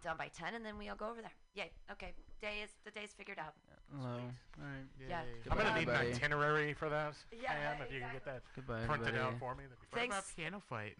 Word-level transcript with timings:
done 0.00 0.16
by 0.16 0.28
ten, 0.28 0.54
and 0.54 0.64
then 0.64 0.76
we 0.78 0.88
all 0.88 0.96
go 0.96 1.08
over 1.10 1.20
there. 1.20 1.32
Yay. 1.54 1.70
Okay. 1.92 2.12
Day 2.40 2.60
is 2.64 2.70
the 2.84 2.90
day's 2.90 3.12
figured 3.12 3.38
out. 3.38 3.54
Hello. 3.94 4.08
All 4.18 4.64
right. 4.64 4.86
Yeah. 5.08 5.22
I'm 5.50 5.58
gonna 5.58 5.74
need 5.78 5.88
an 5.88 5.94
everybody. 5.94 6.12
itinerary 6.14 6.72
for 6.74 6.88
that. 6.88 7.14
Yeah, 7.32 7.52
Pam, 7.52 7.82
if 7.86 7.92
you 7.92 8.00
can 8.00 8.12
get 8.12 8.24
that 8.24 8.42
Goodbye, 8.54 8.84
printed 8.86 9.08
everybody. 9.08 9.34
out 9.34 9.38
for 9.38 9.54
me, 9.54 9.64
that'd 9.64 9.78
be 9.80 9.86
Thanks. 9.96 10.14
What 10.36 10.46
about 10.46 10.62
PianoFight 10.70 10.94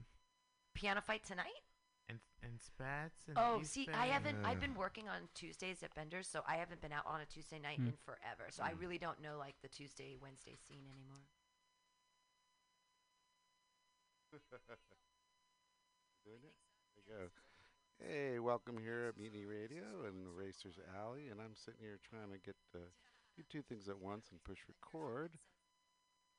Piano 0.74 1.00
fight 1.00 1.24
tonight. 1.24 1.62
and 2.08 2.18
and 2.42 2.60
spats 2.60 3.26
and 3.28 3.36
Oh, 3.38 3.60
East 3.60 3.72
see, 3.72 3.88
I 3.94 4.06
Bay? 4.06 4.12
haven't. 4.12 4.44
I've 4.44 4.60
been 4.60 4.74
working 4.74 5.08
on 5.08 5.28
Tuesdays 5.34 5.82
at 5.82 5.94
Bender's, 5.94 6.26
so 6.28 6.42
I 6.46 6.56
haven't 6.56 6.80
been 6.80 6.92
out 6.92 7.06
on 7.06 7.20
a 7.20 7.26
Tuesday 7.26 7.58
night 7.58 7.78
Hmm. 7.78 7.88
in 7.88 7.96
forever. 8.04 8.48
So 8.50 8.62
I 8.62 8.72
really 8.72 8.98
don't 8.98 9.20
know 9.20 9.38
like 9.38 9.54
the 9.62 9.68
Tuesday, 9.68 10.16
Wednesday 10.20 10.56
scene 10.68 10.84
anymore. 10.90 11.22
Doing 16.24 16.40
it? 16.44 16.54
There 17.08 17.18
you 17.18 17.28
go. 17.28 17.30
Hey, 18.08 18.38
welcome 18.38 18.78
here 18.82 19.08
at 19.08 19.20
Mutiny 19.20 19.44
Radio 19.44 20.08
and 20.08 20.24
Racers 20.34 20.80
Alley, 20.96 21.28
and 21.30 21.38
I'm 21.38 21.54
sitting 21.54 21.80
here 21.82 21.98
trying 22.08 22.32
to 22.32 22.38
get 22.38 22.56
do 22.72 23.42
two 23.50 23.60
things 23.60 23.88
at 23.88 24.00
once 24.00 24.28
and 24.30 24.42
push 24.42 24.60
record. 24.66 25.32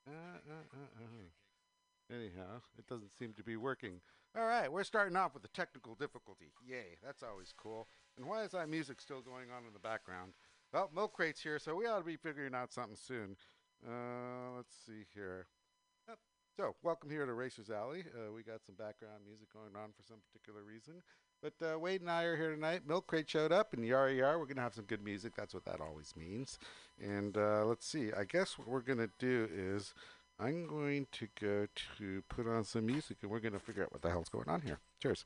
Uh, 0.08 0.42
uh, 0.50 0.66
uh, 0.74 1.04
uh. 1.06 2.16
Anyhow, 2.16 2.62
it 2.80 2.88
doesn't 2.88 3.16
seem 3.18 3.34
to 3.34 3.44
be 3.44 3.58
working. 3.58 4.02
All 4.36 4.48
right, 4.48 4.72
we're 4.72 4.84
starting 4.84 5.16
off 5.16 5.36
with 5.36 5.46
a 5.46 5.50
technical 5.50 5.94
difficulty. 5.94 6.52
Yay, 6.66 6.98
that's 7.06 7.22
always 7.22 7.54
cool. 7.56 7.88
And 8.18 8.26
why 8.26 8.42
is 8.42 8.52
that 8.52 8.68
music 8.68 9.00
still 9.00 9.22
going 9.22 9.52
on 9.56 9.68
in 9.68 9.74
the 9.74 9.80
background? 9.80 10.34
Well, 10.74 10.90
Milk 10.96 11.14
Crate's 11.14 11.44
here, 11.44 11.60
so 11.60 11.76
we 11.76 11.86
ought 11.86 12.00
to 12.00 12.04
be 12.04 12.18
figuring 12.18 12.56
out 12.56 12.74
something 12.74 12.98
soon. 12.98 13.38
Uh, 13.88 14.56
let's 14.56 14.74
see 14.86 15.06
here. 15.14 15.46
So, 16.58 16.76
welcome 16.84 17.10
here 17.10 17.26
to 17.26 17.34
Racers 17.34 17.70
Alley. 17.70 18.04
We 18.36 18.42
got 18.42 18.66
some 18.66 18.76
background 18.76 19.24
music 19.26 19.54
going 19.54 19.76
on 19.82 19.92
for 19.96 20.04
some 20.04 20.18
particular 20.26 20.64
reason. 20.64 20.96
But 21.42 21.54
uh, 21.66 21.80
Wade 21.80 22.02
and 22.02 22.12
I 22.12 22.24
are 22.24 22.38
here 22.38 22.54
tonight. 22.54 22.82
Milk 22.88 23.08
Crate 23.08 23.28
showed 23.28 23.52
up, 23.52 23.74
and 23.74 23.84
yar 23.84 24.12
yar, 24.12 24.38
we're 24.38 24.46
to 24.58 24.62
have 24.62 24.76
some 24.76 24.86
good 24.86 25.04
music. 25.04 25.34
That's 25.36 25.56
what 25.56 25.66
that 25.66 25.82
always 25.82 26.14
means. 26.16 26.60
And 27.02 27.36
uh, 27.36 27.66
let's 27.66 27.88
see. 27.88 28.12
I 28.14 28.26
guess 28.26 28.60
what 28.60 28.68
we're 28.68 28.82
to 29.00 29.10
do 29.18 29.50
is 29.52 29.96
I'm 30.40 30.68
going 30.68 31.08
to 31.14 31.28
go 31.40 31.68
to 31.98 32.24
put 32.30 32.48
on 32.48 32.64
some 32.64 32.86
music, 32.86 33.18
and 33.24 33.32
we're 33.32 33.40
to 33.54 33.60
figure 33.60 33.82
out 33.82 33.92
what 33.92 34.04
the 34.04 34.10
hell's 34.10 34.30
going 34.30 34.50
on 34.50 34.62
here. 34.62 34.78
Cheers. 35.02 35.26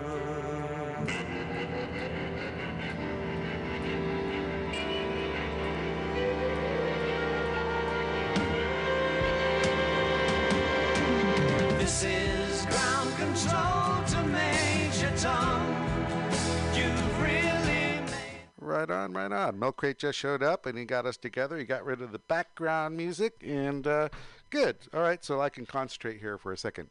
Right 18.81 18.89
on, 18.89 19.13
right 19.13 19.31
on. 19.31 19.59
Milk 19.59 19.77
Crate 19.77 19.99
just 19.99 20.17
showed 20.17 20.41
up, 20.41 20.65
and 20.65 20.75
he 20.75 20.85
got 20.85 21.05
us 21.05 21.15
together. 21.15 21.55
He 21.55 21.65
got 21.65 21.85
rid 21.85 22.01
of 22.01 22.11
the 22.11 22.17
background 22.17 22.97
music, 22.97 23.35
and 23.45 23.85
uh, 23.85 24.09
good. 24.49 24.75
All 24.91 25.01
right, 25.01 25.23
so 25.23 25.39
I 25.39 25.49
can 25.49 25.67
concentrate 25.67 26.19
here 26.19 26.39
for 26.39 26.51
a 26.51 26.57
second. 26.57 26.89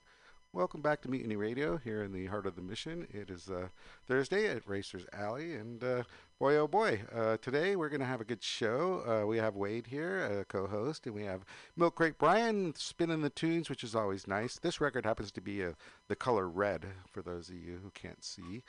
Welcome 0.52 0.82
back 0.82 1.02
to 1.02 1.10
Mutiny 1.10 1.34
Radio 1.34 1.78
here 1.78 2.04
in 2.04 2.12
the 2.12 2.26
heart 2.26 2.46
of 2.46 2.54
the 2.54 2.62
mission. 2.62 3.08
It 3.12 3.28
is 3.28 3.50
uh, 3.50 3.70
Thursday 4.06 4.46
at 4.46 4.68
Racers 4.68 5.04
Alley, 5.12 5.56
and 5.56 5.82
uh, 5.82 6.02
boy, 6.40 6.56
oh 6.56 6.66
boy, 6.66 7.02
uh, 7.14 7.36
today 7.42 7.76
we're 7.76 7.90
going 7.90 8.00
to 8.00 8.06
have 8.06 8.22
a 8.22 8.24
good 8.24 8.42
show. 8.42 9.02
Uh, 9.06 9.26
we 9.26 9.36
have 9.36 9.56
Wade 9.56 9.86
here, 9.88 10.40
a 10.40 10.44
co 10.46 10.66
host, 10.66 11.04
and 11.04 11.14
we 11.14 11.22
have 11.24 11.44
Milk 11.76 11.96
Crate 11.96 12.16
Brian 12.16 12.74
spinning 12.74 13.20
the 13.20 13.28
tunes, 13.28 13.68
which 13.68 13.84
is 13.84 13.94
always 13.94 14.26
nice. 14.26 14.58
This 14.58 14.80
record 14.80 15.04
happens 15.04 15.30
to 15.32 15.42
be 15.42 15.62
uh, 15.62 15.72
the 16.08 16.16
color 16.16 16.48
red 16.48 16.86
for 17.12 17.20
those 17.20 17.50
of 17.50 17.56
you 17.56 17.78
who 17.82 17.90
can't 17.90 18.24
see. 18.24 18.62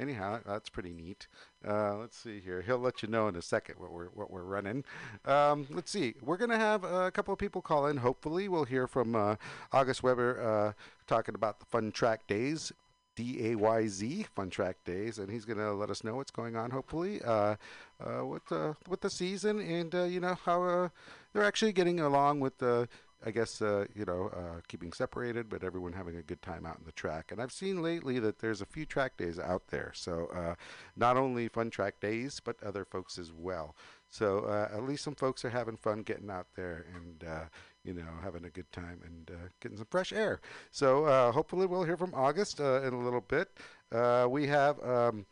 Anyhow, 0.00 0.40
that's 0.46 0.70
pretty 0.70 0.90
neat. 0.90 1.26
Uh, 1.66 1.98
let's 1.98 2.16
see 2.16 2.40
here. 2.40 2.62
He'll 2.62 2.78
let 2.78 3.02
you 3.02 3.10
know 3.10 3.28
in 3.28 3.36
a 3.36 3.42
second 3.42 3.74
what 3.76 3.92
we're 3.92 4.08
what 4.08 4.30
we're 4.30 4.42
running. 4.42 4.82
Um, 5.26 5.66
let's 5.68 5.90
see. 5.90 6.14
We're 6.22 6.38
gonna 6.38 6.56
have 6.56 6.82
a 6.84 7.10
couple 7.10 7.34
of 7.34 7.38
people 7.38 7.60
call 7.60 7.88
in. 7.88 7.98
Hopefully, 7.98 8.48
we'll 8.48 8.64
hear 8.64 8.86
from 8.86 9.14
uh, 9.14 9.36
August 9.70 10.02
Weber 10.02 10.40
uh, 10.40 10.72
talking 11.06 11.34
about 11.34 11.60
the 11.60 11.66
Fun 11.66 11.92
Track 11.92 12.26
Dayz 12.26 12.72
D 13.18 13.50
A 13.50 13.56
Y 13.56 13.88
Z 13.88 14.26
Fun 14.36 14.48
Track 14.48 14.76
Dayz, 14.86 15.18
and 15.18 15.28
he's 15.28 15.44
going 15.44 15.58
to 15.58 15.72
let 15.72 15.90
us 15.90 16.04
know 16.04 16.14
what's 16.14 16.30
going 16.30 16.54
on. 16.54 16.70
Hopefully, 16.70 17.20
uh, 17.22 17.56
uh, 18.00 18.24
with 18.24 18.46
the 18.46 18.76
with 18.88 19.00
the 19.00 19.10
season, 19.10 19.58
and 19.58 19.92
uh, 19.92 20.04
you 20.04 20.20
know 20.20 20.36
how 20.44 20.62
uh, 20.62 20.88
they're 21.32 21.42
actually 21.42 21.72
getting 21.72 21.98
along 21.98 22.38
with 22.38 22.58
the. 22.58 22.88
I 23.26 23.32
guess 23.32 23.60
uh, 23.60 23.86
you 23.96 24.04
know 24.04 24.30
uh, 24.32 24.60
keeping 24.68 24.92
separated, 24.92 25.48
but 25.48 25.64
everyone 25.64 25.92
having 25.92 26.14
a 26.14 26.22
good 26.22 26.40
time 26.40 26.64
out 26.64 26.78
in 26.78 26.84
the 26.84 26.92
track. 26.92 27.32
And 27.32 27.42
I've 27.42 27.50
seen 27.50 27.82
lately 27.82 28.20
that 28.20 28.38
there's 28.38 28.60
a 28.60 28.66
few 28.66 28.86
track 28.86 29.16
days 29.16 29.40
out 29.40 29.66
there. 29.70 29.90
So 29.92 30.30
uh, 30.32 30.54
not 30.94 31.16
only 31.16 31.48
fun 31.48 31.70
track 31.70 31.98
days, 31.98 32.38
but 32.38 32.62
other 32.62 32.84
folks 32.84 33.18
as 33.18 33.32
well. 33.32 33.74
So 34.08 34.44
uh, 34.44 34.68
at 34.72 34.84
least 34.84 35.02
some 35.02 35.16
folks 35.16 35.44
are 35.44 35.50
having 35.50 35.76
fun 35.76 36.02
getting 36.02 36.30
out 36.30 36.46
there 36.54 36.86
and 36.94 37.24
uh, 37.28 37.44
you 37.84 37.94
know 37.94 38.02
having 38.22 38.44
a 38.44 38.50
good 38.50 38.70
time 38.72 39.00
and 39.04 39.30
uh, 39.30 39.48
getting 39.60 39.78
some 39.78 39.86
fresh 39.90 40.12
air. 40.12 40.40
So 40.70 41.04
uh, 41.04 41.32
hopefully 41.32 41.66
we'll 41.66 41.84
hear 41.84 41.96
from 41.96 42.12
August 42.14 42.60
uh, 42.60 42.82
in 42.82 42.92
a 42.94 42.98
little 42.98 43.20
bit. 43.20 43.50
Uh, 43.92 44.26
we 44.28 44.46
have. 44.46 44.82
Um, 44.82 45.26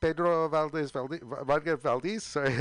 Pedro 0.00 0.48
Valdez 0.48 0.92
Valdez, 0.92 1.20
Valdez, 1.82 2.22
sorry. 2.22 2.54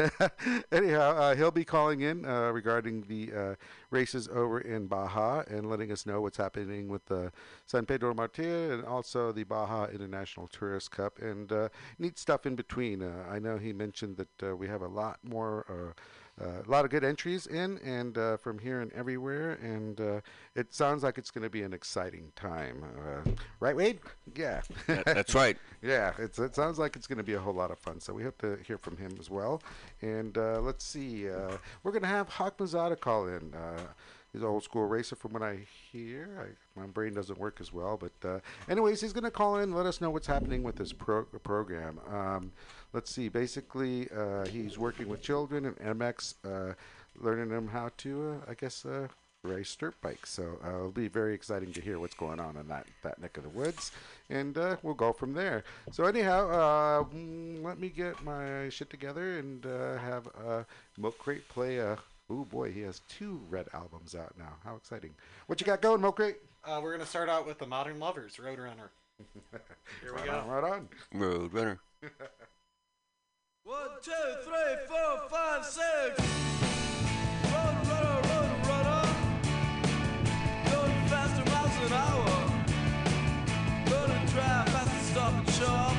Anyhow, 0.72 1.16
uh, 1.16 1.36
he'll 1.36 1.52
be 1.52 1.64
calling 1.64 2.02
in 2.02 2.26
uh, 2.26 2.50
regarding 2.50 3.04
the 3.04 3.56
races 3.92 4.28
over 4.28 4.60
in 4.60 4.88
Baja 4.88 5.44
and 5.48 5.70
letting 5.70 5.92
us 5.92 6.08
know 6.08 6.20
what's 6.20 6.38
happening 6.38 6.88
with 6.88 7.06
the 7.06 7.32
San 7.68 7.86
Pedro 7.86 8.16
Martir 8.16 8.74
and 8.74 8.84
also 8.84 9.32
the 9.32 9.44
Baja 9.44 9.86
International 9.86 10.48
Tourist 10.48 10.90
Cup 10.90 11.20
and 11.20 11.54
neat 12.00 12.18
stuff 12.18 12.48
in 12.48 12.56
between. 12.56 13.04
I 13.04 13.38
know 13.38 13.60
he 13.60 13.72
mentioned 13.72 14.18
that 14.18 14.58
we 14.58 14.68
have 14.68 14.82
a 14.82 14.88
lot 14.88 15.20
more. 15.24 15.94
Uh, 16.40 16.62
a 16.68 16.70
lot 16.70 16.86
of 16.86 16.92
good 16.92 17.04
entries 17.04 17.48
in 17.48 17.80
and 17.80 18.16
uh, 18.18 18.38
from 18.38 18.60
here 18.60 18.82
and 18.82 18.92
everywhere, 18.94 19.54
and 19.54 20.00
uh, 20.00 20.22
it 20.56 20.72
sounds 20.74 21.02
like 21.02 21.18
it's 21.18 21.32
going 21.32 21.44
to 21.44 21.50
be 21.50 21.64
an 21.64 21.74
exciting 21.74 22.32
time. 22.36 22.84
Uh, 22.84 23.30
right, 23.60 23.76
Wade? 23.76 24.00
Yeah. 24.36 24.62
That- 24.86 25.06
that's 25.06 25.34
right. 25.44 25.58
Yeah, 25.82 26.14
it's, 26.20 26.38
it 26.38 26.54
sounds 26.54 26.78
like 26.78 26.96
it's 26.96 27.08
going 27.08 27.18
to 27.18 27.24
be 27.24 27.34
a 27.34 27.40
whole 27.40 27.54
lot 27.56 27.72
of 27.72 27.80
fun. 27.80 28.00
So 28.00 28.14
we 28.14 28.22
hope 28.24 28.38
to 28.42 28.58
hear 28.68 28.78
from 28.78 28.98
him 28.98 29.16
as 29.20 29.30
well. 29.32 29.64
And 30.04 30.38
uh, 30.38 30.60
let's 30.62 30.86
see, 30.86 31.28
uh, 31.28 31.58
we're 31.82 31.92
going 31.92 32.04
to 32.04 32.08
have 32.08 32.30
Hawk 32.30 32.58
Mazada 32.60 33.00
call 33.00 33.28
in. 33.28 33.54
Uh, 33.56 33.80
he's 34.32 34.42
an 34.44 34.48
old 34.48 34.64
school 34.64 34.86
racer 34.86 35.16
from 35.16 35.34
what 35.34 35.42
I 35.42 35.60
hear. 35.92 36.30
I, 36.40 36.80
my 36.80 36.86
brain 36.86 37.16
doesn't 37.16 37.40
work 37.40 37.58
as 37.62 37.74
well. 37.74 37.98
But, 37.98 38.28
uh, 38.30 38.40
anyways, 38.70 39.02
he's 39.02 39.14
going 39.14 39.24
to 39.24 39.32
call 39.32 39.56
in 39.58 39.64
and 39.64 39.76
let 39.76 39.88
us 39.88 40.02
know 40.02 40.12
what's 40.12 40.28
happening 40.28 40.62
with 40.62 40.76
this 40.76 40.94
pro- 40.94 41.24
program. 41.24 42.00
Um, 42.08 42.52
let's 42.98 43.12
see, 43.12 43.30
basically, 43.30 44.10
uh, 44.10 44.44
he's 44.48 44.76
working 44.80 45.08
with 45.08 45.22
children 45.22 45.66
and 45.66 46.00
MX, 46.00 46.34
uh, 46.44 46.74
learning 47.22 47.50
them 47.50 47.68
how 47.68 47.92
to, 47.98 48.42
uh, 48.42 48.50
I 48.50 48.56
guess, 48.56 48.86
uh, 48.88 49.08
race 49.44 49.76
dirt 49.76 49.94
bikes. 50.02 50.32
So 50.32 50.58
uh, 50.66 50.70
it'll 50.70 50.92
be 50.92 51.08
very 51.08 51.36
exciting 51.36 51.72
to 51.74 51.80
hear 51.80 52.00
what's 52.00 52.16
going 52.16 52.40
on 52.40 52.58
in 52.58 52.68
that, 52.70 52.88
that 53.04 53.22
neck 53.22 53.38
of 53.38 53.44
the 53.44 53.50
woods. 53.50 53.92
And 54.32 54.58
uh, 54.58 54.78
we'll 54.82 54.96
go 54.96 55.14
from 55.14 55.36
there. 55.36 55.64
So, 55.92 56.06
anyhow, 56.06 56.50
uh, 56.50 57.04
mm, 57.04 57.64
let 57.64 57.80
me 57.80 57.90
get 57.90 58.24
my 58.24 58.68
shit 58.70 58.90
together 58.90 59.38
and 59.38 59.64
uh, 59.68 60.00
have 60.00 60.28
uh, 60.44 60.64
Milk 60.98 61.20
Crate 61.20 61.48
play 61.50 61.78
a. 61.78 62.00
Oh 62.30 62.44
boy, 62.44 62.74
he 62.74 62.82
has 62.82 63.02
two 63.08 63.40
red 63.50 63.68
albums 63.74 64.14
out 64.14 64.34
now. 64.38 64.54
How 64.66 64.76
exciting! 64.76 65.12
What 65.46 65.62
you 65.62 65.66
got 65.66 65.82
going, 65.82 66.02
Milk 66.02 66.18
Crate? 66.18 66.36
Uh, 66.66 66.82
we're 66.84 66.92
gonna 66.92 67.06
start 67.06 67.30
out 67.30 67.48
with 67.48 67.58
the 67.58 67.66
Modern 67.66 68.00
Lovers 68.00 68.36
Roadrunner. 68.36 68.90
Here 69.52 69.62
we 70.04 70.10
right 70.12 70.26
go. 70.26 70.40
On, 70.40 70.48
right 70.50 70.64
on. 70.74 70.90
Road 71.14 71.54
runner. 71.54 71.80
One, 73.68 73.90
two, 74.02 74.14
three, 74.46 74.76
four, 74.88 75.28
five, 75.30 75.66
six. 75.66 75.84
Run, 77.52 77.76
runner, 77.90 78.22
run, 78.30 78.62
runner. 78.62 79.10
Going 80.72 81.08
faster 81.10 81.44
miles 81.52 81.78
an 81.86 81.92
hour. 81.92 82.28
Gonna 83.90 84.26
drive 84.28 84.70
fast 84.70 84.94
and 84.94 85.06
stop 85.08 85.34
and 85.34 85.50
shop. 85.56 85.97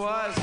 Twice, 0.00 0.39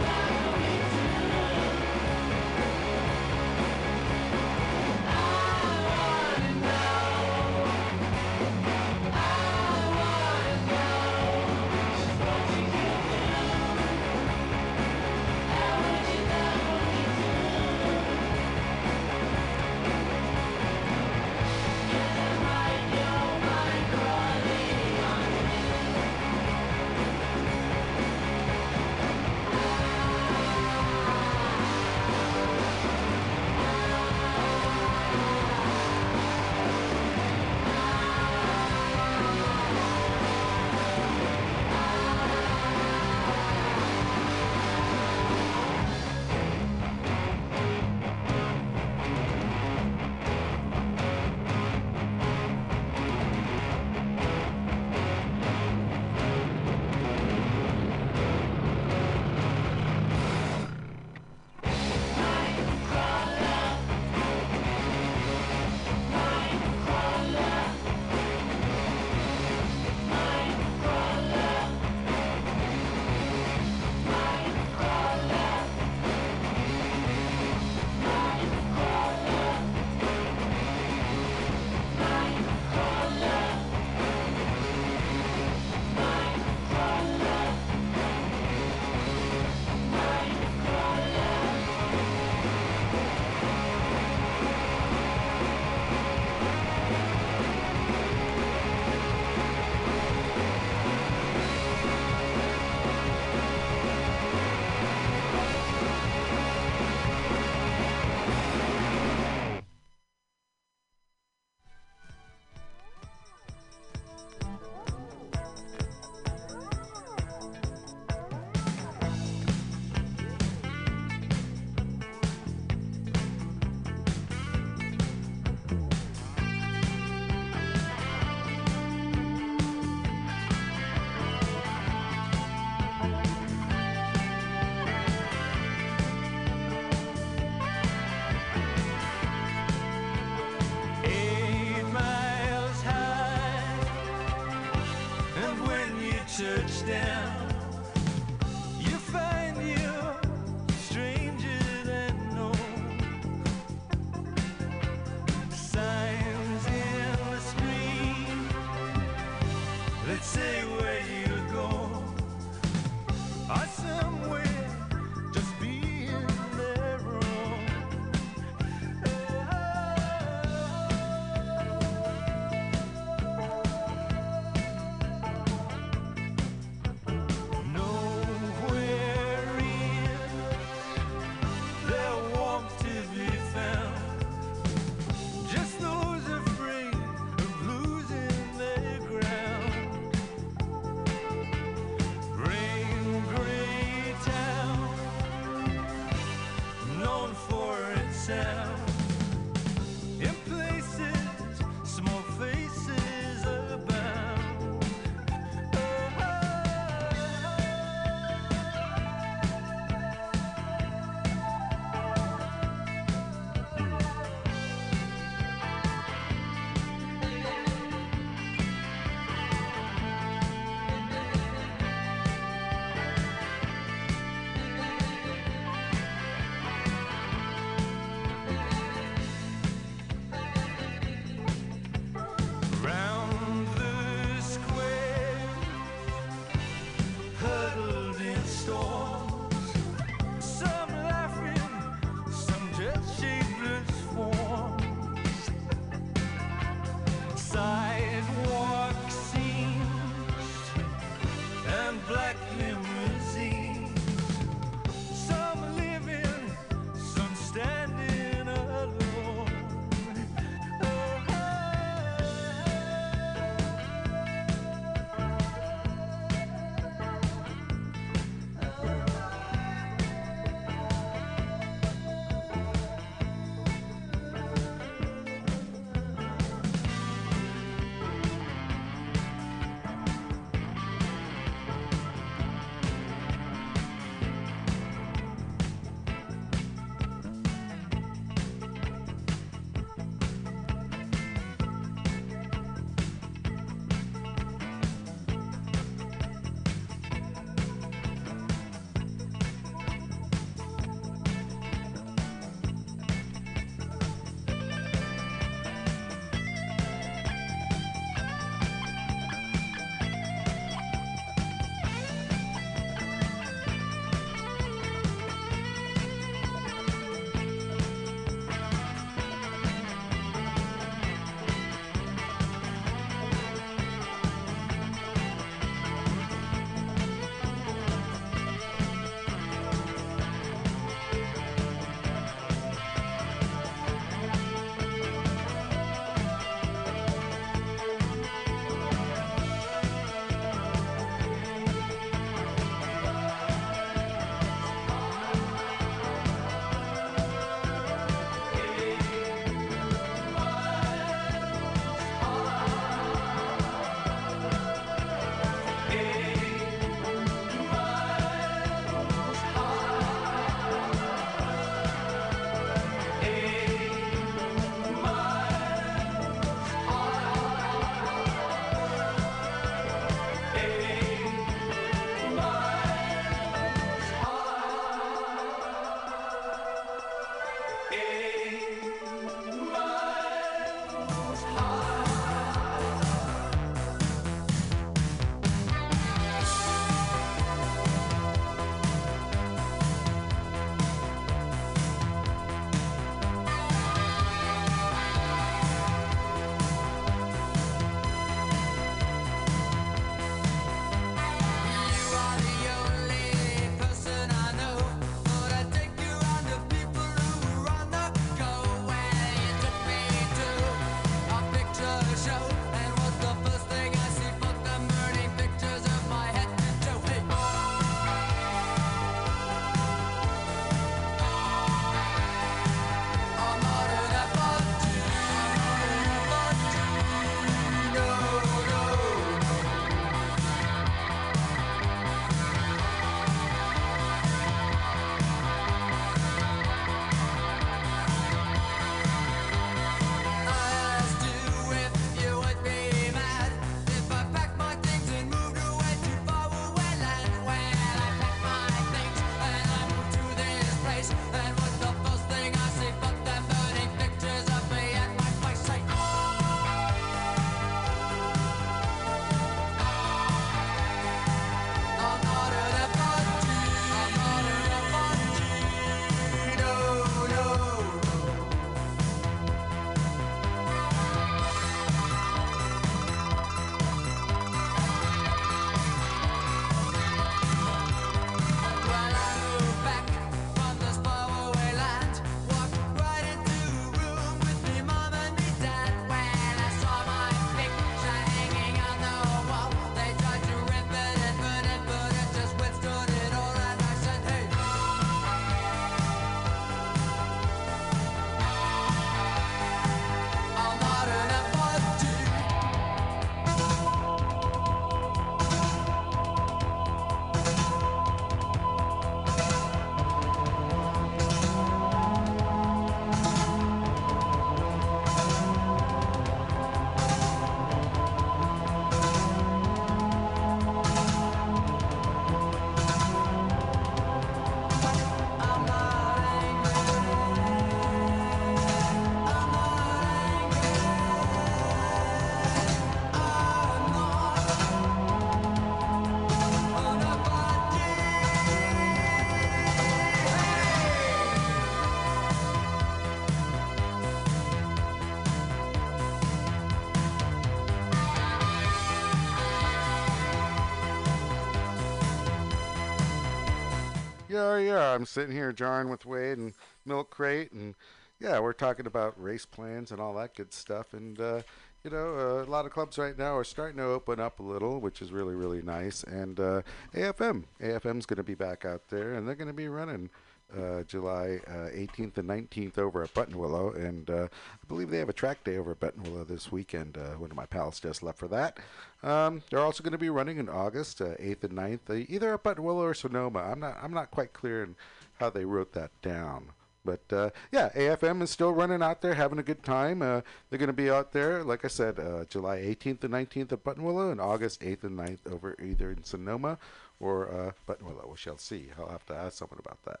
Yeah, 554.38 554.58
yeah. 554.58 554.94
I'm 554.94 555.04
sitting 555.04 555.34
here 555.34 555.52
jarring 555.52 555.88
with 555.88 556.06
Wade 556.06 556.38
and 556.38 556.52
Milk 556.86 557.10
Crate, 557.10 557.50
and 557.50 557.74
yeah, 558.20 558.38
we're 558.38 558.52
talking 558.52 558.86
about 558.86 559.20
race 559.20 559.44
plans 559.44 559.90
and 559.90 560.00
all 560.00 560.14
that 560.14 560.36
good 560.36 560.52
stuff. 560.52 560.94
And 560.94 561.20
uh, 561.20 561.42
you 561.82 561.90
know, 561.90 562.14
uh, 562.16 562.44
a 562.44 562.48
lot 562.48 562.64
of 562.64 562.70
clubs 562.70 562.98
right 562.98 563.18
now 563.18 563.36
are 563.36 563.42
starting 563.42 563.78
to 563.78 563.82
open 563.82 564.20
up 564.20 564.38
a 564.38 564.42
little, 564.44 564.80
which 564.80 565.02
is 565.02 565.10
really, 565.10 565.34
really 565.34 565.60
nice. 565.60 566.04
And 566.04 566.38
uh, 566.38 566.62
AFM, 566.94 567.46
AFM's 567.60 568.06
going 568.06 568.18
to 568.18 568.22
be 568.22 568.36
back 568.36 568.64
out 568.64 568.82
there, 568.90 569.14
and 569.14 569.26
they're 569.26 569.34
going 569.34 569.48
to 569.48 569.54
be 569.54 569.66
running. 569.66 570.08
Uh, 570.56 570.82
July 570.84 571.40
uh, 571.46 571.68
18th 571.76 572.16
and 572.16 572.28
19th 572.28 572.78
over 572.78 573.02
at 573.02 573.12
Buttonwillow, 573.12 573.76
and 573.76 574.08
uh, 574.08 574.28
I 574.32 574.66
believe 574.66 574.88
they 574.88 574.98
have 574.98 575.10
a 575.10 575.12
track 575.12 575.44
day 575.44 575.58
over 575.58 575.72
at 575.72 575.80
Buttonwillow 575.80 576.26
this 576.26 576.50
weekend. 576.50 576.96
Uh, 576.96 577.18
one 577.18 577.30
of 577.30 577.36
my 577.36 577.44
pals 577.44 577.80
just 577.80 578.02
left 578.02 578.18
for 578.18 578.28
that. 578.28 578.58
Um, 579.02 579.42
they're 579.50 579.60
also 579.60 579.82
going 579.82 579.92
to 579.92 579.98
be 579.98 580.08
running 580.08 580.38
in 580.38 580.48
August, 580.48 581.02
uh, 581.02 581.16
8th 581.16 581.44
and 581.44 581.52
9th, 581.52 581.90
uh, 581.90 582.06
either 582.08 582.32
at 582.32 582.42
Buttonwillow 582.42 582.76
or 582.76 582.94
Sonoma. 582.94 583.40
I'm 583.40 583.60
not, 583.60 583.76
I'm 583.82 583.92
not 583.92 584.10
quite 584.10 584.32
clear 584.32 584.62
in 584.62 584.74
how 585.20 585.28
they 585.28 585.44
wrote 585.44 585.72
that 585.72 585.90
down. 586.00 586.52
But 586.84 587.12
uh, 587.12 587.30
yeah, 587.52 587.68
AFM 587.74 588.22
is 588.22 588.30
still 588.30 588.52
running 588.52 588.82
out 588.82 589.02
there, 589.02 589.12
having 589.12 589.38
a 589.38 589.42
good 589.42 589.62
time. 589.62 590.00
Uh, 590.00 590.22
they're 590.48 590.58
going 590.58 590.68
to 590.68 590.72
be 590.72 590.88
out 590.90 591.12
there, 591.12 591.44
like 591.44 591.64
I 591.64 591.68
said, 591.68 591.98
uh, 591.98 592.24
July 592.24 592.58
18th 592.60 593.04
and 593.04 593.12
19th 593.12 593.52
at 593.52 593.64
Buttonwillow, 593.64 594.10
and 594.10 594.20
August 594.20 594.62
8th 594.62 594.84
and 594.84 594.98
9th 594.98 595.30
over 595.30 595.54
either 595.62 595.90
in 595.90 596.02
Sonoma 596.02 596.56
or 596.98 597.30
uh, 597.30 597.52
Buttonwillow. 597.70 598.08
We 598.08 598.16
shall 598.16 598.38
see. 598.38 598.68
I'll 598.78 598.88
have 598.88 599.04
to 599.06 599.14
ask 599.14 599.36
someone 599.36 599.58
about 599.58 599.82
that. 599.84 600.00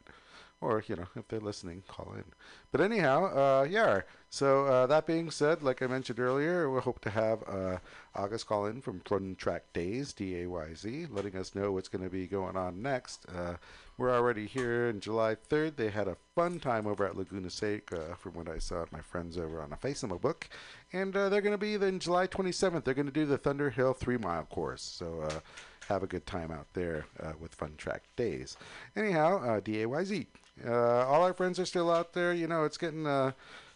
Or, 0.60 0.82
you 0.88 0.96
know, 0.96 1.06
if 1.14 1.28
they're 1.28 1.38
listening, 1.38 1.84
call 1.86 2.14
in. 2.16 2.24
But 2.72 2.80
anyhow, 2.80 3.26
uh, 3.26 3.62
yeah. 3.62 4.00
So 4.28 4.66
uh, 4.66 4.86
that 4.88 5.06
being 5.06 5.30
said, 5.30 5.62
like 5.62 5.82
I 5.82 5.86
mentioned 5.86 6.18
earlier, 6.18 6.68
we 6.68 6.80
hope 6.80 7.00
to 7.02 7.10
have 7.10 7.44
uh, 7.48 7.78
August 8.14 8.48
call 8.48 8.66
in 8.66 8.80
from 8.80 9.00
Fun 9.00 9.36
Track 9.38 9.64
Dayz, 9.72 10.14
D 10.14 10.42
A 10.42 10.46
Y 10.48 10.74
Z, 10.74 11.06
letting 11.10 11.36
us 11.36 11.54
know 11.54 11.70
what's 11.70 11.88
going 11.88 12.02
to 12.02 12.10
be 12.10 12.26
going 12.26 12.56
on 12.56 12.82
next. 12.82 13.24
Uh, 13.28 13.54
we're 13.98 14.14
already 14.14 14.46
here 14.46 14.88
in 14.88 15.00
July 15.00 15.36
3rd. 15.48 15.76
They 15.76 15.90
had 15.90 16.08
a 16.08 16.16
fun 16.34 16.60
time 16.60 16.86
over 16.86 17.06
at 17.06 17.16
Laguna 17.16 17.50
Seca, 17.50 18.16
from 18.18 18.34
what 18.34 18.48
I 18.48 18.58
saw 18.58 18.82
at 18.82 18.92
my 18.92 19.00
friends 19.00 19.38
over 19.38 19.60
on 19.62 19.72
a 19.72 19.76
Facebook 19.76 20.20
book. 20.20 20.48
And 20.92 21.16
uh, 21.16 21.28
they're 21.28 21.40
going 21.40 21.54
to 21.54 21.58
be 21.58 21.76
then 21.76 21.98
July 21.98 22.26
27th. 22.26 22.84
They're 22.84 22.94
going 22.94 23.06
to 23.06 23.12
do 23.12 23.26
the 23.26 23.38
Thunder 23.38 23.70
Hill 23.70 23.94
three 23.94 24.18
mile 24.18 24.44
course. 24.44 24.82
So 24.82 25.22
uh, 25.22 25.40
have 25.88 26.02
a 26.02 26.06
good 26.06 26.26
time 26.26 26.52
out 26.52 26.66
there 26.74 27.06
uh, 27.20 27.32
with 27.40 27.54
Fun 27.54 27.74
Track 27.76 28.02
Dayz. 28.16 28.56
Anyhow, 28.94 29.42
uh, 29.42 29.60
D 29.60 29.82
A 29.82 29.88
Y 29.88 30.04
Z. 30.04 30.26
Uh, 30.66 31.06
all 31.06 31.22
our 31.22 31.32
friends 31.32 31.58
are 31.58 31.66
still 31.66 31.90
out 31.90 32.12
there. 32.12 32.32
You 32.32 32.46
know, 32.46 32.64
it's 32.64 32.78
getting 32.78 33.06
uh, 33.06 33.32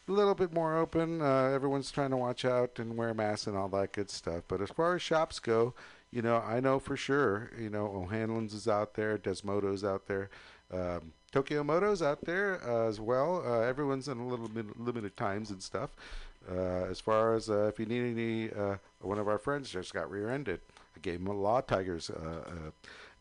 a 0.08 0.12
little 0.12 0.34
bit 0.34 0.52
more 0.52 0.76
open. 0.76 1.20
Uh, 1.20 1.50
everyone's 1.54 1.90
trying 1.90 2.10
to 2.10 2.16
watch 2.16 2.44
out 2.44 2.78
and 2.78 2.96
wear 2.96 3.14
masks 3.14 3.46
and 3.46 3.56
all 3.56 3.68
that 3.68 3.92
good 3.92 4.10
stuff. 4.10 4.42
But 4.48 4.60
as 4.60 4.70
far 4.70 4.94
as 4.94 5.02
shops 5.02 5.38
go, 5.38 5.74
you 6.10 6.22
know, 6.22 6.36
I 6.36 6.60
know 6.60 6.78
for 6.78 6.96
sure, 6.96 7.50
you 7.58 7.70
know, 7.70 7.86
O'Hanlon's 7.86 8.54
is 8.54 8.68
out 8.68 8.94
there, 8.94 9.16
Desmodo's 9.16 9.84
out 9.84 10.06
there, 10.06 10.28
um, 10.72 11.12
Tokyo 11.32 11.62
Moto's 11.62 12.02
out 12.02 12.24
there 12.24 12.60
uh, 12.68 12.86
as 12.88 13.00
well. 13.00 13.42
Uh, 13.46 13.60
everyone's 13.60 14.08
in 14.08 14.18
a 14.18 14.26
little 14.26 14.48
bit 14.48 14.78
limited 14.78 15.16
times 15.16 15.50
and 15.50 15.62
stuff. 15.62 15.90
Uh, 16.50 16.84
as 16.90 17.00
far 17.00 17.34
as 17.34 17.48
uh, 17.48 17.66
if 17.68 17.78
you 17.78 17.86
need 17.86 18.18
any, 18.18 18.50
uh, 18.50 18.76
one 19.00 19.18
of 19.18 19.28
our 19.28 19.38
friends 19.38 19.70
just 19.70 19.94
got 19.94 20.10
rear-ended. 20.10 20.60
I 20.96 21.00
gave 21.00 21.20
him 21.20 21.28
a 21.28 21.32
Law 21.32 21.60
Tigers, 21.60 22.10
uh, 22.10 22.44
uh, 22.46 22.70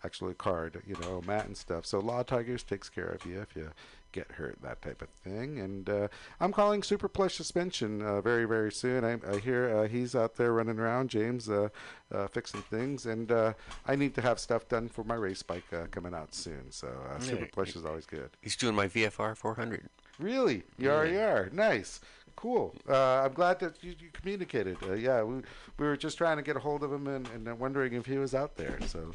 actually 0.04 0.32
a 0.32 0.36
card, 0.36 0.82
you 0.88 0.96
know, 1.02 1.22
Matt 1.26 1.46
and 1.46 1.58
stuff. 1.58 1.86
So 1.86 2.00
Law 2.00 2.24
Tigers 2.24 2.64
takes 2.64 2.90
care 2.90 3.10
of 3.10 3.26
you 3.26 3.42
if 3.42 3.56
you 3.56 3.72
get 4.12 4.32
hurt, 4.32 4.58
that 4.62 4.82
type 4.82 5.02
of 5.02 5.10
thing. 5.10 5.60
And 5.60 5.90
uh, 5.90 6.08
I'm 6.40 6.52
calling 6.52 6.84
Super 6.84 7.08
Plush 7.08 7.36
Suspension 7.36 8.02
uh, 8.02 8.22
very, 8.22 8.46
very 8.46 8.72
soon. 8.72 9.04
I, 9.04 9.18
I 9.30 9.40
hear 9.40 9.76
uh, 9.78 9.88
he's 9.88 10.16
out 10.16 10.36
there 10.36 10.54
running 10.54 10.80
around, 10.80 11.10
James, 11.10 11.50
uh, 11.50 11.70
uh, 12.14 12.28
fixing 12.28 12.62
things. 12.64 13.06
And 13.06 13.32
uh, 13.32 13.54
I 13.88 13.96
need 13.96 14.16
to 14.16 14.22
have 14.22 14.40
stuff 14.40 14.68
done 14.68 14.90
for 14.90 15.04
my 15.04 15.16
race 15.16 15.44
bike 15.44 15.72
uh, 15.74 15.88
coming 15.92 16.14
out 16.14 16.34
soon. 16.34 16.72
So 16.72 16.88
uh, 16.88 17.20
Super. 17.20 17.46
Plush 17.48 17.76
is 17.76 17.86
always 17.86 18.06
good. 18.06 18.30
He's 18.42 18.56
doing 18.56 18.76
my 18.76 18.88
VFR 18.88 19.36
400. 19.36 19.90
Really? 20.20 20.64
You 20.78 20.92
are, 20.92 21.06
you 21.06 21.20
are. 21.20 21.50
Nice. 21.52 22.00
Cool. 22.36 22.76
Uh, 22.88 23.22
I'm 23.22 23.34
glad 23.34 23.60
that 23.60 23.84
you, 23.84 23.96
you 24.00 24.10
communicated. 24.14 24.78
Uh, 24.88 24.94
yeah, 24.94 25.22
we, 25.24 25.42
we 25.78 25.86
were 25.86 25.98
just 25.98 26.18
trying 26.18 26.38
to 26.38 26.44
get 26.44 26.56
a 26.56 26.60
hold 26.60 26.84
of 26.84 26.92
him 26.92 27.08
and, 27.08 27.28
and 27.28 27.60
wondering 27.60 27.94
if 27.94 28.06
he 28.06 28.18
was 28.18 28.34
out 28.34 28.56
there. 28.56 28.80
So 28.88 29.12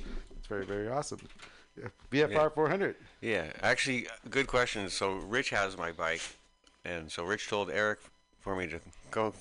it's 0.47 0.49
very, 0.49 0.64
very 0.64 0.88
awesome. 0.88 1.18
VFR 2.11 2.30
Yeah. 2.30 2.49
400. 2.49 2.97
Yeah, 3.20 3.53
actually, 3.62 4.07
good 4.30 4.47
question. 4.47 4.88
So 4.88 5.14
Rich 5.14 5.51
has 5.51 5.76
my 5.76 5.92
bike, 5.92 6.22
and 6.84 7.11
so 7.11 7.24
Rich 7.24 7.49
told 7.49 7.70
Eric 7.70 7.99
for 8.40 8.55
me 8.55 8.66
to 8.68 8.80
go 9.11 9.34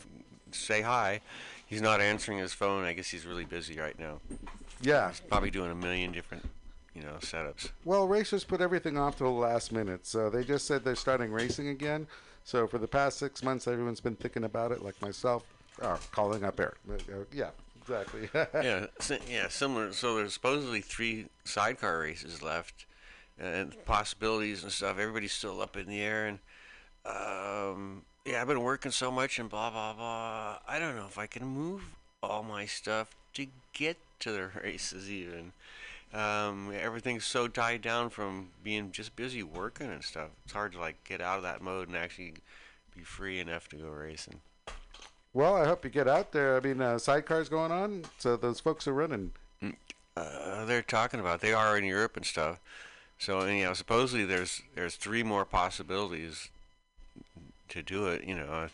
say 0.52 0.82
hi. 0.82 1.22
He's 1.68 1.82
not 1.82 2.02
answering 2.02 2.40
his 2.40 2.54
phone. 2.54 2.84
I 2.84 2.94
guess 2.94 3.08
he's 3.08 3.26
really 3.26 3.46
busy 3.46 3.80
right 3.80 3.98
now. 4.00 4.20
Yeah. 4.82 5.10
He's 5.10 5.20
probably 5.20 5.52
doing 5.52 5.72
a 5.72 5.76
million 5.76 6.12
different, 6.12 6.48
you 6.94 7.02
know, 7.02 7.14
setups. 7.22 7.70
Well, 7.86 8.08
racers 8.08 8.44
put 8.44 8.62
everything 8.62 8.98
off 8.98 9.18
to 9.18 9.24
the 9.24 9.30
last 9.30 9.72
minute. 9.72 10.06
So 10.06 10.30
they 10.30 10.44
just 10.44 10.66
said 10.66 10.84
they're 10.84 10.96
starting 10.96 11.32
racing 11.32 11.70
again. 11.70 12.08
So 12.44 12.68
for 12.68 12.78
the 12.78 12.88
past 12.88 13.18
six 13.18 13.42
months, 13.44 13.68
everyone's 13.68 14.00
been 14.02 14.16
thinking 14.16 14.44
about 14.44 14.72
it, 14.72 14.84
like 14.84 15.00
myself, 15.02 15.44
oh, 15.82 16.00
calling 16.12 16.44
up 16.44 16.60
Eric. 16.60 16.76
Uh, 16.90 16.94
uh, 16.94 17.24
yeah, 17.34 17.50
exactly. 17.88 18.30
yeah, 18.54 18.88
si- 19.00 19.20
yeah, 19.30 19.48
similar. 19.48 19.94
So 19.94 20.16
there's 20.16 20.34
supposedly 20.34 20.82
three 20.82 21.28
sidecar 21.44 22.00
races 22.00 22.42
left, 22.42 22.86
and 23.40 23.74
possibilities 23.86 24.64
and 24.64 24.72
stuff. 24.72 24.98
Everybody's 25.00 25.34
still 25.34 25.62
up 25.62 25.78
in 25.78 25.88
the 25.88 26.02
air, 26.02 26.28
and 26.28 26.40
um, 27.06 28.04
yeah, 28.26 28.42
I've 28.42 28.48
been 28.48 28.62
working 28.62 28.92
so 28.92 29.12
much 29.12 29.40
and 29.40 29.50
blah 29.50 29.70
blah 29.70 29.94
blah. 29.94 30.58
I 30.68 30.80
don't 30.80 30.96
know 30.96 31.06
if 31.08 31.18
I 31.18 31.28
can 31.28 31.46
move 31.46 31.84
all 32.24 32.44
my 32.44 32.66
stuff 32.66 33.12
to 33.36 33.48
get 33.74 33.98
to 34.20 34.32
the 34.32 34.50
races 34.64 35.12
even. 35.12 35.52
Um, 36.14 36.72
everything's 36.80 37.26
so 37.26 37.48
tied 37.48 37.82
down 37.82 38.10
from 38.10 38.50
being 38.64 38.92
just 38.92 39.16
busy 39.16 39.44
working 39.44 39.92
and 39.92 40.04
stuff. 40.04 40.30
It's 40.46 40.54
hard 40.54 40.72
to 40.74 40.80
like 40.80 41.04
get 41.04 41.20
out 41.20 41.38
of 41.38 41.44
that 41.44 41.62
mode 41.62 41.90
and 41.90 41.98
actually 41.98 42.36
be 42.96 43.02
free 43.02 43.40
enough 43.40 43.68
to 43.70 43.76
go 43.76 43.90
racing. 43.90 44.40
Well, 45.36 45.56
I 45.56 45.66
hope 45.66 45.84
you 45.84 45.92
get 45.92 46.08
out 46.08 46.32
there. 46.32 46.56
I 46.58 46.62
mean, 46.62 46.82
uh, 46.82 46.96
sidecars 46.96 47.50
going 47.50 47.72
on, 47.72 48.06
so 48.18 48.38
those 48.38 48.60
folks 48.62 48.88
are 48.88 48.94
running. 48.94 49.34
uh, 50.18 50.64
they're 50.66 50.82
talking 50.82 51.20
about. 51.20 51.42
They 51.42 51.54
are 51.54 51.78
in 51.78 51.84
Europe 51.84 52.16
and 52.18 52.26
stuff. 52.26 52.60
So 53.20 53.42
anyhow, 53.42 53.74
supposedly 53.74 54.26
there's 54.26 54.62
there's 54.76 54.96
three 54.96 55.24
more 55.24 55.46
possibilities 55.46 56.50
to 57.70 57.82
do 57.84 58.08
it. 58.08 58.24
You 58.24 58.36
know, 58.36 58.68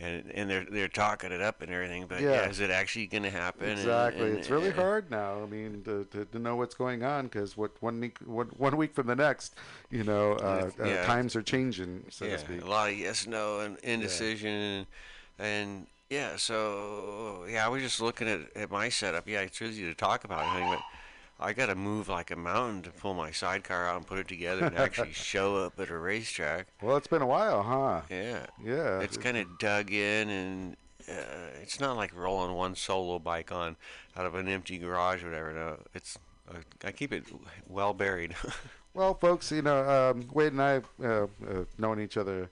and 0.00 0.30
and 0.34 0.48
they're 0.50 0.64
they're 0.70 0.88
talking 0.88 1.32
it 1.32 1.40
up 1.42 1.60
and 1.62 1.70
everything. 1.70 2.06
But 2.08 2.20
yeah, 2.22 2.32
Yeah. 2.44 2.48
is 2.48 2.60
it 2.60 2.70
actually 2.70 3.06
going 3.08 3.22
to 3.24 3.30
happen? 3.30 3.68
Exactly. 3.70 4.28
and- 4.30 4.38
it's 4.38 4.48
really 4.50 4.68
and- 4.68 4.76
hard 4.76 5.10
now. 5.10 5.42
I 5.42 5.46
mean, 5.46 5.82
to, 5.84 6.06
to, 6.12 6.24
to 6.24 6.38
know 6.38 6.56
what's 6.56 6.74
going 6.74 7.02
on 7.04 7.24
because 7.26 7.56
what 7.58 7.70
one 7.82 8.00
week 8.00 8.18
one, 8.24 8.46
one 8.56 8.76
week 8.78 8.94
from 8.94 9.06
the 9.06 9.16
next, 9.16 9.54
you 9.90 10.02
know, 10.04 10.32
uh, 10.32 10.70
uh, 10.82 11.04
times 11.04 11.36
are 11.36 11.42
changing, 11.42 12.04
so 12.10 12.24
yeah, 12.24 12.32
to 12.32 12.38
speak. 12.38 12.62
a 12.62 12.66
lot 12.66 12.90
of 12.90 12.98
yes, 12.98 13.26
no, 13.26 13.60
and 13.60 13.76
indecision, 13.78 14.50
and, 14.50 14.86
and 15.38 15.86
yeah. 16.10 16.36
So 16.36 17.44
yeah, 17.50 17.64
I 17.64 17.68
was 17.68 17.82
just 17.82 18.00
looking 18.00 18.28
at, 18.28 18.40
at 18.56 18.70
my 18.70 18.88
setup. 18.88 19.28
Yeah, 19.28 19.40
it's 19.40 19.60
easy 19.60 19.84
to 19.84 19.94
talk 19.94 20.24
about 20.24 20.44
everything, 20.46 20.70
but 20.70 20.82
I 21.38 21.52
got 21.52 21.66
to 21.66 21.74
move 21.74 22.08
like 22.08 22.30
a 22.30 22.36
mountain 22.36 22.82
to 22.82 22.90
pull 22.90 23.14
my 23.14 23.30
sidecar 23.30 23.86
out 23.86 23.96
and 23.96 24.06
put 24.06 24.18
it 24.18 24.28
together 24.28 24.64
and 24.64 24.76
actually 24.76 25.12
show 25.12 25.56
up 25.56 25.78
at 25.78 25.90
a 25.90 25.98
racetrack. 25.98 26.68
Well, 26.82 26.96
it's 26.96 27.08
been 27.08 27.22
a 27.22 27.26
while, 27.26 27.62
huh? 27.62 28.02
Yeah. 28.10 28.46
Yeah. 28.64 29.00
It's 29.00 29.16
kind 29.16 29.36
of 29.36 29.58
dug 29.58 29.92
in, 29.92 30.28
and 30.30 30.76
uh, 31.08 31.50
it's 31.62 31.78
not 31.78 31.96
like 31.96 32.16
rolling 32.16 32.54
one 32.54 32.74
solo 32.74 33.18
bike 33.18 33.52
on 33.52 33.76
out 34.16 34.26
of 34.26 34.34
an 34.34 34.48
empty 34.48 34.78
garage 34.78 35.22
or 35.22 35.28
whatever. 35.28 35.52
No, 35.52 35.76
it's 35.94 36.18
uh, 36.48 36.58
I 36.84 36.92
keep 36.92 37.12
it 37.12 37.24
well 37.68 37.94
buried. 37.94 38.34
Well, 38.96 39.12
folks, 39.12 39.52
you 39.52 39.60
know, 39.60 39.86
um, 39.86 40.26
Wade 40.32 40.52
and 40.52 40.62
I 40.62 40.70
have 40.70 40.84
uh, 41.04 41.06
uh, 41.46 41.64
known 41.76 42.00
each 42.00 42.16
other 42.16 42.48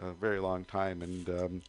a 0.00 0.12
very 0.12 0.40
long 0.40 0.64
time, 0.64 1.02
and 1.02 1.28
um, 1.28 1.62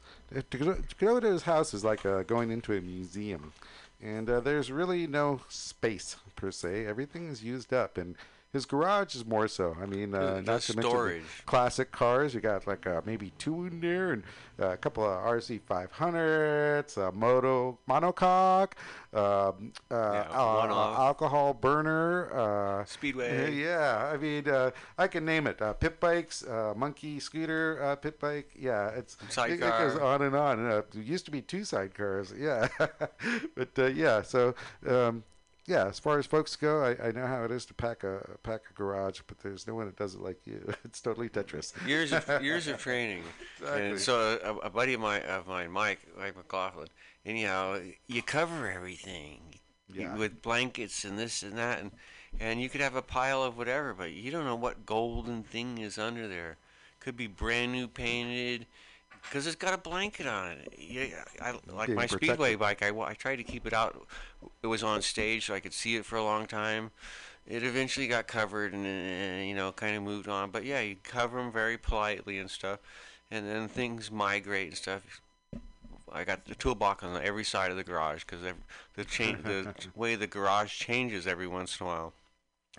to, 0.49 0.57
go, 0.57 0.73
to 0.73 0.95
go 0.97 1.19
to 1.19 1.27
his 1.27 1.43
house 1.43 1.73
is 1.73 1.83
like 1.83 2.05
uh, 2.05 2.23
going 2.23 2.51
into 2.51 2.73
a 2.73 2.81
museum. 2.81 3.53
And 4.01 4.29
uh, 4.29 4.39
there's 4.41 4.71
really 4.71 5.07
no 5.07 5.41
space 5.49 6.17
per 6.35 6.51
se. 6.51 6.85
Everything 6.85 7.29
is 7.29 7.43
used 7.43 7.73
up, 7.73 7.97
and 7.97 8.15
his 8.55 8.65
garage 8.65 9.15
is 9.15 9.25
more 9.25 9.49
so. 9.49 9.75
I 9.81 9.85
mean, 9.85 10.15
uh, 10.15 10.39
not 10.39 10.61
to 10.61 10.77
mention 10.77 11.23
classic 11.45 11.91
cars. 11.91 12.33
You 12.33 12.39
got 12.39 12.65
like 12.65 12.87
uh, 12.87 13.01
maybe 13.05 13.33
two 13.37 13.65
in 13.65 13.81
there, 13.81 14.13
and 14.13 14.23
uh, 14.59 14.69
a 14.69 14.77
couple 14.77 15.03
of 15.03 15.21
RC 15.25 15.59
500s, 15.69 16.95
a 16.95 17.11
moto 17.11 17.77
monocoque, 17.87 18.71
um, 19.13 19.73
uh, 19.91 19.95
Yeah, 20.13 20.95
alcohol 20.97 21.53
burner. 21.53 22.31
Uh, 22.33 22.85
Speedway. 22.85 23.53
yeah, 23.55 24.09
I 24.13 24.17
mean, 24.17 24.47
uh, 24.47 24.71
I 24.97 25.07
can 25.07 25.25
name 25.25 25.47
it. 25.47 25.61
Uh, 25.61 25.73
pit 25.73 25.99
bikes, 25.99 26.41
uh, 26.43 26.73
monkey 26.77 27.19
scooter, 27.19 27.83
uh, 27.83 27.97
pit 27.97 28.19
bike. 28.21 28.51
Yeah, 28.57 28.87
it's 28.89 29.17
it, 29.37 29.51
it 29.51 29.59
goes 29.59 29.97
on 29.97 30.21
and 30.21 30.35
on. 30.35 30.65
Uh, 30.65 30.81
there 30.93 31.03
used 31.03 31.25
to 31.25 31.31
be 31.31 31.41
two 31.41 31.61
sidecars. 31.61 32.33
Yeah, 32.39 32.69
but 33.55 33.77
uh, 33.77 33.87
yeah. 33.87 34.21
So 34.21 34.55
um, 34.87 35.25
yeah, 35.67 35.87
as 35.87 35.99
far 35.99 36.19
as 36.19 36.25
folks 36.25 36.55
go, 36.55 36.83
I, 36.83 37.07
I 37.07 37.11
know 37.11 37.25
how 37.27 37.43
it 37.43 37.51
is 37.51 37.65
to 37.67 37.73
pack 37.73 38.03
a 38.03 38.37
pack 38.43 38.61
a 38.69 38.73
garage, 38.73 39.21
but 39.27 39.39
there's 39.39 39.67
no 39.67 39.75
one 39.75 39.85
that 39.87 39.95
does 39.97 40.15
it 40.15 40.21
like 40.21 40.45
you. 40.45 40.73
It's 40.85 41.01
totally 41.01 41.29
Tetris. 41.29 41.73
years 41.87 42.11
of 42.13 42.27
years 42.43 42.67
of 42.67 42.77
training. 42.77 43.23
Exactly. 43.59 43.85
And 43.89 43.99
so 43.99 44.39
a, 44.43 44.67
a 44.67 44.69
buddy 44.69 44.93
of 44.93 45.01
mine, 45.01 45.23
of 45.23 45.47
mine, 45.47 45.71
Mike, 45.71 45.99
Mike 46.17 46.35
McLaughlin. 46.37 46.87
Anyhow, 47.25 47.79
you 48.07 48.21
cover 48.21 48.69
everything 48.69 49.39
Yeah. 49.91 50.15
with 50.15 50.41
blankets 50.41 51.03
and 51.05 51.17
this 51.17 51.41
and 51.43 51.57
that, 51.57 51.79
and 51.81 51.91
and 52.39 52.61
you 52.61 52.69
could 52.69 52.81
have 52.81 52.95
a 52.95 53.01
pile 53.01 53.41
of 53.43 53.57
whatever, 53.57 53.93
but 53.93 54.11
you 54.11 54.29
don't 54.29 54.45
know 54.45 54.55
what 54.55 54.85
golden 54.85 55.41
thing 55.43 55.77
is 55.79 55.97
under 55.97 56.27
there. 56.27 56.57
Could 56.99 57.15
be 57.17 57.27
brand 57.27 57.71
new 57.71 57.87
painted, 57.87 58.65
because 59.29 59.47
it's 59.47 59.55
got 59.55 59.73
a 59.73 59.77
blanket 59.77 60.27
on 60.27 60.51
it. 60.51 60.73
Yeah, 60.77 61.23
I 61.41 61.53
like 61.73 61.89
my 61.89 62.05
speedway 62.05 62.55
bike. 62.55 62.83
I, 62.83 62.89
I 62.89 63.13
tried 63.13 63.37
to 63.37 63.43
keep 63.43 63.65
it 63.65 63.73
out. 63.73 64.07
It 64.63 64.67
was 64.67 64.83
on 64.83 65.01
stage, 65.01 65.47
so 65.47 65.53
I 65.53 65.59
could 65.59 65.73
see 65.73 65.95
it 65.95 66.05
for 66.05 66.15
a 66.15 66.23
long 66.23 66.45
time. 66.45 66.91
It 67.47 67.63
eventually 67.63 68.07
got 68.07 68.27
covered, 68.27 68.73
and, 68.73 68.85
uh, 68.85 69.43
you 69.43 69.53
know, 69.53 69.71
kind 69.71 69.95
of 69.95 70.03
moved 70.03 70.27
on. 70.27 70.51
But 70.51 70.65
yeah, 70.65 70.81
you 70.81 70.95
cover 71.03 71.37
them 71.37 71.51
very 71.51 71.77
politely 71.77 72.39
and 72.39 72.49
stuff, 72.49 72.79
and 73.29 73.47
then 73.47 73.67
things 73.67 74.11
migrate 74.11 74.67
and 74.69 74.77
stuff. 74.77 75.21
I 76.11 76.23
got 76.23 76.45
the 76.45 76.55
toolbox 76.55 77.03
on 77.03 77.21
every 77.21 77.43
side 77.43 77.71
of 77.71 77.77
the 77.77 77.83
garage 77.83 78.23
because 78.23 78.41
the 78.95 79.03
cha- 79.03 79.35
the 79.43 79.73
way 79.95 80.15
the 80.15 80.27
garage 80.27 80.73
changes 80.73 81.27
every 81.27 81.47
once 81.47 81.79
in 81.79 81.85
a 81.85 81.89
while. 81.89 82.13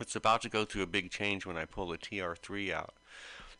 It's 0.01 0.17
about 0.17 0.43
to 0.43 0.49
go 0.49 0.65
through 0.65 0.83
a 0.83 0.87
big 0.87 1.11
change 1.11 1.47
when 1.47 1.57
I 1.57 1.65
pull 1.65 1.89
the 1.89 1.99
TR3 1.99 2.73
out. 2.73 2.95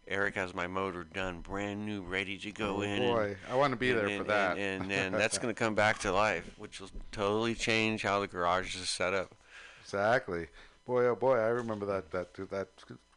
Eric 0.09 0.37
has 0.37 0.55
my 0.55 0.67
motor 0.67 1.03
done, 1.05 1.41
brand 1.41 1.85
new, 1.85 2.01
ready 2.03 2.39
to 2.39 2.53
go 2.53 2.77
Oh, 2.77 2.81
in. 2.83 3.03
and- 3.03 3.15
boy, 3.15 3.37
I 3.51 3.55
want 3.57 3.73
to 3.73 3.77
be 3.77 3.91
and- 3.91 3.99
there 3.99 4.07
and, 4.09 4.19
for 4.19 4.25
that. 4.25 4.57
And, 4.57 4.85
and, 4.85 4.93
and 4.93 5.15
that's 5.21 5.39
going 5.39 5.53
to 5.53 5.59
come 5.59 5.75
back 5.75 5.99
to 6.01 6.13
life, 6.13 6.49
which 6.59 6.81
will 6.81 6.91
totally 7.13 7.55
change 7.55 8.03
how 8.03 8.21
the 8.21 8.27
garage 8.29 8.77
is 8.77 8.89
set 8.89 9.13
up. 9.15 9.35
Exactly. 9.83 10.47
Boy, 10.87 11.07
oh 11.07 11.17
boy, 11.17 11.37
I 11.37 11.49
remember 11.49 11.87
that. 11.87 12.11
That 12.13 12.35
that 12.51 12.69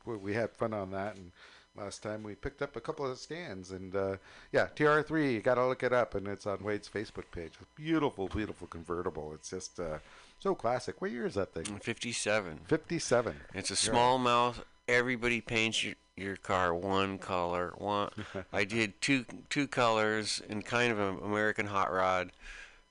we- 0.05 0.33
had 0.33 0.51
fun 0.51 0.73
on 0.73 0.89
that, 0.91 1.15
and 1.15 1.31
last 1.75 2.01
time 2.01 2.23
we 2.23 2.33
picked 2.33 2.61
up 2.63 2.75
a 2.75 2.81
couple 2.81 3.05
of 3.09 3.17
stands, 3.19 3.69
and 3.71 3.95
uh, 3.95 4.15
yeah, 4.51 4.67
TR3. 4.75 5.33
You 5.33 5.39
got 5.41 5.55
to 5.55 5.67
look 5.67 5.83
it 5.83 5.93
up, 5.93 6.15
and 6.15 6.27
it's 6.27 6.47
on 6.47 6.63
Wade's 6.63 6.89
Facebook 6.89 7.25
page. 7.31 7.53
Beautiful, 7.75 8.27
beautiful 8.27 8.65
convertible. 8.67 9.31
It's 9.35 9.51
just 9.51 9.79
uh, 9.79 9.99
so 10.39 10.55
classic. 10.55 10.99
What 11.01 11.11
year 11.11 11.27
is 11.27 11.35
that 11.35 11.53
thing? 11.53 11.65
57. 11.65 12.59
Fifty-seven. 12.67 13.35
It's 13.53 13.69
a 13.69 13.75
small 13.75 14.17
mouth. 14.17 14.63
Everybody 14.87 15.39
paints 15.41 15.83
your, 15.83 15.93
your 16.19 16.35
car 16.35 16.73
one 16.73 17.17
color. 17.17 17.73
One. 17.77 18.09
I 18.53 18.63
did 18.63 19.01
two 19.01 19.25
two 19.49 19.67
colors 19.67 20.41
in 20.49 20.61
kind 20.61 20.91
of 20.91 20.99
an 20.99 21.19
American 21.23 21.67
hot 21.67 21.91
rod. 21.91 22.31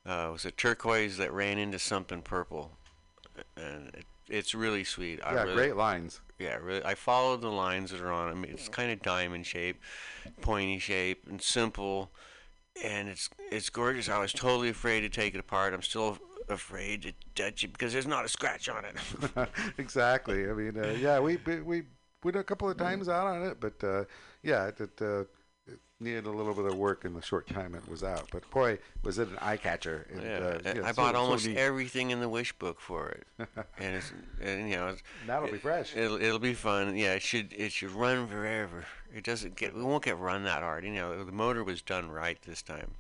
Uh, 0.09 0.29
it 0.29 0.33
was 0.33 0.45
a 0.45 0.51
turquoise 0.51 1.17
that 1.19 1.33
ran 1.33 1.59
into 1.59 1.79
something 1.79 2.23
purple, 2.23 2.73
and 3.57 3.89
it, 3.95 4.07
it's 4.29 4.55
really 4.55 4.85
sweet. 4.85 5.21
I 5.25 5.35
Yeah, 5.35 5.43
really, 5.43 5.55
great 5.55 5.77
lines. 5.77 6.21
Yeah, 6.39 6.57
really. 6.57 6.85
I 6.85 6.95
followed 6.95 7.41
the 7.41 7.51
lines 7.51 7.91
that 7.91 8.01
are 8.01 8.13
on 8.13 8.31
them. 8.31 8.45
It's 8.45 8.69
kind 8.69 8.91
of 8.91 9.03
diamond 9.03 9.47
shape, 9.47 9.81
pointy 10.41 10.79
shape, 10.79 11.27
and 11.29 11.43
simple, 11.43 12.11
and 12.83 13.09
it's 13.09 13.29
it's 13.51 13.71
gorgeous. 13.71 14.09
I 14.09 14.19
was 14.19 14.33
totally 14.33 14.69
afraid 14.69 15.01
to 15.01 15.09
take 15.09 15.35
it 15.35 15.41
apart. 15.41 15.75
I'm 15.75 15.83
still 15.83 16.19
afraid 16.49 17.03
to 17.03 17.13
touch 17.35 17.65
it 17.65 17.73
because 17.73 17.93
there's 17.93 18.07
not 18.07 18.25
a 18.25 18.29
scratch 18.29 18.69
on 18.69 18.85
it. 18.85 19.49
exactly. 19.79 20.49
I 20.49 20.53
mean, 20.53 20.79
uh, 20.79 20.97
yeah, 20.99 21.21
we 21.21 21.37
we 21.45 21.61
we 21.61 21.83
went 22.25 22.37
a 22.37 22.45
couple 22.45 22.69
of 22.69 22.77
times 22.77 23.09
out 23.09 23.27
on 23.27 23.43
it, 23.43 23.59
but 23.61 23.83
uh, 23.85 24.05
yeah, 24.43 24.67
it, 24.67 24.81
it, 24.81 24.91
uh, 25.01 25.21
it 25.67 25.79
needed 26.01 26.27
a 26.27 26.31
little 26.31 26.55
bit 26.55 26.65
of 26.65 26.77
work 26.77 27.05
in 27.05 27.13
the 27.15 27.23
short 27.23 27.47
time 27.49 27.75
it 27.75 27.89
was 27.89 28.03
out. 28.03 28.29
But 28.33 28.49
boy, 28.51 28.79
was 29.05 29.19
it 29.19 29.29
an 29.29 29.39
eye 29.41 29.57
catcher! 29.57 30.07
And, 30.13 30.23
Yeah, 30.23 30.29
uh, 30.39 30.59
I- 30.65 30.79
yeah, 30.79 30.87
I 30.87 30.91
so- 30.91 30.97
bought 30.97 31.15
so 31.15 31.21
almost 31.21 31.47
neat. 31.47 31.57
everything 31.57 32.11
in 32.11 32.21
the 32.21 32.29
wish 32.29 32.53
book 32.59 32.81
for 32.81 33.09
it, 33.11 33.27
and 33.79 33.97
it's 33.97 34.13
and 34.41 34.69
you 34.69 34.77
know 34.77 34.89
it's, 34.89 35.03
That'll 35.27 35.51
be 35.51 35.59
fresh. 35.59 35.95
It'll 35.97 36.21
it'll 36.21 36.39
be 36.39 36.55
fun. 36.55 36.97
Yeah, 36.97 37.15
it 37.15 37.23
should 37.23 37.53
it 37.53 37.73
should 37.73 37.91
run 37.93 38.27
forever. 38.27 38.85
It 39.15 39.25
doesn't 39.25 39.57
get 39.57 39.71
it 39.75 39.77
won't 39.77 40.05
get 40.05 40.19
run 40.19 40.45
that 40.45 40.63
hard. 40.63 40.85
You 40.85 40.93
know 40.93 41.25
the 41.25 41.33
motor 41.33 41.63
was 41.65 41.83
done 41.83 42.11
right 42.11 42.39
this 42.43 42.63
time. 42.63 42.93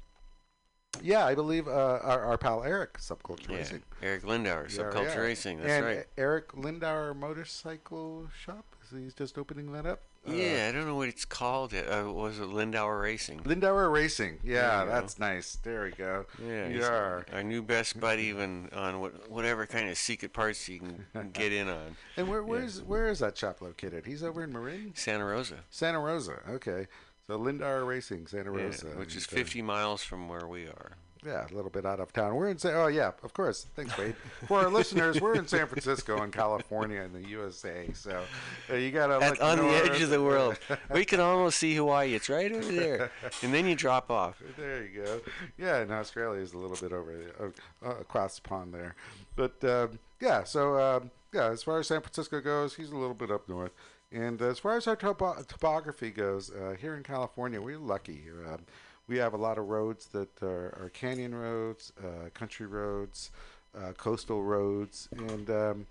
Yeah, 1.03 1.25
I 1.27 1.35
believe 1.35 1.69
uh, 1.69 1.71
our, 2.03 2.25
our 2.25 2.39
pal 2.39 2.65
Eric, 2.65 2.95
Subculture 2.95 3.51
Yeah, 3.51 3.57
Racing. 3.59 3.83
Eric 4.03 4.23
Lindauer, 4.25 4.69
Yeah, 4.75 4.83
Subculture 4.85 5.15
yeah. 5.15 5.21
Racing. 5.21 5.59
That's 5.59 5.71
and 5.71 5.85
right. 5.87 6.05
Eric 6.17 6.53
Lindauer 6.53 7.15
Motorcycle 7.15 8.27
Shop. 8.43 8.65
He's 8.97 9.15
just 9.15 9.39
opening 9.39 9.73
that 9.73 9.87
up? 9.87 10.01
Uh, 10.29 10.33
yeah, 10.33 10.67
I 10.69 10.73
don't 10.73 10.87
know 10.87 10.95
what 10.97 11.09
it's 11.09 11.25
called. 11.25 11.73
It 11.73 11.87
uh, 11.89 12.11
was 12.13 12.39
it 12.39 12.49
Lindauer 12.49 13.01
Racing. 13.01 13.41
Lindauer 13.41 13.91
Racing. 13.93 14.39
Yeah, 14.43 14.81
you 14.83 14.87
go. 14.87 14.93
that's 14.93 15.19
nice. 15.19 15.57
There 15.63 15.85
we 15.85 15.91
go. 15.93 16.27
Yeah, 16.45 16.69
he's 16.69 16.81
Yeah. 16.81 17.23
our 17.33 17.43
new 17.43 17.63
best 17.63 17.99
buddy 18.01 18.33
when 18.33 18.69
on 18.73 19.01
what, 19.01 19.31
whatever 19.31 19.67
kind 19.67 19.89
of 19.89 19.97
secret 19.97 20.33
parts 20.33 20.69
you 20.69 20.81
can 20.81 21.31
get 21.33 21.53
in 21.53 21.69
on. 21.69 21.97
And 22.17 22.29
where 22.29 22.43
where's 22.43 22.83
where 22.83 23.09
is 23.09 23.21
that 23.21 23.37
shop 23.39 23.61
located? 23.63 24.07
He's 24.07 24.23
over 24.23 24.43
in 24.43 24.53
Marin, 24.53 24.93
Santa 24.95 25.25
Rosa, 25.25 25.65
Santa 25.71 25.99
Rosa. 26.01 26.41
Okay, 26.51 26.87
so 27.27 27.39
Lindauer 27.39 27.87
Racing, 27.87 28.27
Santa 28.27 28.53
yeah, 28.57 28.65
Rosa, 28.65 28.87
which 28.89 29.15
is 29.15 29.25
uh, 29.27 29.31
50 29.37 29.63
miles 29.63 30.03
from 30.03 30.29
where 30.29 30.47
we 30.47 30.65
are. 30.67 30.97
Yeah, 31.29 31.47
a 31.47 31.55
little 31.55 31.71
bit 31.71 31.85
out 31.85 32.01
of 32.01 32.11
town. 32.11 32.35
We're 32.37 32.49
in 32.49 32.57
San. 32.57 32.73
Oh 32.75 32.87
yeah, 32.87 33.11
of 33.23 33.35
course. 33.35 33.67
Thanks, 33.77 33.97
Wade. 33.99 34.17
For 34.47 34.61
our 34.61 34.71
listeners, 34.71 35.21
we're 35.21 35.35
in 35.35 35.47
San 35.47 35.67
Francisco, 35.67 36.23
in 36.23 36.31
California, 36.31 37.03
in 37.03 37.13
the 37.13 37.29
USA. 37.29 37.91
So 37.93 38.23
uh, 38.71 38.77
you 38.77 38.91
gotta 38.91 39.17
on 39.45 39.59
the 39.59 39.69
edge 39.69 40.01
of 40.01 40.09
the 40.09 40.23
world. 40.23 40.59
we 40.91 41.05
can 41.05 41.21
almost 41.21 41.59
see 41.59 41.75
Hawaii. 41.75 42.15
It's 42.15 42.31
right 42.31 42.51
over 42.51 42.73
there. 42.73 43.11
And 43.43 43.53
then 43.53 43.67
you 43.67 43.75
drop 43.75 44.11
off. 44.11 44.43
There 44.57 44.87
you 44.87 45.05
go. 45.05 45.21
Yeah, 45.59 45.77
and 45.77 45.93
Australia 45.93 46.41
is 46.41 46.55
a 46.55 46.59
little 46.59 46.79
bit 46.79 46.95
over 46.97 47.23
uh, 47.39 47.87
uh, 47.87 47.97
across 48.01 48.37
the 48.37 48.49
pond 48.49 48.73
there, 48.73 48.95
but 49.37 49.63
um, 49.65 49.99
yeah. 50.23 50.45
So 50.45 50.79
um, 50.81 51.11
yeah, 51.35 51.51
as 51.51 51.63
far 51.63 51.79
as 51.79 51.89
San 51.89 52.01
Francisco 52.01 52.41
goes, 52.41 52.75
he's 52.75 52.91
a 52.91 52.97
little 52.97 53.13
bit 53.13 53.31
up 53.31 53.51
north, 53.51 53.73
and 54.11 54.41
as 54.41 54.59
far 54.59 54.79
as 54.79 54.87
our 54.87 54.97
topo- 54.97 55.43
topography 55.43 56.11
goes, 56.11 56.51
uh, 56.51 56.75
here 56.81 56.97
in 56.97 57.03
California, 57.03 57.61
we're 57.61 57.77
lucky. 57.77 58.23
Um 58.51 58.61
we 59.09 59.17
have 59.17 59.33
a 59.33 59.39
lot 59.39 59.59
of 59.59 59.69
roads 59.69 60.07
that 60.09 60.43
are, 60.43 60.77
are 60.81 60.91
canyon 60.93 61.35
roads, 61.35 61.93
uh, 61.99 62.29
country 62.35 62.67
roads, 62.67 63.31
uh, 63.77 63.93
coastal 63.93 64.43
roads, 64.43 65.09
and 65.17 65.51
um, 65.51 65.87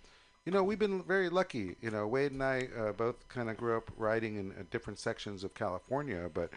you 0.46 0.54
know, 0.54 0.64
we've 0.64 0.80
been 0.80 1.04
very 1.04 1.28
lucky. 1.28 1.76
You 1.82 1.92
know, 1.92 2.08
Wade 2.08 2.32
and 2.32 2.42
I 2.42 2.70
uh, 2.80 2.94
both 2.94 3.28
kind 3.28 3.50
of 3.50 3.58
grew 3.58 3.76
up 3.76 3.92
riding 3.98 4.38
in 4.38 4.52
uh, 4.52 4.64
different 4.72 4.98
sections 4.98 5.44
of 5.44 5.54
California, 5.54 6.30
but 6.34 6.52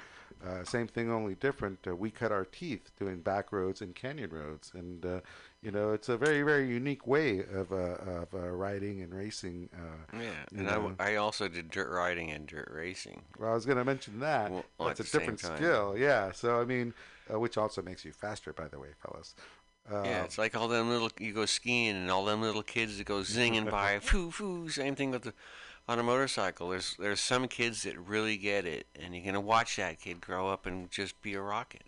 uh, 0.47 0.65
same 0.65 0.87
thing, 0.87 1.11
only 1.11 1.35
different. 1.35 1.79
Uh, 1.87 1.95
we 1.95 2.11
cut 2.11 2.33
our 2.33 2.45
teeth 2.45 2.91
doing 2.99 3.21
back 3.21 3.53
roads 3.53 3.81
and 3.81 3.95
canyon 3.95 4.31
roads, 4.31 4.73
and 4.75 5.05
uh, 5.05 5.21
you 5.63 5.71
know, 5.71 5.93
it's 5.93 6.09
a 6.09 6.17
very, 6.17 6.43
very 6.43 6.67
unique 6.69 7.07
way 7.07 7.41
of 7.41 7.73
uh, 7.73 7.77
of 8.23 8.35
uh, 8.35 8.39
riding 8.49 9.03
and 9.03 9.15
racing. 9.15 9.69
Uh, 9.75 10.19
Yeah. 10.19 10.31
And 10.57 10.69
I, 10.69 10.73
w- 10.75 10.91
know. 10.91 11.05
I 11.05 11.17
also 11.17 11.49
did 11.49 11.71
dirt 11.71 11.91
riding 11.91 12.31
and 12.31 12.47
dirt 12.47 12.71
racing. 12.73 13.23
well, 13.39 13.51
I 13.51 13.55
was 13.55 13.67
going 13.67 13.79
to 13.79 13.85
mention 13.85 14.21
that. 14.21 14.51
Well, 14.51 14.65
That's 14.79 15.01
at 15.01 15.09
a 15.09 15.13
different 15.13 15.41
time. 15.41 15.57
skill, 15.57 15.95
yeah. 15.99 16.33
So 16.33 16.61
I 16.61 16.65
mean, 16.65 16.95
uh, 17.33 17.39
which 17.39 17.59
also 17.59 17.83
makes 17.83 18.05
you 18.05 18.13
faster, 18.13 18.53
by 18.53 18.69
the 18.69 18.79
way, 18.79 18.89
fellas. 19.03 19.35
Yeah, 19.91 20.23
it's 20.23 20.39
like 20.39 20.55
all 20.57 20.69
them 20.69 20.89
little, 20.89 21.11
you 21.19 21.33
go 21.33 21.47
skiing 21.47 21.97
and 21.97 22.11
all 22.13 22.25
them 22.25 22.43
little 22.43 22.63
kids 22.63 22.97
that 22.99 23.05
go 23.05 23.21
zinging 23.21 23.69
by, 23.69 23.99
foo, 23.99 24.31
foo. 24.31 24.69
Same 24.69 24.95
thing 24.95 25.11
with 25.11 25.23
the, 25.23 25.35
on 25.91 25.99
a 25.99 26.03
motorcycle. 26.05 26.69
There's 26.69 26.95
there's 27.01 27.21
some 27.21 27.49
kids 27.49 27.83
that 27.83 27.99
really 27.99 28.37
get 28.37 28.65
it, 28.65 28.87
and 28.95 29.13
you're 29.13 29.33
to 29.33 29.41
watch 29.41 29.75
that 29.77 30.01
kid 30.01 30.21
grow 30.21 30.49
up 30.49 30.65
and 30.65 30.89
just 30.89 31.21
be 31.21 31.35
a 31.35 31.43
rocket. 31.43 31.83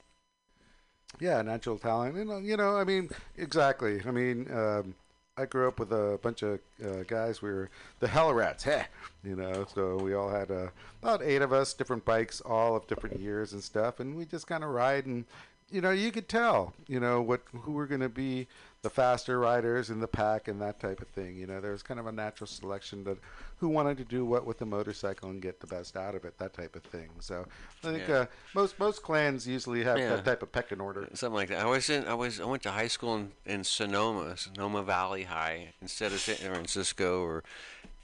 Yeah, 1.20 1.40
natural 1.42 1.78
talent. 1.78 2.16
And, 2.16 2.30
uh, 2.30 2.38
you 2.38 2.56
know, 2.56 2.76
I 2.76 2.82
mean, 2.84 3.10
exactly. 3.36 4.00
I 4.04 4.10
mean, 4.10 4.50
um, 4.50 4.94
I 5.36 5.44
grew 5.44 5.68
up 5.68 5.78
with 5.78 5.92
a 5.92 6.18
bunch 6.20 6.42
of 6.42 6.58
uh, 6.84 7.04
guys. 7.06 7.42
We 7.42 7.50
were 7.50 7.70
the 8.00 8.08
Hell 8.08 8.34
Rats, 8.34 8.64
heh, 8.64 8.84
you 9.22 9.36
know. 9.36 9.66
So 9.72 9.98
we 9.98 10.14
all 10.14 10.30
had 10.30 10.50
uh, 10.50 10.70
about 11.00 11.22
eight 11.22 11.42
of 11.42 11.52
us, 11.52 11.72
different 11.72 12.04
bikes, 12.04 12.40
all 12.40 12.74
of 12.74 12.88
different 12.88 13.20
years 13.20 13.52
and 13.52 13.62
stuff. 13.62 14.00
And 14.00 14.16
we 14.16 14.24
just 14.24 14.48
kind 14.48 14.64
of 14.64 14.70
ride, 14.70 15.06
and 15.06 15.26
you 15.70 15.80
know, 15.80 15.92
you 15.92 16.10
could 16.10 16.28
tell, 16.28 16.74
you 16.88 16.98
know, 16.98 17.22
what 17.22 17.42
who 17.52 17.72
were 17.72 17.86
going 17.86 18.00
to 18.00 18.08
be 18.08 18.48
the 18.82 18.90
faster 18.90 19.38
riders 19.38 19.90
in 19.90 20.00
the 20.00 20.08
pack 20.08 20.48
and 20.48 20.60
that 20.60 20.80
type 20.80 21.00
of 21.00 21.06
thing. 21.08 21.36
You 21.36 21.46
know, 21.46 21.60
there 21.60 21.70
was 21.70 21.84
kind 21.84 22.00
of 22.00 22.06
a 22.08 22.12
natural 22.12 22.48
selection 22.48 23.04
that 23.04 23.16
who 23.58 23.68
wanted 23.68 23.96
to 23.98 24.04
do 24.04 24.24
what 24.24 24.44
with 24.44 24.58
the 24.58 24.66
motorcycle 24.66 25.30
and 25.30 25.40
get 25.40 25.60
the 25.60 25.68
best 25.68 25.96
out 25.96 26.16
of 26.16 26.24
it, 26.24 26.36
that 26.38 26.52
type 26.52 26.74
of 26.74 26.82
thing. 26.82 27.08
So 27.20 27.46
I 27.84 27.92
think 27.92 28.08
Yeah. 28.08 28.14
uh, 28.14 28.26
most 28.54 28.78
most 28.80 29.02
clans 29.04 29.46
usually 29.46 29.84
have 29.84 29.98
Yeah. 29.98 30.16
that 30.16 30.24
type 30.24 30.42
of 30.42 30.50
pecking 30.50 30.80
order. 30.80 31.08
Something 31.14 31.34
like 31.36 31.48
that. 31.50 31.60
I 31.60 31.66
was 31.66 31.88
in. 31.88 32.06
I 32.08 32.14
was. 32.14 32.40
I 32.40 32.44
went 32.44 32.64
to 32.64 32.72
high 32.72 32.88
school 32.88 33.14
in, 33.14 33.32
in 33.46 33.62
Sonoma, 33.62 34.36
Sonoma 34.36 34.82
Valley 34.82 35.24
High, 35.24 35.74
instead 35.80 36.10
of 36.12 36.18
San 36.18 36.36
Francisco 36.52 37.22
or 37.22 37.44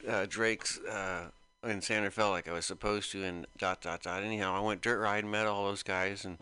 uh, 0.08 0.26
Drake's 0.28 0.78
uh, 0.78 1.30
in 1.64 1.82
Santa 1.82 2.12
Fe, 2.12 2.22
like 2.22 2.46
I 2.48 2.52
was 2.52 2.66
supposed 2.66 3.10
to. 3.12 3.24
And 3.24 3.48
dot 3.58 3.80
dot 3.80 4.04
dot. 4.04 4.22
Anyhow, 4.22 4.54
I 4.54 4.60
went 4.60 4.80
dirt 4.80 5.00
riding, 5.00 5.28
met 5.28 5.48
all 5.48 5.64
those 5.64 5.82
guys, 5.82 6.24
and 6.24 6.38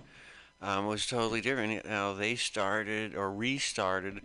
um, 0.63 0.87
was 0.87 1.07
totally 1.07 1.41
different. 1.41 1.85
Now 1.87 2.13
they 2.15 2.35
started 2.37 3.15
or 3.15 3.31
restarted 3.33 4.23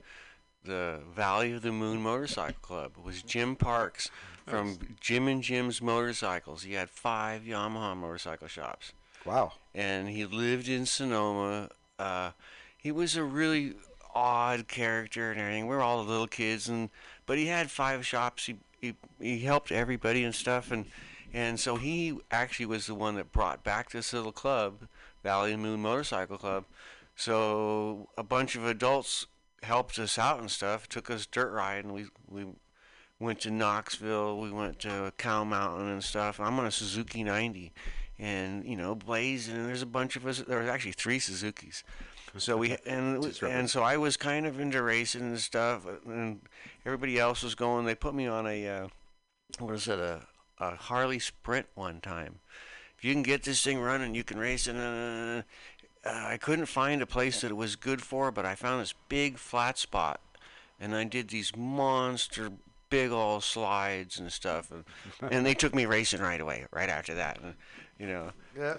the 0.63 0.99
Valley 1.15 1.53
of 1.53 1.61
the 1.61 1.71
Moon 1.71 2.01
Motorcycle 2.01 2.59
Club. 2.61 2.91
It 2.97 3.03
was 3.03 3.21
Jim 3.23 3.55
Parks 3.55 4.09
from 4.45 4.77
Jim 4.99 5.27
and 5.27 5.41
Jim's 5.41 5.82
Motorcycles. 5.82 6.63
He 6.63 6.73
had 6.73 6.89
five 6.89 7.43
Yamaha 7.43 7.95
motorcycle 7.95 8.47
shops 8.47 8.91
Wow. 9.25 9.53
and 9.73 10.07
he 10.09 10.25
lived 10.25 10.67
in 10.67 10.86
Sonoma. 10.86 11.69
Uh, 11.97 12.32
he 12.77 12.91
was 12.91 13.15
a 13.15 13.23
really 13.23 13.75
odd 14.13 14.67
character 14.67 15.32
and 15.32 15.39
everything. 15.39 15.67
We 15.67 15.75
were 15.75 15.82
all 15.82 16.03
little 16.03 16.27
kids, 16.27 16.67
and 16.67 16.89
but 17.25 17.38
he 17.38 17.47
had 17.47 17.69
five 17.71 18.05
shops. 18.05 18.45
He 18.45 18.55
he, 18.82 18.95
he 19.19 19.39
helped 19.39 19.71
everybody 19.71 20.23
and 20.23 20.34
stuff, 20.34 20.71
and 20.71 20.86
and 21.34 21.59
so 21.59 21.75
he 21.77 22.17
actually 22.32 22.65
was 22.65 22.88
the 22.88 22.95
one 22.95 23.15
that 23.15 23.32
brought 23.32 23.63
back 23.63 23.91
this 23.91 24.11
little 24.11 24.32
club, 24.32 24.88
Valley 25.24 25.55
Moon 25.55 25.82
Motorcycle 25.82 26.38
Club. 26.38 26.65
So 27.15 28.09
a 28.17 28.24
bunch 28.24 28.55
of 28.55 28.65
adults 28.65 29.28
helped 29.63 29.99
us 29.99 30.17
out 30.17 30.39
and 30.39 30.49
stuff. 30.49 30.88
Took 30.88 31.09
us 31.09 31.26
dirt 31.26 31.51
riding. 31.51 31.93
We 31.93 32.05
we 32.28 32.45
went 33.19 33.39
to 33.41 33.51
Knoxville. 33.51 34.39
We 34.39 34.51
went 34.51 34.80
to 34.80 35.13
Cow 35.17 35.43
Mountain 35.43 35.88
and 35.88 36.03
stuff. 36.03 36.39
I'm 36.39 36.59
on 36.59 36.65
a 36.65 36.72
Suzuki 36.72 37.24
90, 37.24 37.72
and 38.17 38.65
you 38.65 38.76
know, 38.76 38.95
blazing. 38.95 39.55
And 39.55 39.67
there's 39.67 39.82
a 39.82 39.88
bunch 39.88 40.15
of 40.15 40.26
us. 40.26 40.39
There 40.39 40.59
was 40.59 40.67
actually 40.67 40.93
three 40.93 41.19
Suzukis. 41.19 41.84
So 42.38 42.57
we 42.57 42.78
and 42.86 43.24
and 43.43 43.69
so 43.69 43.84
I 43.84 43.97
was 43.97 44.15
kind 44.15 44.45
of 44.45 44.59
into 44.59 44.82
racing 44.82 45.22
and 45.22 45.39
stuff, 45.39 45.86
and 46.05 46.41
everybody 46.86 47.19
else 47.19 47.43
was 47.43 47.55
going. 47.55 47.86
They 47.86 47.95
put 47.95 48.15
me 48.15 48.26
on 48.26 48.47
a 48.47 48.67
uh, 48.67 48.88
what 49.59 49.76
is 49.76 49.88
it 49.88 49.99
a, 49.99 50.22
a 50.57 50.76
Harley 50.76 51.19
Sprint 51.19 51.67
one 51.76 51.99
time. 51.99 52.39
If 53.02 53.06
you 53.06 53.14
can 53.16 53.24
get 53.24 53.41
this 53.41 53.64
thing 53.64 53.80
running, 53.80 54.14
you 54.14 54.24
can 54.24 54.38
race 54.38 54.68
it. 54.68 54.76
Uh, 54.76 55.41
uh, 56.08 56.24
I 56.28 56.38
couldn't 56.38 56.68
find 56.68 57.02
a 57.02 57.08
place 57.08 57.41
that 57.41 57.49
it 57.49 57.56
was 57.56 57.76
good 57.76 57.99
for, 57.99 58.32
but 58.32 58.45
I 58.45 58.54
found 58.54 58.80
this 58.80 58.93
big 59.10 59.39
flat 59.39 59.80
spot, 59.80 60.22
and 60.80 60.95
I 60.95 61.06
did 61.06 61.30
these 61.30 61.56
monster 61.56 62.52
big 62.91 63.10
old 63.10 63.43
slides 63.43 64.20
and 64.20 64.32
stuff, 64.32 64.70
and, 64.70 64.84
and 65.34 65.43
they 65.43 65.56
took 65.56 65.74
me 65.74 65.88
racing 65.88 66.22
right 66.22 66.39
away, 66.39 66.68
right 66.72 66.89
after 66.89 67.16
that. 67.16 67.39
And, 67.41 67.56
you 67.97 68.06
know, 68.06 68.30
Yeah, 68.56 68.76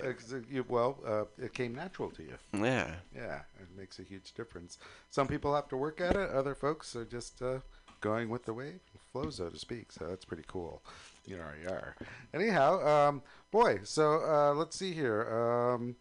you, 0.49 0.64
well, 0.68 1.01
uh, 1.05 1.25
it 1.45 1.53
came 1.53 1.75
natural 1.75 2.11
to 2.11 2.23
you. 2.23 2.35
yeah. 2.53 2.95
Yeah, 3.12 3.41
it 3.61 3.77
makes 3.77 3.99
a 3.99 4.05
huge 4.05 4.35
difference. 4.35 4.79
Some 5.11 5.27
people 5.27 5.53
have 5.53 5.66
to 5.70 5.77
work 5.77 6.01
at 6.01 6.14
it. 6.14 6.31
Other 6.31 6.55
folks 6.55 6.95
are 6.95 7.05
just 7.05 7.43
uh, 7.43 7.59
going 8.01 8.29
with 8.29 8.45
the 8.45 8.55
wave 8.55 8.79
flow, 9.11 9.31
so 9.31 9.49
to 9.49 9.59
speak. 9.59 9.91
So 9.91 10.07
that's 10.07 10.25
pretty 10.25 10.45
cool. 10.47 10.81
Yar 11.25 11.57
yar. 11.62 11.97
Anyhow, 12.35 12.87
um, 12.87 13.23
boy. 13.51 13.81
So 13.85 14.23
uh, 14.25 14.55
let's 14.55 14.77
see 14.77 14.93
here. 14.93 15.29
Um, 15.31 15.97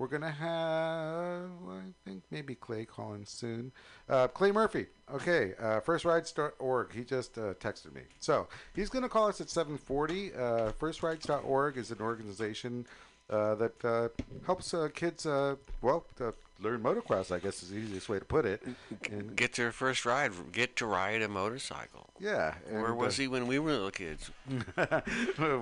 we're 0.00 0.06
gonna 0.06 0.30
have, 0.30 1.50
I 1.68 1.82
think 2.06 2.22
maybe 2.30 2.54
Clay 2.54 2.86
calling 2.86 3.26
soon. 3.26 3.70
Uh, 4.08 4.28
Clay 4.28 4.50
Murphy. 4.50 4.86
Okay, 5.12 5.52
uh, 5.60 5.80
FirstRides.org. 5.80 6.94
He 6.94 7.04
just 7.04 7.36
uh, 7.36 7.52
texted 7.54 7.92
me. 7.92 8.02
So 8.18 8.48
he's 8.74 8.88
gonna 8.88 9.10
call 9.10 9.28
us 9.28 9.42
at 9.42 9.48
7:40. 9.48 10.34
Uh, 10.34 10.72
FirstRides.org 10.72 11.76
is 11.76 11.90
an 11.90 12.00
organization 12.00 12.86
that 13.30 13.84
uh, 13.84 14.08
helps 14.46 14.74
uh, 14.74 14.88
kids, 14.94 15.24
uh, 15.26 15.56
well, 15.82 16.04
to 16.16 16.34
learn 16.60 16.82
motocross. 16.82 17.30
I 17.34 17.38
guess 17.38 17.62
is 17.62 17.70
the 17.70 17.76
easiest 17.78 18.08
way 18.08 18.18
to 18.18 18.24
put 18.24 18.44
it. 18.44 18.62
And 19.10 19.36
Get 19.36 19.54
their 19.54 19.72
first 19.72 20.04
ride. 20.04 20.32
Get 20.52 20.76
to 20.76 20.86
ride 20.86 21.22
a 21.22 21.28
motorcycle. 21.28 22.10
yeah, 22.18 22.54
Where 22.70 22.94
was 22.94 23.18
uh, 23.18 23.22
he 23.22 23.28
when 23.28 23.46
we 23.46 23.58
were 23.58 23.70
little 23.72 23.90
kids? 23.90 24.30
we 24.50 24.56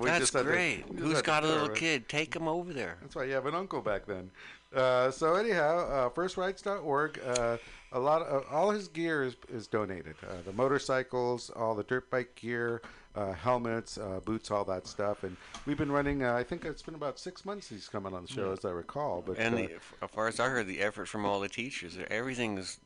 That's 0.03 0.31
to- 0.31 0.43
great. 0.43 0.85
just 0.87 0.99
Who's 0.99 1.17
to 1.19 1.23
got 1.23 1.43
a 1.43 1.47
little 1.47 1.69
it. 1.69 1.75
kid? 1.75 2.09
Take 2.09 2.35
him 2.35 2.47
over 2.47 2.73
there. 2.73 2.97
That's 3.01 3.15
why 3.15 3.25
you 3.25 3.33
have 3.33 3.45
an 3.45 3.55
uncle 3.55 3.81
back 3.81 4.05
then. 4.05 4.31
Uh, 4.75 5.09
so 5.09 5.35
anyhow, 5.35 5.87
uh, 5.89 6.09
FirstRides.org. 6.09 7.19
Uh, 7.25 7.57
a 7.91 7.99
lot 7.99 8.21
of 8.21 8.45
all 8.51 8.69
his 8.69 8.87
gear 8.87 9.23
is, 9.23 9.35
is 9.51 9.65
donated. 9.67 10.13
Uh, 10.23 10.33
the 10.45 10.53
motorcycles, 10.53 11.49
all 11.49 11.73
the 11.73 11.83
dirt 11.83 12.09
bike 12.11 12.35
gear, 12.35 12.81
uh, 13.15 13.33
helmets, 13.33 13.97
uh, 13.97 14.19
boots, 14.23 14.51
all 14.51 14.65
that 14.65 14.87
stuff. 14.87 15.23
And 15.23 15.35
we've 15.65 15.77
been 15.77 15.91
running. 15.91 16.23
Uh, 16.23 16.33
I 16.33 16.43
think 16.43 16.65
it's 16.65 16.81
been 16.81 16.95
about 16.95 17.19
six 17.19 17.45
months 17.45 17.69
he's 17.69 17.87
coming 17.87 18.13
on 18.13 18.23
the 18.23 18.31
show, 18.31 18.51
as 18.51 18.65
I 18.65 18.69
recall. 18.69 19.23
But 19.25 19.37
And 19.37 19.55
uh, 19.55 19.57
the, 19.57 19.73
as 20.01 20.09
far 20.11 20.27
as 20.27 20.39
I 20.39 20.49
heard, 20.49 20.67
the 20.67 20.81
effort 20.81 21.07
from 21.07 21.25
all 21.25 21.39
the 21.39 21.49
teachers, 21.49 21.97
everything's 22.09 22.79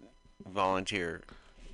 volunteer 0.47 1.21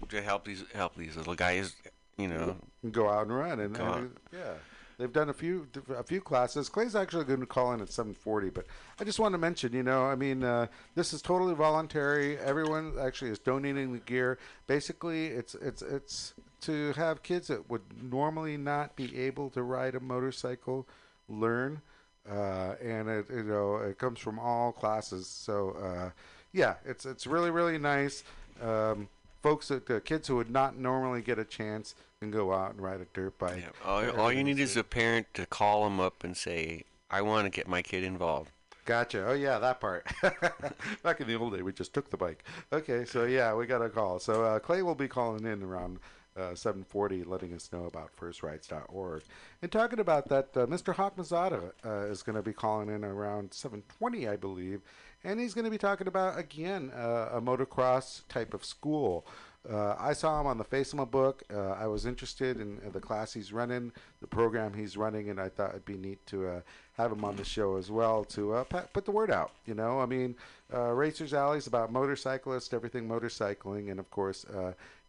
to 0.10 0.22
help 0.22 0.46
these 0.46 0.64
help 0.74 0.96
these 0.96 1.16
little 1.16 1.36
guys. 1.36 1.76
You 2.18 2.28
know, 2.28 2.58
go 2.92 3.10
out 3.10 3.28
and 3.28 3.36
run 3.36 3.62
and, 3.62 3.78
and, 3.78 4.12
yeah 4.34 4.54
they've 5.00 5.14
done 5.14 5.30
a 5.30 5.34
few 5.34 5.68
a 5.98 6.04
few 6.04 6.22
classes 6.22 6.70
clay's 6.70 6.96
actually 6.96 7.24
going 7.24 7.40
to 7.40 7.46
call 7.46 7.74
in 7.74 7.82
at 7.82 7.88
7.40 7.88 8.54
but 8.54 8.66
i 9.00 9.04
just 9.04 9.20
want 9.20 9.34
to 9.34 9.38
mention 9.38 9.74
you 9.74 9.82
know 9.82 10.04
i 10.04 10.16
mean 10.16 10.44
uh, 10.44 10.68
this 10.94 11.14
is 11.14 11.22
totally 11.22 11.56
voluntary 11.56 12.38
everyone 12.38 12.94
actually 13.02 13.32
is 13.32 13.40
donating 13.40 13.94
the 13.94 14.00
gear 14.00 14.38
basically 14.68 15.28
it's 15.28 15.56
it's 15.56 15.82
it's 15.82 16.34
to 16.62 16.94
have 16.94 17.24
kids 17.24 17.48
that 17.48 17.70
would 17.70 17.82
normally 18.02 18.58
not 18.58 18.96
be 18.96 19.18
able 19.18 19.50
to 19.50 19.64
ride 19.64 19.96
a 19.96 20.00
motorcycle 20.00 20.88
learn 21.28 21.82
uh, 22.30 22.76
and 22.84 23.08
it 23.10 23.26
you 23.30 23.44
know 23.44 23.78
it 23.78 23.98
comes 23.98 24.20
from 24.20 24.40
all 24.40 24.72
classes 24.72 25.28
so 25.28 25.72
uh, 25.84 26.10
yeah 26.52 26.76
it's 26.86 27.06
it's 27.06 27.26
really 27.28 27.52
really 27.52 27.78
nice 27.78 28.24
um, 28.62 29.08
folks 29.42 29.70
that 29.70 29.90
uh, 29.90 30.00
kids 30.02 30.28
who 30.28 30.36
would 30.36 30.52
not 30.52 30.78
normally 30.78 31.22
get 31.22 31.40
a 31.40 31.46
chance 31.46 31.96
can 32.20 32.32
go 32.32 32.54
out 32.54 32.72
and 32.72 32.82
ride 32.82 33.00
a 33.00 33.06
dirt 33.14 33.38
bike. 33.38 33.62
yeah, 33.62 33.70
all, 33.86 34.10
all 34.20 34.32
you 34.32 34.44
need 34.44 34.60
is 34.60 34.76
a 34.76 34.84
parent 34.84 35.28
to 35.34 35.46
call 35.46 35.86
them 35.86 36.00
up 36.00 36.24
and 36.24 36.36
say, 36.36 36.84
"I 37.10 37.22
want 37.22 37.46
to 37.46 37.50
get 37.50 37.68
my 37.68 37.82
kid 37.82 38.04
involved." 38.04 38.52
Gotcha. 38.86 39.26
Oh 39.28 39.34
yeah, 39.34 39.60
that 39.60 39.80
part. 39.80 40.06
Back 41.04 41.22
in 41.22 41.28
the 41.28 41.36
old 41.36 41.56
day, 41.56 41.62
we 41.62 41.72
just 41.72 41.94
took 41.94 42.10
the 42.10 42.18
bike. 42.18 42.44
Okay, 42.74 43.06
so 43.06 43.26
yeah, 43.26 43.54
we 43.54 43.66
got 43.66 43.82
a 43.82 43.90
call. 43.90 44.20
So 44.20 44.44
uh, 44.44 44.60
Clay 44.60 44.82
will 44.82 44.96
be 44.96 45.08
calling 45.08 45.46
in 45.46 45.64
around 45.64 46.00
uh, 46.40 46.54
7:40, 46.54 47.26
letting 47.26 47.54
us 47.54 47.70
know 47.72 47.86
about 47.86 48.16
FirstRides.org. 48.16 49.24
And 49.62 49.72
talking 49.72 50.00
about 50.00 50.30
that, 50.30 50.56
uh, 50.56 50.66
Mr. 50.66 50.94
Hawk 50.94 51.18
Mazada 51.18 51.72
uh, 51.86 52.06
is 52.06 52.24
going 52.24 52.36
to 52.36 52.42
be 52.42 52.54
calling 52.54 52.90
in 52.90 53.04
around 53.04 53.52
7:20, 53.52 54.30
I 54.30 54.36
believe, 54.36 54.82
and 55.24 55.40
he's 55.40 55.54
going 55.54 55.66
to 55.66 55.72
be 55.72 55.78
talking 55.78 56.08
about 56.08 56.40
again 56.40 56.92
uh, 56.96 57.30
a 57.34 57.42
motocross 57.42 58.22
type 58.30 58.54
of 58.54 58.64
school. 58.64 59.26
Uh, 59.70 59.94
I 60.00 60.14
saw 60.14 60.40
him 60.40 60.48
on 60.48 60.58
the 60.58 60.64
face 60.64 60.94
of 60.94 60.98
my 60.98 61.06
book. 61.06 61.44
I 61.52 61.86
was 61.86 62.06
interested 62.06 62.62
in 62.62 62.80
the 62.94 63.02
class 63.02 63.34
he's 63.34 63.52
running, 63.52 63.92
the 64.22 64.28
program 64.28 64.74
he's 64.74 64.96
running, 64.96 65.30
and 65.30 65.40
I 65.40 65.50
thought 65.50 65.72
it'd 65.72 65.84
be 65.84 65.98
neat 65.98 66.26
to 66.28 66.64
have 66.94 67.12
him 67.12 67.26
on 67.26 67.36
the 67.36 67.44
show 67.44 67.76
as 67.76 67.92
well 67.92 68.24
to 68.24 68.66
put 68.94 69.04
the 69.04 69.12
word 69.12 69.30
out. 69.30 69.52
You 69.66 69.74
know, 69.74 70.00
I 70.00 70.06
mean, 70.06 70.38
Racers 70.72 71.34
Alley 71.34 71.58
is 71.58 71.68
about 71.68 71.92
motorcyclists, 71.92 72.74
everything 72.74 73.06
motorcycling, 73.06 73.92
and 73.92 74.00
of 74.00 74.10
course, 74.10 74.46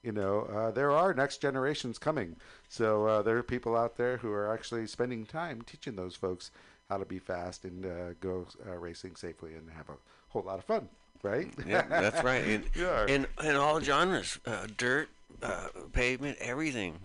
you 0.03 0.13
know, 0.13 0.43
uh, 0.43 0.71
there 0.71 0.91
are 0.93 1.13
next 1.15 1.39
generations 1.43 1.99
coming. 1.99 2.37
So 2.69 3.07
uh, 3.07 3.23
there 3.23 3.37
are 3.37 3.43
people 3.43 3.77
out 3.77 3.97
there 3.97 4.17
who 4.19 4.33
are 4.33 4.53
actually 4.53 4.87
spending 4.87 5.27
time 5.27 5.63
teaching 5.63 5.97
those 5.97 6.15
folks 6.17 6.51
how 6.89 6.99
to 6.99 7.05
be 7.05 7.19
fast 7.19 7.65
and 7.65 7.85
uh, 7.87 8.15
go 8.21 8.47
uh, 8.67 8.77
racing 8.77 9.17
safely 9.17 9.55
and 9.55 9.71
have 9.71 9.89
a 9.89 9.97
whole 10.31 10.43
lot 10.43 10.59
of 10.59 10.65
fun. 10.65 10.89
Right? 11.23 11.53
Yeah, 11.67 11.83
that's 11.87 12.25
right. 12.25 12.43
In, 12.47 12.65
Yeah. 12.75 13.07
in, 13.07 13.27
in 13.45 13.55
all 13.57 13.79
genres, 13.81 14.39
uh, 14.47 14.67
dirt, 14.79 15.11
uh, 15.43 15.69
pavement, 15.93 16.39
everything. 16.41 16.99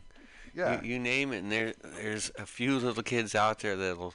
Yeah. 0.56 0.82
You, 0.82 0.94
you 0.94 1.00
name 1.00 1.34
it, 1.34 1.40
and 1.40 1.52
there 1.52 1.74
there's 2.02 2.32
a 2.40 2.46
few 2.46 2.80
little 2.80 3.04
kids 3.04 3.36
out 3.36 3.60
there 3.60 3.76
that'll 3.76 4.14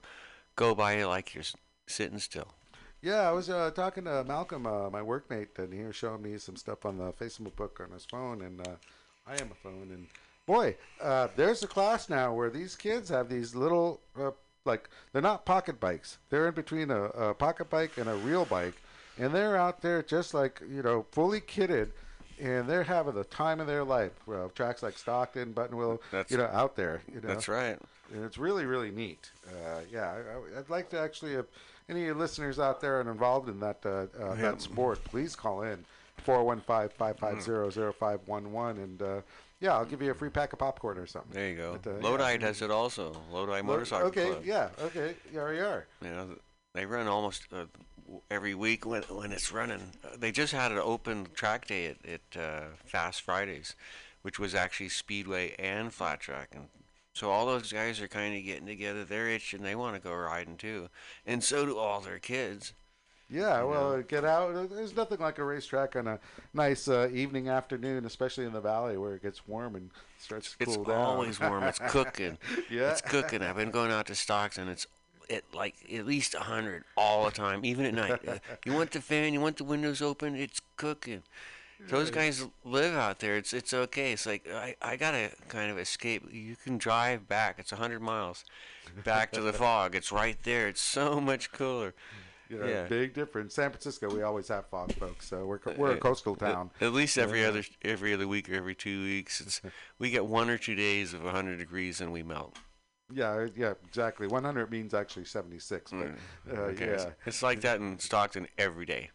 go 0.56 0.74
by 0.74 0.96
you 0.96 1.06
like 1.06 1.34
you're 1.34 1.44
sitting 1.86 2.18
still. 2.18 2.54
Yeah, 3.02 3.28
I 3.28 3.32
was 3.32 3.48
uh, 3.48 3.70
talking 3.70 4.04
to 4.04 4.24
Malcolm, 4.24 4.66
uh, 4.66 4.90
my 4.90 5.00
workmate, 5.00 5.58
and 5.58 5.72
he 5.72 5.82
was 5.84 5.96
showing 5.96 6.22
me 6.22 6.36
some 6.38 6.56
stuff 6.56 6.84
on 6.84 6.98
the 6.98 7.12
Facebook 7.12 7.56
book 7.56 7.80
on 7.82 7.92
his 7.92 8.04
phone, 8.04 8.42
and 8.42 8.60
uh, 8.66 8.72
I 9.26 9.34
am 9.34 9.50
a 9.50 9.54
phone, 9.62 9.88
and 9.90 10.06
boy, 10.46 10.76
uh, 11.00 11.28
there's 11.34 11.62
a 11.62 11.66
class 11.66 12.10
now 12.10 12.34
where 12.34 12.50
these 12.50 12.76
kids 12.76 13.08
have 13.08 13.28
these 13.30 13.54
little, 13.54 14.00
uh, 14.20 14.32
like 14.66 14.90
they're 15.12 15.22
not 15.22 15.46
pocket 15.46 15.80
bikes. 15.80 16.18
They're 16.28 16.48
in 16.48 16.54
between 16.54 16.90
a, 16.90 17.04
a 17.04 17.34
pocket 17.34 17.70
bike 17.70 17.96
and 17.96 18.08
a 18.08 18.16
real 18.16 18.44
bike, 18.44 18.74
and 19.18 19.34
they're 19.34 19.56
out 19.56 19.80
there 19.80 20.02
just 20.02 20.34
like 20.34 20.60
you 20.70 20.82
know, 20.82 21.06
fully 21.12 21.40
kitted. 21.40 21.90
And 22.42 22.66
they're 22.66 22.84
having 22.84 23.12
the 23.12 23.24
time 23.24 23.60
of 23.60 23.66
their 23.66 23.84
life. 23.84 24.12
Uh, 24.26 24.48
tracks 24.54 24.82
like 24.82 24.96
Stockton, 24.96 25.52
Buttonwillow, 25.52 25.98
That's- 26.10 26.30
you 26.30 26.38
know, 26.38 26.48
out 26.50 26.74
there. 26.74 27.02
You 27.14 27.20
know, 27.20 27.28
That's 27.28 27.48
right. 27.48 27.78
and 28.14 28.24
it's 28.24 28.38
really 28.38 28.64
really 28.64 28.90
neat. 28.90 29.30
Uh, 29.46 29.80
yeah, 29.92 30.14
I, 30.56 30.58
I'd 30.58 30.70
like 30.70 30.88
to 30.90 30.98
actually, 30.98 31.34
if 31.34 31.44
any 31.90 32.00
of 32.02 32.06
your 32.06 32.14
listeners 32.14 32.58
out 32.58 32.80
there 32.80 33.00
are 33.00 33.10
involved 33.10 33.48
in 33.48 33.58
that 33.60 33.78
uh, 33.84 34.06
uh, 34.22 34.34
that 34.36 34.62
sport, 34.62 35.02
please 35.04 35.36
call 35.36 35.62
in 35.62 35.84
415-550-0511 36.26 38.70
and 38.82 39.02
uh, 39.02 39.20
yeah, 39.60 39.74
I'll 39.74 39.84
give 39.84 40.00
you 40.00 40.10
a 40.10 40.14
free 40.14 40.30
pack 40.30 40.54
of 40.54 40.58
popcorn 40.58 40.96
or 40.96 41.06
something. 41.06 41.32
There 41.32 41.50
you 41.50 41.56
go. 41.56 41.78
But, 41.82 41.90
uh, 41.90 41.96
yeah. 41.96 42.08
Lodi 42.08 42.38
does 42.38 42.62
it 42.62 42.70
also. 42.70 43.14
Lodi 43.30 43.60
Motorcycle 43.60 44.08
Okay, 44.08 44.30
Club. 44.30 44.42
yeah, 44.44 44.70
okay, 44.80 45.14
yar 45.32 45.52
yar. 45.52 45.86
You 46.02 46.08
know, 46.10 46.28
they 46.72 46.86
run 46.86 47.06
almost 47.08 47.42
uh, 47.52 47.66
every 48.30 48.54
week 48.54 48.86
when 48.86 49.02
when 49.02 49.32
it's 49.32 49.52
running. 49.52 49.82
They 50.16 50.32
just 50.32 50.54
had 50.54 50.72
an 50.72 50.78
open 50.78 51.26
track 51.34 51.66
day 51.66 51.88
at, 51.88 51.98
at 52.06 52.22
uh, 52.40 52.60
Fast 52.86 53.20
Fridays, 53.20 53.76
which 54.22 54.38
was 54.38 54.54
actually 54.54 54.88
speedway 54.88 55.54
and 55.58 55.92
flat 55.92 56.20
track, 56.20 56.54
and 56.54 56.68
so 57.12 57.30
all 57.30 57.46
those 57.46 57.72
guys 57.72 58.00
are 58.00 58.08
kind 58.08 58.36
of 58.36 58.44
getting 58.44 58.66
together. 58.66 59.04
They're 59.04 59.28
itching. 59.28 59.62
They 59.62 59.74
want 59.74 59.94
to 59.96 60.00
go 60.00 60.14
riding 60.14 60.56
too, 60.56 60.88
and 61.26 61.42
so 61.42 61.66
do 61.66 61.78
all 61.78 62.00
their 62.00 62.18
kids. 62.18 62.72
Yeah, 63.32 63.62
well, 63.62 64.02
get 64.02 64.24
out. 64.24 64.70
There's 64.70 64.96
nothing 64.96 65.20
like 65.20 65.38
a 65.38 65.44
racetrack 65.44 65.94
on 65.94 66.08
a 66.08 66.18
nice 66.52 66.88
uh, 66.88 67.08
evening 67.12 67.48
afternoon, 67.48 68.04
especially 68.04 68.44
in 68.44 68.52
the 68.52 68.60
valley 68.60 68.96
where 68.96 69.14
it 69.14 69.22
gets 69.22 69.46
warm 69.46 69.76
and 69.76 69.90
starts 70.18 70.50
to 70.50 70.56
It's 70.64 70.74
cool 70.74 70.84
down. 70.84 70.96
always 70.98 71.38
warm. 71.38 71.62
It's 71.62 71.78
cooking. 71.78 72.38
Yeah. 72.70 72.90
It's 72.90 73.00
cooking. 73.00 73.40
I've 73.42 73.54
been 73.54 73.70
going 73.70 73.92
out 73.92 74.06
to 74.08 74.16
Stockton. 74.16 74.66
It's 74.68 74.84
at 75.28 75.44
like 75.54 75.76
at 75.94 76.06
least 76.06 76.34
a 76.34 76.40
hundred 76.40 76.82
all 76.96 77.24
the 77.24 77.30
time, 77.30 77.64
even 77.64 77.84
at 77.86 77.94
night. 77.94 78.18
Uh, 78.28 78.38
you 78.64 78.72
want 78.72 78.90
the 78.90 79.00
fan? 79.00 79.32
You 79.32 79.40
want 79.40 79.58
the 79.58 79.64
windows 79.64 80.02
open? 80.02 80.34
It's 80.34 80.60
cooking. 80.76 81.22
Those 81.88 82.10
guys 82.10 82.46
live 82.64 82.94
out 82.94 83.18
there. 83.20 83.36
It's 83.36 83.52
it's 83.52 83.72
okay. 83.72 84.12
It's 84.12 84.26
like 84.26 84.46
I, 84.48 84.76
I 84.82 84.96
gotta 84.96 85.30
kind 85.48 85.70
of 85.70 85.78
escape. 85.78 86.24
You 86.32 86.56
can 86.56 86.78
drive 86.78 87.26
back. 87.28 87.58
It's 87.58 87.72
a 87.72 87.76
hundred 87.76 88.00
miles 88.00 88.44
back 89.04 89.32
to 89.32 89.40
the 89.40 89.52
fog. 89.62 89.94
It's 89.94 90.12
right 90.12 90.36
there. 90.44 90.68
It's 90.68 90.80
so 90.80 91.20
much 91.20 91.52
cooler. 91.52 91.94
You 92.48 92.58
know, 92.58 92.66
Yeah. 92.66 92.82
big 92.88 93.14
difference. 93.14 93.54
San 93.54 93.70
Francisco, 93.70 94.12
we 94.12 94.22
always 94.22 94.48
have 94.48 94.66
fog, 94.68 94.92
folks. 94.94 95.26
So 95.28 95.46
we're 95.46 95.60
we're 95.76 95.92
a 95.92 95.96
Uh, 95.96 95.98
coastal 95.98 96.34
town. 96.36 96.70
At, 96.80 96.92
least 96.92 97.16
every 97.16 97.42
Yeah. 97.42 97.48
other 97.48 97.64
every 97.82 98.12
other 98.12 98.26
week 98.28 98.50
or 98.50 98.54
every 98.54 98.74
two 98.74 99.02
weeks, 99.02 99.40
it's, 99.40 99.60
we 99.98 100.10
get 100.10 100.26
one 100.26 100.50
or 100.50 100.58
two 100.58 100.74
days 100.74 101.14
of 101.14 101.22
100 101.22 101.58
degrees 101.58 102.00
and 102.00 102.12
we 102.12 102.22
melt. 102.22 102.56
Yeah, 103.12 103.46
yeah, 103.56 103.74
exactly. 103.88 104.26
100 104.28 104.70
means 104.70 104.94
actually 104.94 105.24
76, 105.24 105.90
but 105.90 105.98
Mm, 106.00 106.16
uh, 106.48 106.60
okay, 106.72 106.84
it's- 106.84 107.04
yeah. 107.06 107.12
It's 107.26 107.42
like 107.42 107.60
that 107.62 107.80
in 107.80 107.98
Stockton 107.98 108.46
every 108.58 108.86
day. 108.86 109.10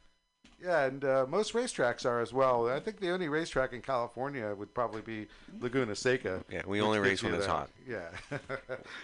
Yeah, 0.64 0.86
and 0.86 1.04
uh, 1.04 1.26
most 1.28 1.54
racetracks 1.54 2.06
are 2.06 2.22
as 2.22 2.34
well. 2.34 2.70
I 2.70 2.80
think 2.80 3.00
the 3.00 3.12
only 3.12 3.28
racetrack 3.28 3.74
in 3.74 3.82
California 3.82 4.54
would 4.56 4.74
probably 4.74 5.02
be 5.02 5.28
Laguna 5.60 5.96
Seca. 5.96 6.44
Yeah, 6.52 6.62
we 6.66 6.82
only 6.82 7.00
race 7.00 7.22
when 7.22 7.34
it's 7.34 7.46
hot. 7.46 7.70
Yeah. 7.88 8.10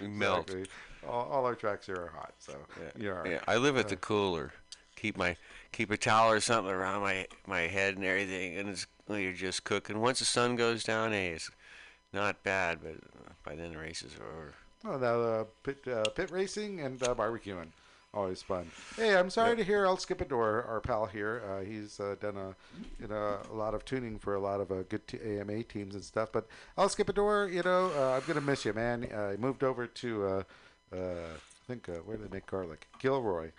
We 0.01 0.07
melt. 0.07 0.49
Exactly. 0.49 0.65
All, 1.07 1.27
all 1.29 1.45
our 1.45 1.55
tracks 1.55 1.85
here 1.87 1.95
are 1.97 2.11
hot, 2.15 2.33
so 2.39 2.53
Yeah. 2.97 3.21
yeah. 3.25 3.31
Yeah, 3.31 3.39
I 3.47 3.57
live 3.57 3.77
at 3.77 3.85
Uh, 3.85 3.89
the 3.89 3.95
cooler. 3.97 4.53
Keep 4.95 5.17
my 5.17 5.35
keep 5.71 5.89
a 5.91 5.97
towel 5.97 6.31
or 6.31 6.39
something 6.39 6.71
around 6.71 7.01
my 7.01 7.27
my 7.47 7.61
head 7.61 7.95
and 7.95 8.05
everything, 8.05 8.57
and 8.57 8.69
it's 8.69 8.85
you're 9.09 9.33
just 9.33 9.63
cooking. 9.63 9.99
Once 9.99 10.19
the 10.19 10.25
sun 10.25 10.55
goes 10.55 10.83
down, 10.83 11.11
hey, 11.11 11.29
it's 11.29 11.49
not 12.13 12.43
bad, 12.43 12.79
but 12.83 12.95
by 13.43 13.55
then 13.55 13.71
the 13.73 13.77
races 13.79 14.11
are 14.19 14.25
over. 14.25 14.53
Oh, 14.85 14.97
now 14.99 15.21
uh, 15.21 15.43
pit 15.63 15.79
uh, 15.87 16.03
pit 16.15 16.29
racing 16.31 16.81
and 16.81 17.01
uh, 17.03 17.15
barbecuing, 17.15 17.69
always 18.13 18.41
fun. 18.41 18.69
Hey, 18.95 19.15
I'm 19.15 19.29
sorry 19.29 19.55
to 19.55 19.63
hear 19.63 19.85
I'll 19.85 19.93
El 19.93 19.97
Skipador, 19.97 20.67
our 20.67 20.81
pal 20.81 21.05
here. 21.05 21.41
Uh, 21.49 21.63
he's 21.63 21.99
uh, 21.99 22.15
done 22.19 22.37
a 22.37 22.55
you 23.01 23.07
know 23.07 23.37
a 23.49 23.55
lot 23.55 23.73
of 23.73 23.85
tuning 23.85 24.19
for 24.19 24.35
a 24.35 24.39
lot 24.39 24.59
of 24.59 24.71
uh, 24.71 24.83
good 24.83 25.07
t- 25.07 25.19
AMA 25.23 25.63
teams 25.63 25.95
and 25.95 26.03
stuff. 26.03 26.31
But 26.31 26.47
I'll 26.77 26.89
skip 26.89 27.09
El 27.09 27.15
Skipador, 27.15 27.53
you 27.53 27.63
know, 27.63 27.91
uh, 27.95 28.17
I'm 28.17 28.23
gonna 28.27 28.41
miss 28.41 28.65
you, 28.65 28.73
man. 28.73 29.07
Uh, 29.11 29.31
he 29.31 29.37
moved 29.37 29.63
over 29.63 29.87
to 29.87 30.25
uh, 30.25 30.43
uh, 30.93 30.97
I 30.97 31.67
think 31.67 31.89
uh, 31.89 31.93
where 32.05 32.17
do 32.17 32.23
they 32.23 32.35
make 32.35 32.45
garlic? 32.45 32.87
Gilroy. 32.99 33.51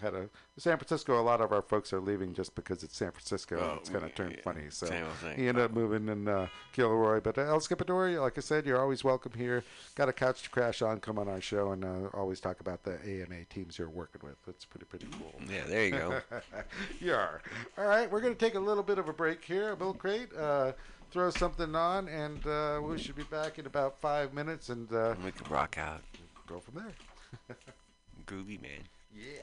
Had 0.00 0.14
a 0.14 0.28
San 0.58 0.76
Francisco. 0.76 1.20
A 1.20 1.22
lot 1.22 1.40
of 1.40 1.52
our 1.52 1.62
folks 1.62 1.92
are 1.92 2.00
leaving 2.00 2.34
just 2.34 2.54
because 2.54 2.82
it's 2.82 2.96
San 2.96 3.10
Francisco. 3.12 3.56
and 3.56 3.64
Oh, 3.64 3.74
it's 3.80 3.88
gonna 3.88 4.08
turn 4.08 4.32
yeah, 4.32 4.42
funny. 4.42 4.62
So 4.70 4.86
same 4.86 5.04
old 5.04 5.14
thing. 5.14 5.36
he 5.38 5.48
ended 5.48 5.64
up 5.64 5.72
moving 5.72 6.08
in 6.08 6.26
uh, 6.28 6.48
Gilroy. 6.72 7.20
But 7.20 7.38
uh, 7.38 7.42
El 7.42 7.60
Skipador, 7.60 8.20
like 8.20 8.36
I 8.36 8.40
said, 8.40 8.66
you're 8.66 8.80
always 8.80 9.04
welcome 9.04 9.32
here. 9.36 9.62
Got 9.94 10.08
a 10.08 10.12
couch 10.12 10.42
to 10.42 10.50
crash 10.50 10.82
on. 10.82 11.00
Come 11.00 11.18
on 11.18 11.28
our 11.28 11.40
show 11.40 11.72
and 11.72 11.84
uh, 11.84 12.08
always 12.14 12.40
talk 12.40 12.60
about 12.60 12.82
the 12.82 12.98
AMA 13.04 13.44
teams 13.50 13.78
you're 13.78 13.88
working 13.88 14.20
with. 14.24 14.36
It's 14.48 14.64
pretty 14.64 14.86
pretty 14.86 15.06
cool. 15.18 15.32
Yeah, 15.48 15.64
there 15.66 15.84
you 15.84 15.90
go. 15.92 16.20
you 17.00 17.14
are. 17.14 17.40
All 17.78 17.86
right, 17.86 18.10
we're 18.10 18.20
going 18.20 18.34
to 18.34 18.38
take 18.38 18.54
a 18.54 18.60
little 18.60 18.82
bit 18.82 18.98
of 18.98 19.08
a 19.08 19.12
break 19.12 19.44
here, 19.44 19.72
A 19.72 19.76
Bill 19.76 19.94
Crate. 19.94 20.34
Uh, 20.36 20.72
throw 21.10 21.30
something 21.30 21.76
on, 21.76 22.08
and 22.08 22.44
uh, 22.46 22.80
we 22.82 22.98
should 22.98 23.14
be 23.14 23.22
back 23.24 23.58
in 23.60 23.66
about 23.66 24.00
five 24.00 24.34
minutes 24.34 24.68
and 24.68 24.92
uh, 24.92 25.14
we 25.24 25.30
can 25.30 25.48
rock 25.48 25.78
out, 25.78 26.02
go 26.48 26.58
from 26.58 26.74
there. 26.74 27.56
groovy 28.26 28.60
man. 28.60 28.82
Yeah. 29.14 29.42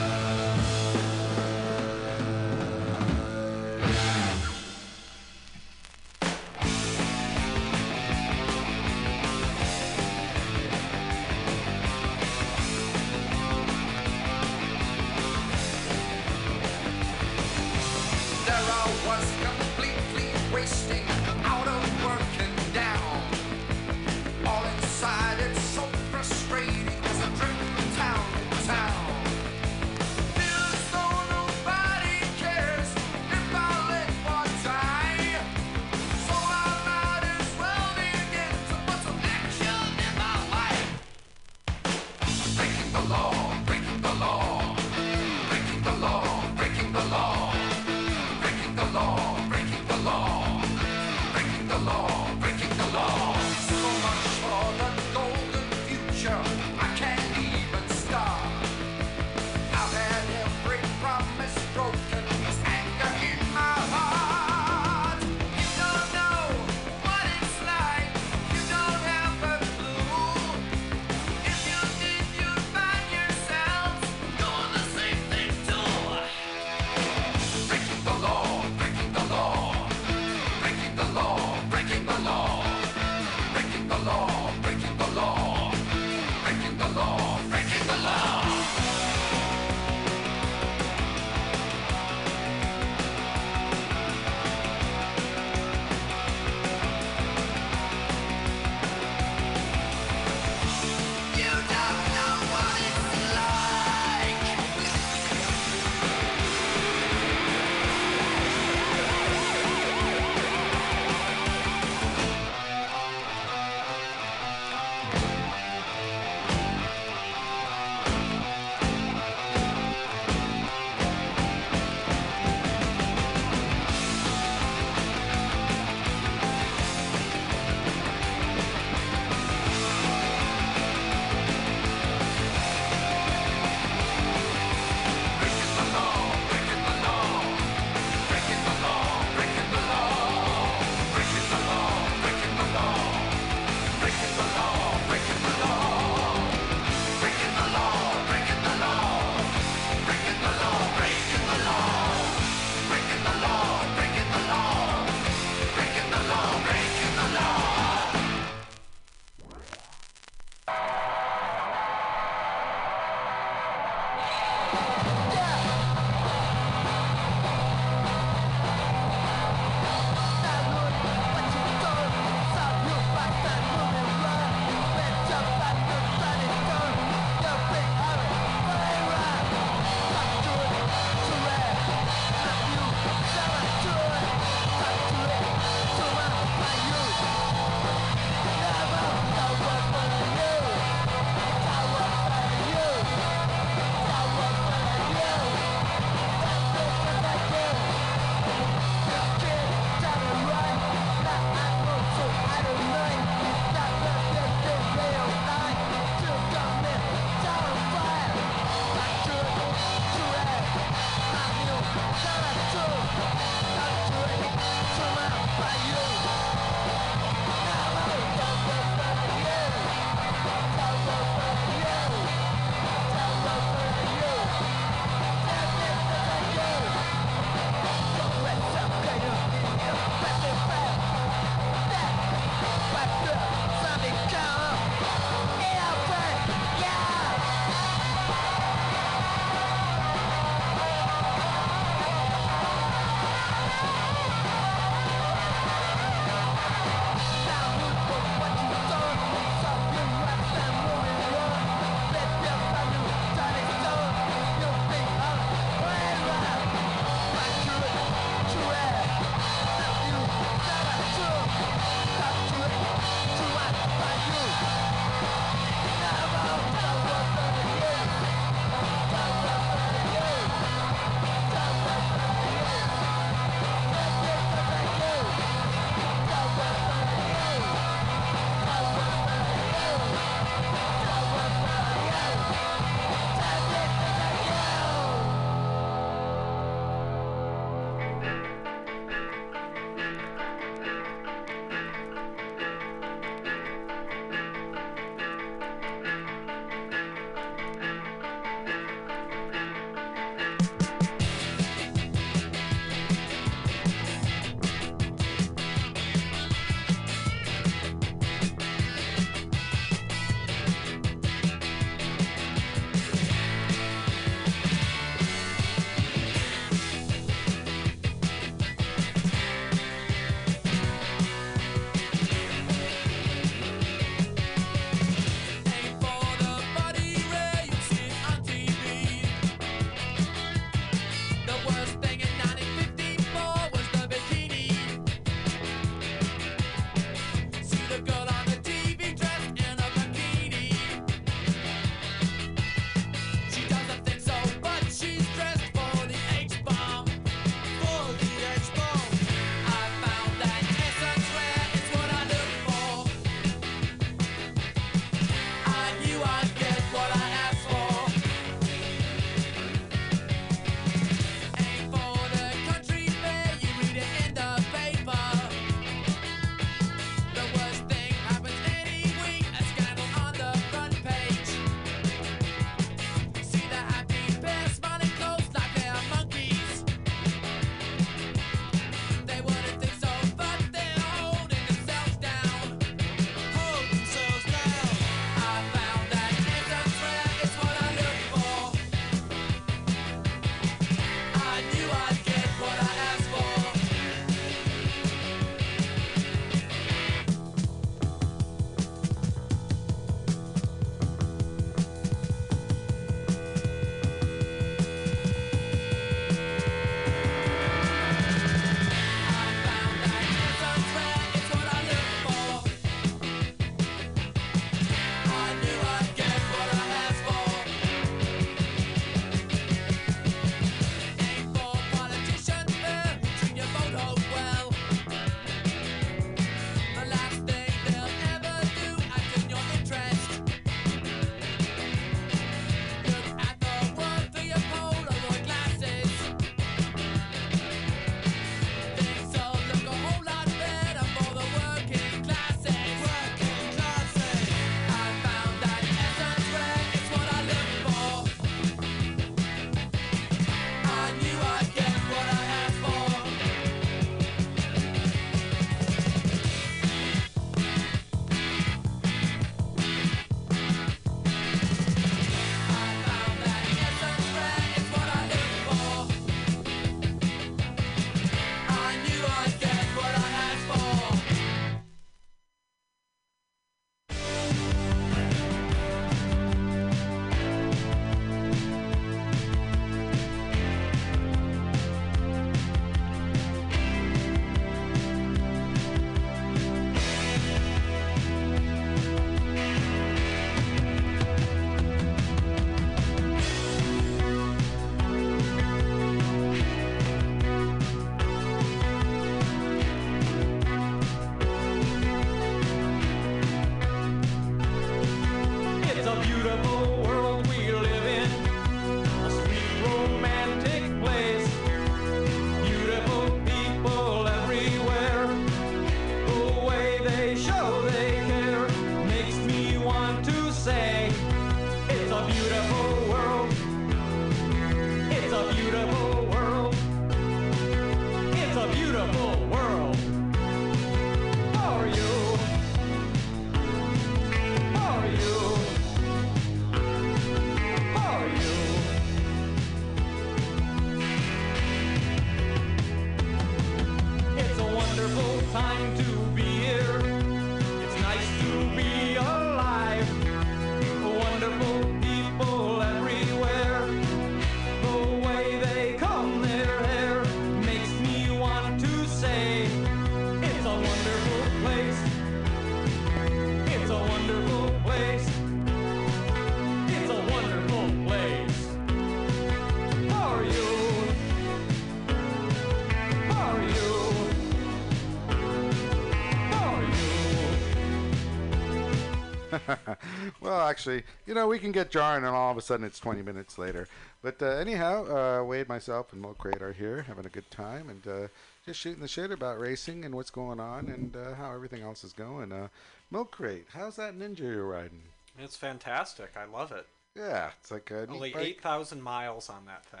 actually, 580.72 581.02
you 581.26 581.34
know, 581.34 581.46
we 581.46 581.58
can 581.58 581.70
get 581.70 581.90
jarring, 581.90 582.24
and 582.24 582.34
all 582.34 582.50
of 582.50 582.56
a 582.56 582.62
sudden 582.62 582.86
it's 582.86 582.98
20 582.98 583.20
minutes 583.20 583.58
later. 583.58 583.88
But 584.22 584.40
uh, 584.40 584.46
anyhow, 584.46 585.04
uh, 585.04 585.44
Wade, 585.44 585.68
myself, 585.68 586.14
and 586.14 586.22
Milk 586.22 586.38
Crate 586.38 586.62
are 586.62 586.72
here 586.72 587.02
having 587.02 587.26
a 587.26 587.28
good 587.28 587.50
time 587.50 587.90
and 587.90 588.06
uh, 588.06 588.28
just 588.64 588.80
shooting 588.80 589.02
the 589.02 589.08
shit 589.08 589.30
about 589.30 589.60
racing 589.60 590.02
and 590.06 590.14
what's 590.14 590.30
going 590.30 590.60
on 590.60 590.88
and 590.88 591.14
uh, 591.14 591.34
how 591.34 591.52
everything 591.52 591.82
else 591.82 592.04
is 592.04 592.14
going. 592.14 592.52
Uh, 592.52 592.68
Milk 593.10 593.32
Crate, 593.32 593.66
how's 593.74 593.96
that 593.96 594.18
Ninja 594.18 594.40
you're 594.40 594.66
riding? 594.66 595.02
It's 595.38 595.56
fantastic. 595.56 596.30
I 596.36 596.46
love 596.46 596.72
it. 596.72 596.86
Yeah, 597.14 597.50
it's 597.60 597.70
like 597.70 597.90
a 597.90 598.06
Only 598.08 598.34
8,000 598.34 599.02
miles 599.02 599.50
on 599.50 599.66
that 599.66 599.84
thing. 599.84 600.00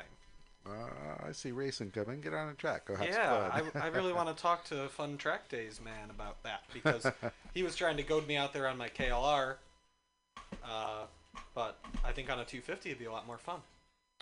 Uh, 0.64 1.26
I 1.28 1.32
see 1.32 1.50
racing 1.50 1.90
coming. 1.90 2.22
Get 2.22 2.32
on 2.32 2.48
a 2.48 2.54
track. 2.54 2.86
Go 2.86 2.94
have 2.94 3.06
yeah, 3.06 3.50
some 3.50 3.72
fun. 3.72 3.82
I, 3.82 3.86
I 3.86 3.88
really 3.88 4.12
want 4.14 4.34
to 4.34 4.40
talk 4.40 4.64
to 4.66 4.88
Fun 4.88 5.18
Track 5.18 5.50
Dayz 5.50 5.82
man 5.84 6.08
about 6.08 6.42
that 6.44 6.62
because 6.72 7.06
he 7.52 7.62
was 7.62 7.76
trying 7.76 7.96
to 7.98 8.02
goad 8.02 8.26
me 8.26 8.36
out 8.36 8.52
there 8.52 8.68
on 8.68 8.78
my 8.78 8.88
KLR. 8.88 9.56
Uh, 10.64 11.04
but 11.54 11.78
I 12.04 12.12
think 12.12 12.30
on 12.30 12.38
a 12.38 12.44
250 12.44 12.90
it'd 12.90 12.98
be 12.98 13.06
a 13.06 13.12
lot 13.12 13.26
more 13.26 13.38
fun. 13.38 13.60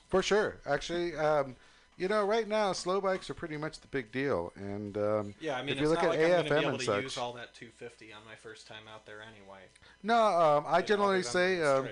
For 0.09 0.23
sure. 0.23 0.57
Actually, 0.67 1.17
um, 1.17 1.57
you 1.97 2.09
know, 2.09 2.25
right 2.25 2.49
now 2.49 2.73
slow 2.73 3.01
bikes 3.01 3.29
are 3.31 3.35
pretty 3.35 3.57
much 3.57 3.81
the 3.81 3.87
big 3.89 4.11
deal. 4.11 4.53
And 4.57 4.97
um, 4.97 5.35
Yeah, 5.41 5.57
I 5.57 5.63
mean, 5.63 5.77
if 5.77 5.81
you 5.81 5.89
look 5.89 6.03
at 6.03 6.11
like 6.11 6.19
AFM 6.19 6.49
be 6.49 6.55
able 6.57 6.69
and 6.71 6.79
to 6.81 6.85
such, 6.85 7.03
use 7.03 7.19
all 7.19 7.33
that 7.35 7.55
250 7.55 8.13
on 8.13 8.21
my 8.27 8.35
first 8.35 8.67
time 8.67 8.83
out 8.93 9.07
there 9.07 9.21
anyway. 9.21 9.61
no, 10.03 10.17
um, 10.17 10.65
I 10.67 10.79
You 10.79 10.87
generally 10.87 11.23
say 11.23 11.63
um, 11.63 11.89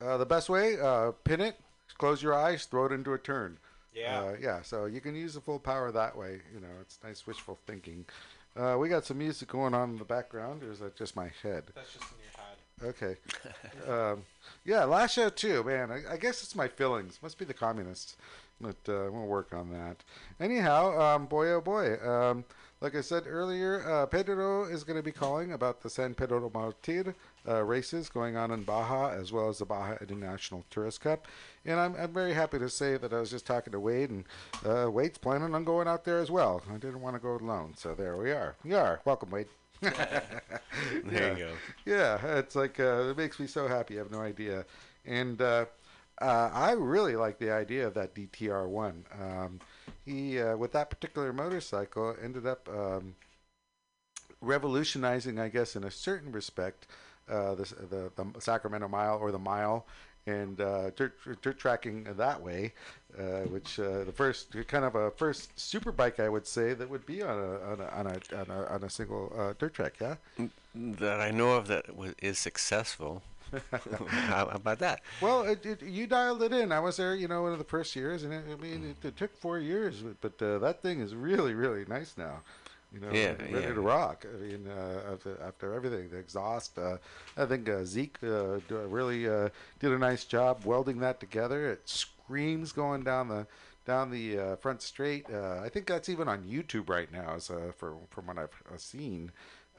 uh, 0.00 0.16
the 0.16 0.26
best 0.26 0.48
way: 0.48 0.76
uh, 0.80 1.12
pin 1.24 1.40
it, 1.40 1.56
close 1.98 2.22
your 2.22 2.34
eyes, 2.34 2.64
throw 2.64 2.86
it 2.86 2.92
into 2.92 3.12
a 3.12 3.18
turn. 3.18 3.58
Yeah. 3.92 4.20
Uh, 4.20 4.36
yeah. 4.40 4.62
So 4.62 4.86
you 4.86 5.00
can 5.00 5.14
use 5.14 5.34
the 5.34 5.40
full 5.40 5.58
power 5.58 5.90
that 5.90 6.16
way. 6.16 6.40
You 6.54 6.60
know, 6.60 6.68
it's 6.80 6.98
nice 7.02 7.26
wishful 7.26 7.58
thinking. 7.66 8.04
Uh, 8.56 8.76
we 8.78 8.88
got 8.88 9.04
some 9.04 9.18
music 9.18 9.48
going 9.48 9.74
on 9.74 9.90
in 9.90 9.98
the 9.98 10.04
background. 10.04 10.62
Or 10.62 10.70
is 10.70 10.78
that 10.78 10.96
just 10.96 11.16
my 11.16 11.30
head? 11.42 11.64
That's 11.74 11.92
just 11.92 12.04
in 12.12 12.18
your 12.18 12.26
head. 12.26 12.27
Okay. 12.82 13.16
um, 13.88 14.24
yeah, 14.64 14.84
last 14.84 15.14
show 15.14 15.28
too, 15.28 15.62
man. 15.64 15.90
I, 15.90 16.14
I 16.14 16.16
guess 16.16 16.42
it's 16.42 16.54
my 16.54 16.68
feelings. 16.68 17.18
Must 17.22 17.38
be 17.38 17.44
the 17.44 17.54
communists. 17.54 18.16
But 18.60 18.76
uh, 18.88 19.08
we'll 19.12 19.26
work 19.26 19.54
on 19.54 19.70
that. 19.70 20.02
Anyhow, 20.40 21.00
um, 21.00 21.26
boy 21.26 21.48
oh 21.52 21.60
boy. 21.60 21.96
Um, 22.04 22.44
like 22.80 22.94
I 22.94 23.00
said 23.00 23.24
earlier, 23.26 23.88
uh, 23.88 24.06
Pedro 24.06 24.64
is 24.64 24.84
going 24.84 24.96
to 24.96 25.02
be 25.02 25.12
calling 25.12 25.52
about 25.52 25.80
the 25.80 25.90
San 25.90 26.14
Pedro 26.14 26.48
Martir 26.52 27.14
uh, 27.46 27.62
races 27.64 28.08
going 28.08 28.36
on 28.36 28.50
in 28.52 28.62
Baja, 28.62 29.10
as 29.10 29.32
well 29.32 29.48
as 29.48 29.58
the 29.58 29.64
Baja 29.64 29.96
International 30.00 30.64
Tourist 30.70 31.00
Cup. 31.00 31.26
And 31.64 31.78
I'm, 31.78 31.94
I'm 31.96 32.12
very 32.12 32.34
happy 32.34 32.58
to 32.58 32.68
say 32.68 32.96
that 32.96 33.12
I 33.12 33.20
was 33.20 33.30
just 33.30 33.46
talking 33.46 33.72
to 33.72 33.80
Wade, 33.80 34.10
and 34.10 34.24
uh, 34.64 34.90
Wade's 34.90 35.18
planning 35.18 35.54
on 35.54 35.64
going 35.64 35.88
out 35.88 36.04
there 36.04 36.18
as 36.18 36.30
well. 36.30 36.62
I 36.72 36.78
didn't 36.78 37.00
want 37.00 37.16
to 37.16 37.20
go 37.20 37.36
alone, 37.36 37.74
so 37.76 37.94
there 37.94 38.16
we 38.16 38.30
are. 38.30 38.56
We 38.64 38.74
are. 38.74 39.00
Welcome, 39.04 39.30
Wade. 39.30 39.48
There 41.08 41.30
you 41.30 41.36
go. 41.36 41.58
Yeah, 41.84 42.18
it's 42.38 42.54
like 42.54 42.78
uh, 42.80 43.08
it 43.10 43.16
makes 43.16 43.38
me 43.40 43.46
so 43.46 43.68
happy. 43.68 43.94
I 43.94 43.98
have 43.98 44.10
no 44.10 44.20
idea, 44.20 44.64
and 45.04 45.40
uh, 45.40 45.66
uh, 46.20 46.50
I 46.52 46.72
really 46.72 47.16
like 47.16 47.38
the 47.38 47.50
idea 47.50 47.86
of 47.86 47.94
that 47.94 48.14
DTR 48.14 48.68
one. 48.68 49.04
Um, 49.20 49.60
he 50.04 50.40
uh, 50.40 50.56
with 50.56 50.72
that 50.72 50.90
particular 50.90 51.32
motorcycle 51.32 52.14
ended 52.22 52.46
up 52.46 52.68
um, 52.68 53.14
revolutionizing, 54.40 55.38
I 55.38 55.48
guess, 55.48 55.76
in 55.76 55.84
a 55.84 55.90
certain 55.90 56.32
respect, 56.32 56.86
uh, 57.28 57.54
the, 57.54 57.64
the 57.90 58.12
the 58.16 58.40
Sacramento 58.40 58.88
Mile 58.88 59.18
or 59.18 59.32
the 59.32 59.38
mile. 59.38 59.86
And 60.28 60.60
uh, 60.60 60.90
dirt, 60.90 61.14
dirt 61.42 61.58
tracking 61.58 62.06
that 62.16 62.42
way, 62.42 62.72
uh, 63.18 63.22
which 63.54 63.80
uh, 63.80 64.04
the 64.04 64.12
first 64.12 64.54
kind 64.66 64.84
of 64.84 64.94
a 64.94 65.10
first 65.12 65.58
super 65.58 65.92
bike 65.92 66.20
I 66.20 66.28
would 66.28 66.46
say 66.46 66.74
that 66.74 66.88
would 66.88 67.06
be 67.06 67.22
on 67.22 67.38
a 67.38 67.52
on 67.70 67.80
a 67.80 67.86
on 67.86 68.06
a 68.06 68.40
on 68.40 68.50
a, 68.50 68.66
on 68.74 68.84
a 68.84 68.90
single 68.90 69.32
uh, 69.36 69.54
dirt 69.58 69.74
track, 69.74 69.94
yeah. 70.00 70.16
That 70.74 71.20
I 71.20 71.30
know 71.30 71.52
of 71.52 71.66
that 71.68 71.86
is 72.20 72.38
successful. 72.38 73.22
How 74.10 74.48
about 74.52 74.78
that? 74.80 75.00
Well, 75.20 75.42
it, 75.42 75.64
it, 75.64 75.82
you 75.82 76.06
dialed 76.06 76.42
it 76.42 76.52
in. 76.52 76.70
I 76.70 76.80
was 76.80 76.98
there, 76.98 77.14
you 77.14 77.28
know, 77.28 77.42
one 77.42 77.52
of 77.52 77.58
the 77.58 77.64
first 77.64 77.96
years, 77.96 78.22
and 78.24 78.32
it, 78.32 78.44
I 78.52 78.62
mean, 78.62 78.94
it, 79.02 79.06
it 79.06 79.16
took 79.16 79.34
four 79.36 79.58
years, 79.58 80.02
but, 80.02 80.38
but 80.38 80.44
uh, 80.44 80.58
that 80.58 80.82
thing 80.82 81.00
is 81.00 81.14
really, 81.14 81.54
really 81.54 81.86
nice 81.86 82.14
now. 82.18 82.42
You 82.92 83.00
know, 83.00 83.12
Yeah, 83.12 83.34
ready 83.50 83.66
yeah. 83.66 83.72
to 83.72 83.80
rock. 83.80 84.24
I 84.32 84.38
mean, 84.38 84.66
uh, 84.66 85.12
after, 85.12 85.38
after 85.42 85.74
everything, 85.74 86.08
the 86.08 86.16
exhaust. 86.16 86.78
Uh, 86.78 86.96
I 87.36 87.44
think 87.44 87.68
uh, 87.68 87.84
Zeke 87.84 88.16
uh, 88.22 88.60
really 88.70 89.28
uh, 89.28 89.50
did 89.78 89.92
a 89.92 89.98
nice 89.98 90.24
job 90.24 90.64
welding 90.64 90.98
that 91.00 91.20
together. 91.20 91.70
It 91.70 91.88
screams 91.88 92.72
going 92.72 93.02
down 93.04 93.28
the 93.28 93.46
down 93.84 94.10
the 94.10 94.38
uh, 94.38 94.56
front 94.56 94.80
straight. 94.82 95.26
Uh, 95.30 95.60
I 95.62 95.68
think 95.68 95.86
that's 95.86 96.08
even 96.08 96.28
on 96.28 96.44
YouTube 96.44 96.88
right 96.88 97.10
now, 97.12 97.34
as 97.36 97.50
uh, 97.50 97.72
for 97.76 97.96
from 98.10 98.26
what 98.26 98.38
I've 98.38 98.62
uh, 98.72 98.78
seen. 98.78 99.32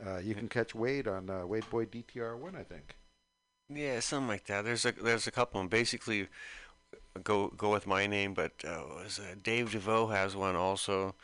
Uh, 0.06 0.18
you 0.18 0.36
can 0.36 0.48
catch 0.48 0.74
Wade 0.76 1.08
on 1.08 1.30
uh, 1.30 1.46
Wade 1.46 1.70
Boy 1.70 1.86
DTR 1.86 2.36
one, 2.36 2.56
I 2.56 2.64
think. 2.64 2.96
Yeah, 3.70 4.00
something 4.00 4.28
like 4.28 4.46
that. 4.46 4.64
There's 4.66 4.86
a 4.86 4.92
there's 4.92 5.28
a 5.28 5.32
couple, 5.32 5.62
and 5.62 5.70
basically 5.70 6.28
go 7.24 7.50
go 7.50 7.72
with 7.72 7.88
my 7.88 8.08
name, 8.08 8.34
but 8.34 8.54
uh, 8.66 8.84
was 8.88 9.20
uh, 9.20 9.36
Dave 9.44 9.72
DeVoe 9.72 10.08
has 10.08 10.36
one 10.36 10.56
also. 10.56 11.16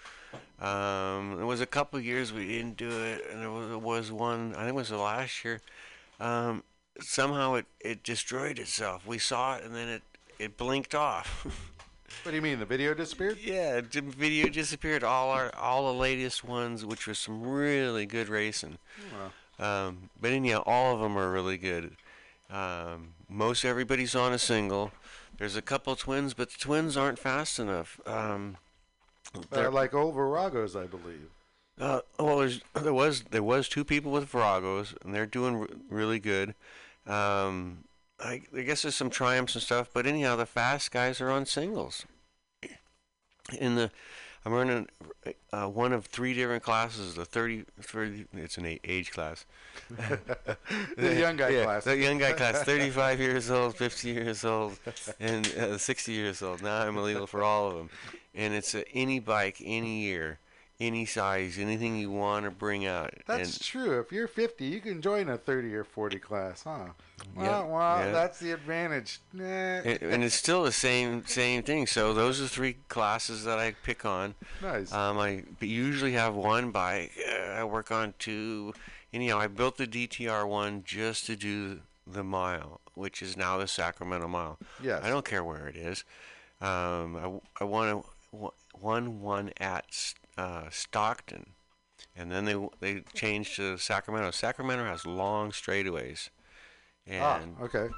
Um, 0.60 1.36
there 1.36 1.45
was 1.45 1.62
a 1.62 1.66
couple 1.66 1.99
years 1.99 2.32
we 2.32 2.47
didn't 2.47 2.78
do 2.78 2.89
it, 2.89 3.26
and 3.30 3.41
there 3.41 3.51
was, 3.51 3.76
was 3.76 4.12
one. 4.12 4.53
I 4.56 4.60
think 4.60 4.70
it 4.70 4.76
was 4.76 4.89
the 4.89 4.97
last 4.97 5.43
year. 5.43 5.62
Um, 6.20 6.64
somehow 7.01 7.56
it 7.56 7.66
it 7.80 8.03
destroyed 8.03 8.60
itself. 8.60 9.06
We 9.06 9.18
saw 9.18 9.58
it, 9.58 9.64
and 9.64 9.76
then 9.76 9.89
it 9.89 10.03
it 10.39 10.58
blinked 10.58 10.95
off. 10.95 11.45
What 12.24 12.32
do 12.32 12.38
you 12.38 12.41
mean? 12.41 12.60
The 12.60 12.66
video 12.66 12.93
disappeared? 12.93 13.38
yeah, 13.43 13.82
the 13.82 14.01
video 14.01 14.47
disappeared. 14.47 15.03
All 15.03 15.30
our 15.32 15.53
all 15.56 15.91
the 15.91 15.99
latest 15.99 16.43
ones, 16.43 16.86
which 16.86 17.06
was 17.08 17.20
some 17.20 17.43
really 17.43 18.06
good 18.06 18.30
racing. 18.30 18.78
Um, 19.60 20.10
but 20.20 20.32
anyhow, 20.32 20.64
all 20.66 20.95
of 20.95 21.01
them 21.01 21.18
are 21.18 21.30
really 21.30 21.58
good. 21.58 21.97
Um, 22.49 23.14
most 23.30 23.66
everybody's 23.66 24.16
on 24.16 24.34
a 24.34 24.39
single. 24.39 24.91
There's 25.38 25.56
a 25.56 25.62
couple 25.62 25.95
twins, 25.95 26.34
but 26.34 26.49
the 26.51 26.58
twins 26.58 26.95
aren't 26.97 27.20
fast 27.20 27.60
enough. 27.60 27.99
Um, 28.06 28.58
Uh, 29.36 29.41
they're- 29.51 29.69
like 29.71 29.93
old 29.93 30.15
Viragos, 30.15 30.75
I 30.81 30.86
believe. 30.88 31.29
uh, 31.79 32.01
well, 32.19 32.39
there's, 32.39 32.61
there 32.73 32.93
was 32.93 33.23
there 33.31 33.43
was 33.43 33.67
two 33.67 33.83
people 33.83 34.11
with 34.11 34.31
Viragos, 34.31 34.95
and 35.03 35.13
they're 35.13 35.25
doing 35.25 35.55
r- 35.61 35.67
really 35.89 36.19
good. 36.19 36.55
Um, 37.05 37.83
I, 38.19 38.41
I 38.55 38.61
guess 38.61 38.83
there's 38.83 38.95
some 38.95 39.09
triumphs 39.09 39.55
and 39.55 39.61
stuff, 39.63 39.89
but 39.93 40.05
anyhow, 40.07 40.36
the 40.38 40.45
fast 40.45 40.91
guys 40.91 41.19
are 41.19 41.29
on 41.29 41.45
singles. 41.45 42.05
In 43.59 43.75
the, 43.75 43.91
I'm 44.45 44.53
running 44.53 44.88
uh, 45.51 45.67
one 45.67 45.91
of 45.91 46.05
three 46.05 46.33
different 46.33 46.63
classes. 46.63 47.15
The 47.15 47.25
30, 47.25 47.65
30 47.81 48.25
it's 48.33 48.57
an 48.57 48.79
age 48.83 49.11
class. 49.11 49.45
The 50.97 51.15
young 51.19 51.36
guy 51.36 51.49
yeah, 51.49 51.63
class. 51.65 51.83
The 51.83 51.97
young 51.97 52.17
guy 52.17 52.31
class, 52.33 52.63
35 52.63 53.19
years 53.19 53.51
old, 53.51 53.75
50 53.75 54.09
years 54.09 54.45
old, 54.45 54.79
and 55.19 55.45
uh, 55.57 55.77
60 55.77 56.11
years 56.11 56.41
old. 56.41 56.63
Now 56.63 56.81
I'm 56.81 56.97
illegal 56.97 57.27
for 57.27 57.43
all 57.43 57.67
of 57.67 57.75
them. 57.75 57.89
And 58.36 58.53
it's 58.53 58.75
a, 58.75 58.88
any 58.89 59.19
bike, 59.19 59.61
any 59.63 60.01
year, 60.01 60.39
any 60.79 61.05
size, 61.05 61.57
anything 61.57 61.97
you 61.97 62.11
want 62.11 62.45
to 62.45 62.51
bring 62.51 62.86
out. 62.86 63.13
That's 63.27 63.55
and, 63.55 63.63
true. 63.63 63.99
If 63.99 64.11
you're 64.11 64.27
50, 64.27 64.65
you 64.65 64.81
can 64.81 65.01
join 65.01 65.29
a 65.29 65.38
30 65.38 65.73
or 65.73 65.83
40 65.83 66.19
class, 66.19 66.63
huh? 66.63 66.88
Well, 67.36 67.45
Yeah, 67.45 67.63
well 67.63 67.99
yeah. 68.05 68.11
that's 68.11 68.39
the 68.39 68.51
advantage. 68.51 69.19
Nah. 69.31 69.43
and, 69.45 70.01
and 70.01 70.23
it's 70.23 70.36
still 70.36 70.63
the 70.63 70.71
same 70.71 71.25
same 71.25 71.63
thing. 71.63 71.88
So 71.88 72.13
those 72.13 72.41
are 72.41 72.47
three 72.47 72.77
classes 72.89 73.45
that 73.45 73.57
I 73.57 73.75
pick 73.83 74.03
on. 74.05 74.36
nice. 74.61 74.91
Um, 74.91 75.17
I 75.17 75.43
usually 75.61 76.11
have 76.13 76.36
one 76.36 76.71
bike. 76.71 77.13
Uh, 77.25 77.51
I 77.53 77.63
work 77.63 77.91
on 77.91 78.13
two. 78.19 78.73
Anyhow, 79.13 79.39
I 79.39 79.47
built 79.47 79.77
the 79.77 79.88
DTR 79.88 80.45
one 80.45 80.83
just 80.86 81.25
to 81.27 81.38
do 81.38 81.79
the 82.05 82.23
mile, 82.23 82.81
which 82.95 83.21
is 83.21 83.38
now 83.38 83.57
the 83.57 83.67
Sacramento 83.67 84.27
Mile. 84.27 84.59
yes. 84.83 85.01
I 85.03 85.09
don't 85.09 85.25
care 85.25 85.43
where 85.43 85.67
it 85.67 85.77
is. 85.77 86.03
Um, 86.61 87.15
I, 87.15 87.39
I 87.61 87.63
want 87.63 88.03
to 88.03 88.09
one 88.73 89.21
one 89.21 89.51
at 89.59 90.13
uh, 90.38 90.69
Stockton, 90.69 91.51
and 92.15 92.31
then 92.31 92.45
they 92.45 92.55
they 92.79 93.01
changed 93.13 93.55
to 93.57 93.77
Sacramento. 93.77 94.31
Sacramento 94.31 94.86
has 94.86 95.05
long 95.05 95.51
straightaways, 95.51 96.29
Ah, 97.19 97.41
and 97.41 97.57
okay. 97.61 97.89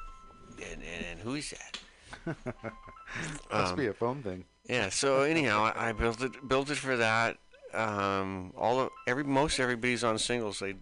and, 0.58 0.82
and, 0.84 1.06
and 1.12 1.20
who's 1.22 1.52
that? 1.52 1.80
Must 3.54 3.74
Um, 3.74 3.78
be 3.78 3.88
a 3.88 3.94
phone 3.94 4.22
thing. 4.24 4.46
Yeah. 4.68 4.90
So 4.90 5.22
anyhow, 5.22 5.64
I, 5.76 5.90
I 5.90 5.92
built 5.94 6.22
it 6.22 6.48
built 6.48 6.70
it 6.70 6.78
for 6.78 6.98
that. 6.98 7.38
Um, 7.74 8.54
all 8.58 8.80
of 8.80 8.90
every 9.08 9.24
most 9.24 9.60
everybody's 9.60 10.04
on 10.04 10.18
singles. 10.18 10.60
They 10.60 10.76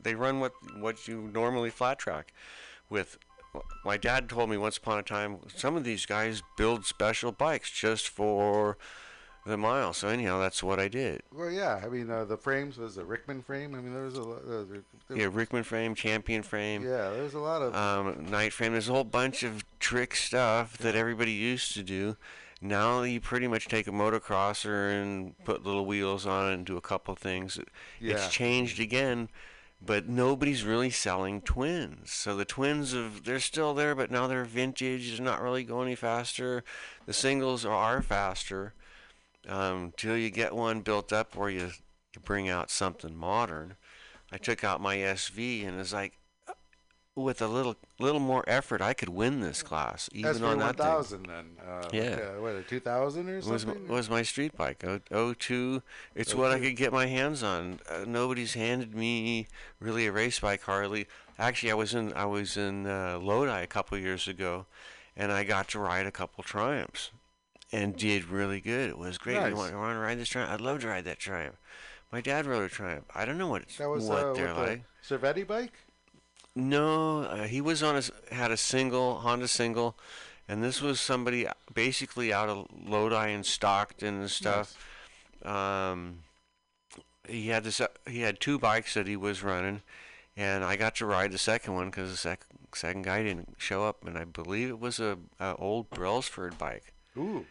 they 0.00 0.14
run 0.14 0.40
what 0.40 0.52
what 0.78 1.06
you 1.08 1.30
normally 1.32 1.70
flat 1.70 1.98
track 1.98 2.32
with. 2.90 3.18
My 3.84 3.96
dad 3.96 4.28
told 4.28 4.50
me 4.50 4.56
once 4.56 4.76
upon 4.76 4.98
a 4.98 5.02
time 5.02 5.38
some 5.54 5.76
of 5.76 5.84
these 5.84 6.06
guys 6.06 6.42
build 6.56 6.84
special 6.84 7.32
bikes 7.32 7.70
just 7.70 8.08
for 8.08 8.76
the 9.44 9.56
mile. 9.56 9.92
So 9.92 10.08
anyhow, 10.08 10.40
that's 10.40 10.62
what 10.62 10.80
I 10.80 10.88
did. 10.88 11.22
Well, 11.32 11.50
yeah. 11.50 11.80
I 11.84 11.88
mean, 11.88 12.10
uh, 12.10 12.24
the 12.24 12.36
frames 12.36 12.78
was 12.78 12.96
a 12.98 13.04
Rickman 13.04 13.42
frame. 13.42 13.74
I 13.76 13.80
mean, 13.80 13.92
there 13.94 14.02
was 14.02 14.16
a 14.16 14.22
lot. 14.22 14.38
Uh, 14.44 14.64
there- 15.08 15.16
Yeah, 15.16 15.28
Rickman 15.30 15.62
frame, 15.62 15.94
Champion 15.94 16.42
frame. 16.42 16.82
yeah, 16.82 17.10
there's 17.10 17.34
a 17.34 17.38
lot 17.38 17.62
of. 17.62 17.74
um, 17.74 18.26
night 18.28 18.52
frame. 18.52 18.72
There's 18.72 18.88
a 18.88 18.92
whole 18.92 19.04
bunch 19.04 19.42
of 19.44 19.64
trick 19.78 20.16
stuff 20.16 20.76
that 20.78 20.96
everybody 20.96 21.30
used 21.32 21.74
to 21.74 21.82
do. 21.84 22.16
Now 22.60 23.02
you 23.02 23.20
pretty 23.20 23.46
much 23.46 23.68
take 23.68 23.86
a 23.86 23.92
motocrosser 23.92 24.90
and 25.00 25.38
put 25.44 25.64
little 25.64 25.84
wheels 25.86 26.26
on 26.26 26.50
it 26.50 26.54
and 26.54 26.66
do 26.66 26.76
a 26.76 26.80
couple 26.80 27.14
things. 27.14 27.58
Yeah. 28.00 28.14
It's 28.14 28.28
changed 28.32 28.80
again, 28.80 29.28
but 29.80 30.08
nobody's 30.08 30.64
really 30.64 30.90
selling 30.90 31.40
twins. 31.40 32.12
So 32.12 32.36
the 32.36 32.44
twins 32.44 32.92
of 32.92 33.24
they're 33.24 33.40
still 33.40 33.74
there, 33.74 33.94
but 33.94 34.10
now 34.10 34.26
they're 34.26 34.44
vintage. 34.44 35.16
They're 35.16 35.24
not 35.24 35.42
really 35.42 35.64
going 35.64 35.88
any 35.88 35.94
faster. 35.94 36.64
The 37.06 37.12
singles 37.12 37.64
are 37.64 38.02
faster 38.02 38.74
um, 39.48 39.92
you 40.02 40.30
get 40.30 40.54
one 40.54 40.80
built 40.80 41.12
up 41.12 41.36
where 41.36 41.50
you, 41.50 41.70
you 42.14 42.20
bring 42.24 42.48
out 42.48 42.70
something 42.70 43.14
modern. 43.14 43.76
I 44.32 44.38
took 44.38 44.64
out 44.64 44.80
my 44.80 44.96
SV 44.96 45.66
and 45.66 45.78
it's 45.78 45.92
like, 45.92 46.18
with 47.16 47.40
a 47.40 47.48
little 47.48 47.76
little 47.98 48.20
more 48.20 48.44
effort, 48.46 48.82
I 48.82 48.92
could 48.92 49.08
win 49.08 49.40
this 49.40 49.62
class 49.62 50.08
even 50.12 50.44
on 50.44 50.58
that 50.58 50.76
thing. 50.76 50.86
1000 50.86 51.26
then. 51.26 51.46
Uh, 51.66 51.88
Yeah. 51.92 52.34
uh, 52.36 52.40
what, 52.42 52.54
a 52.54 52.62
2000 52.62 53.28
or 53.28 53.38
It 53.38 53.44
was, 53.46 53.62
something? 53.62 53.88
was 53.88 54.10
my 54.10 54.22
street 54.22 54.54
bike. 54.56 54.84
O, 54.84 55.00
02. 55.32 55.82
It's 56.14 56.34
what 56.34 56.52
I 56.52 56.60
could 56.60 56.76
get 56.76 56.92
my 56.92 57.06
hands 57.06 57.42
on. 57.42 57.80
Uh, 57.90 58.04
nobody's 58.06 58.52
handed 58.54 58.94
me 58.94 59.48
really 59.80 60.06
a 60.06 60.12
race 60.12 60.38
bike 60.38 60.62
hardly. 60.62 61.06
Actually, 61.38 61.72
I 61.72 61.74
was 61.74 61.94
in 61.94 62.12
I 62.12 62.26
was 62.26 62.56
in 62.56 62.86
uh, 62.86 63.18
Lodi 63.20 63.62
a 63.62 63.66
couple 63.66 63.96
years 63.98 64.28
ago, 64.28 64.66
and 65.16 65.32
I 65.32 65.42
got 65.44 65.68
to 65.68 65.78
ride 65.78 66.06
a 66.06 66.12
couple 66.12 66.44
Triumphs, 66.44 67.10
and 67.72 67.96
did 67.96 68.26
really 68.26 68.60
good. 68.60 68.90
It 68.90 68.98
was 68.98 69.16
great. 69.16 69.36
Nice. 69.36 69.50
You 69.50 69.56
want, 69.56 69.72
you 69.72 69.78
want 69.78 69.96
to 69.96 70.00
ride 70.00 70.18
this 70.18 70.28
Triumph? 70.28 70.52
I'd 70.52 70.60
love 70.60 70.80
to 70.80 70.88
ride 70.88 71.04
that 71.06 71.18
Triumph. 71.18 71.56
My 72.12 72.20
dad 72.20 72.46
rode 72.46 72.64
a 72.64 72.68
Triumph. 72.68 73.06
I 73.14 73.24
don't 73.24 73.38
know 73.38 73.48
what 73.48 73.62
it's, 73.62 73.78
was 73.78 74.04
what 74.04 74.24
uh, 74.24 74.32
they're 74.34 74.54
like. 74.54 74.82
the 75.08 75.18
Cervetti 75.18 75.46
bike? 75.46 75.72
No, 76.56 77.20
uh, 77.24 77.44
he 77.46 77.60
was 77.60 77.82
on 77.82 77.94
a 77.96 77.98
s- 77.98 78.10
had 78.32 78.50
a 78.50 78.56
single 78.56 79.20
Honda 79.20 79.46
single, 79.46 79.96
and 80.48 80.64
this 80.64 80.80
was 80.80 80.98
somebody 81.00 81.46
basically 81.74 82.32
out 82.32 82.48
of 82.48 82.66
Lodi 82.72 83.28
and 83.28 83.44
Stockton 83.44 84.20
and 84.20 84.30
stuff. 84.30 84.74
Um, 85.44 86.22
he 87.28 87.48
had 87.48 87.62
this. 87.64 87.80
uh, 87.80 87.88
He 88.08 88.20
had 88.22 88.40
two 88.40 88.58
bikes 88.58 88.94
that 88.94 89.06
he 89.06 89.16
was 89.16 89.42
running, 89.42 89.82
and 90.36 90.64
I 90.64 90.76
got 90.76 90.94
to 90.96 91.06
ride 91.06 91.30
the 91.32 91.38
second 91.38 91.74
one 91.74 91.90
because 91.90 92.10
the 92.10 92.16
sec- 92.16 92.46
second 92.74 93.02
guy 93.02 93.22
didn't 93.22 93.56
show 93.58 93.84
up, 93.84 94.04
and 94.06 94.16
I 94.16 94.24
believe 94.24 94.70
it 94.70 94.80
was 94.80 94.98
a, 94.98 95.18
a 95.38 95.54
old 95.56 95.90
Brailsford 95.90 96.56
bike. 96.56 96.94
Ooh. 97.18 97.44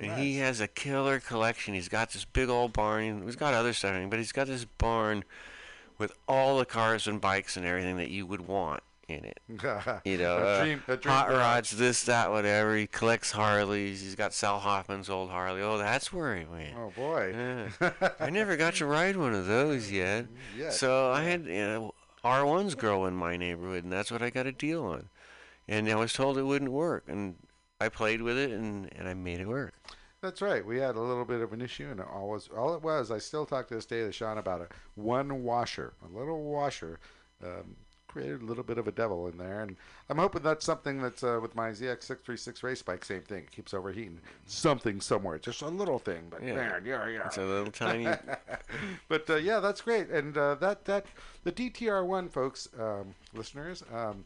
And 0.00 0.12
he 0.20 0.36
has 0.38 0.60
a 0.60 0.68
killer 0.68 1.18
collection. 1.20 1.74
He's 1.74 1.88
got 1.88 2.12
this 2.12 2.24
big 2.24 2.48
old 2.48 2.72
barn. 2.72 3.22
He's 3.24 3.34
got 3.36 3.54
other 3.54 3.72
stuff, 3.72 3.94
but 4.10 4.18
he's 4.18 4.30
got 4.32 4.46
this 4.46 4.64
barn 4.64 5.24
with 5.98 6.12
all 6.26 6.58
the 6.58 6.64
cars 6.64 7.06
and 7.06 7.20
bikes 7.20 7.56
and 7.56 7.66
everything 7.66 7.96
that 7.96 8.10
you 8.10 8.24
would 8.26 8.46
want 8.46 8.82
in 9.08 9.24
it. 9.24 9.40
You 10.04 10.18
know, 10.18 10.36
a 10.36 10.44
uh, 10.44 10.62
dream, 10.62 10.82
a 10.86 10.96
dream 10.96 11.14
hot 11.14 11.28
garage. 11.28 11.40
rods, 11.40 11.70
this, 11.76 12.04
that, 12.04 12.30
whatever. 12.30 12.76
He 12.76 12.86
collects 12.86 13.32
Harleys. 13.32 14.02
He's 14.02 14.14
got 14.14 14.32
Sal 14.32 14.58
Hoffman's 14.58 15.10
old 15.10 15.30
Harley. 15.30 15.62
Oh, 15.62 15.78
that's 15.78 16.12
where 16.12 16.36
he 16.36 16.44
went. 16.44 16.74
Oh 16.76 16.92
boy. 16.94 17.34
Yeah. 17.80 17.90
I 18.20 18.30
never 18.30 18.56
got 18.56 18.74
to 18.76 18.86
ride 18.86 19.16
one 19.16 19.34
of 19.34 19.46
those 19.46 19.90
yet. 19.90 20.26
Yet, 20.56 20.72
So 20.72 21.10
I 21.10 21.22
had 21.22 21.46
you 21.46 21.66
know, 21.66 21.94
R1s 22.24 22.76
grow 22.76 23.06
in 23.06 23.14
my 23.14 23.36
neighborhood, 23.36 23.84
and 23.84 23.92
that's 23.92 24.10
what 24.10 24.22
I 24.22 24.30
got 24.30 24.46
a 24.46 24.52
deal 24.52 24.84
on. 24.84 25.08
And 25.66 25.88
I 25.88 25.96
was 25.96 26.12
told 26.12 26.38
it 26.38 26.42
wouldn't 26.42 26.70
work, 26.72 27.04
and 27.08 27.36
I 27.80 27.88
played 27.88 28.22
with 28.22 28.38
it, 28.38 28.50
and, 28.50 28.90
and 28.96 29.08
I 29.08 29.14
made 29.14 29.40
it 29.40 29.48
work. 29.48 29.74
That's 30.20 30.42
right. 30.42 30.64
We 30.66 30.78
had 30.78 30.96
a 30.96 31.00
little 31.00 31.24
bit 31.24 31.40
of 31.40 31.52
an 31.52 31.60
issue, 31.60 31.88
and 31.90 32.00
all 32.00 32.28
was 32.30 32.48
all 32.56 32.74
it 32.74 32.82
was. 32.82 33.10
I 33.10 33.18
still 33.18 33.46
talk 33.46 33.68
to 33.68 33.74
this 33.74 33.86
day 33.86 34.00
to 34.00 34.10
Sean 34.12 34.38
about 34.38 34.60
it. 34.62 34.72
One 34.96 35.44
washer, 35.44 35.92
a 36.04 36.18
little 36.18 36.42
washer, 36.42 36.98
um, 37.44 37.76
created 38.08 38.42
a 38.42 38.44
little 38.44 38.64
bit 38.64 38.78
of 38.78 38.88
a 38.88 38.92
devil 38.92 39.28
in 39.28 39.38
there, 39.38 39.60
and 39.60 39.76
I'm 40.10 40.18
hoping 40.18 40.42
that's 40.42 40.64
something 40.64 41.00
that's 41.00 41.22
uh, 41.22 41.38
with 41.40 41.54
my 41.54 41.70
ZX636 41.70 42.64
race 42.64 42.82
bike. 42.82 43.04
Same 43.04 43.22
thing. 43.22 43.44
It 43.44 43.52
keeps 43.52 43.72
overheating. 43.72 44.18
Something 44.46 45.00
somewhere, 45.00 45.38
just 45.38 45.62
a 45.62 45.68
little 45.68 46.00
thing, 46.00 46.26
but 46.30 46.42
Yeah. 46.42 46.54
man, 46.56 46.82
yeah, 46.84 47.06
yeah. 47.08 47.26
It's 47.26 47.38
a 47.38 47.42
little 47.42 47.70
tiny. 47.70 48.08
but 49.08 49.30
uh, 49.30 49.36
yeah, 49.36 49.60
that's 49.60 49.82
great. 49.82 50.08
And 50.10 50.36
uh, 50.36 50.56
that 50.56 50.84
that 50.86 51.06
the 51.44 51.52
DTR1, 51.52 52.28
folks, 52.32 52.68
um, 52.76 53.14
listeners. 53.34 53.84
Um, 53.94 54.24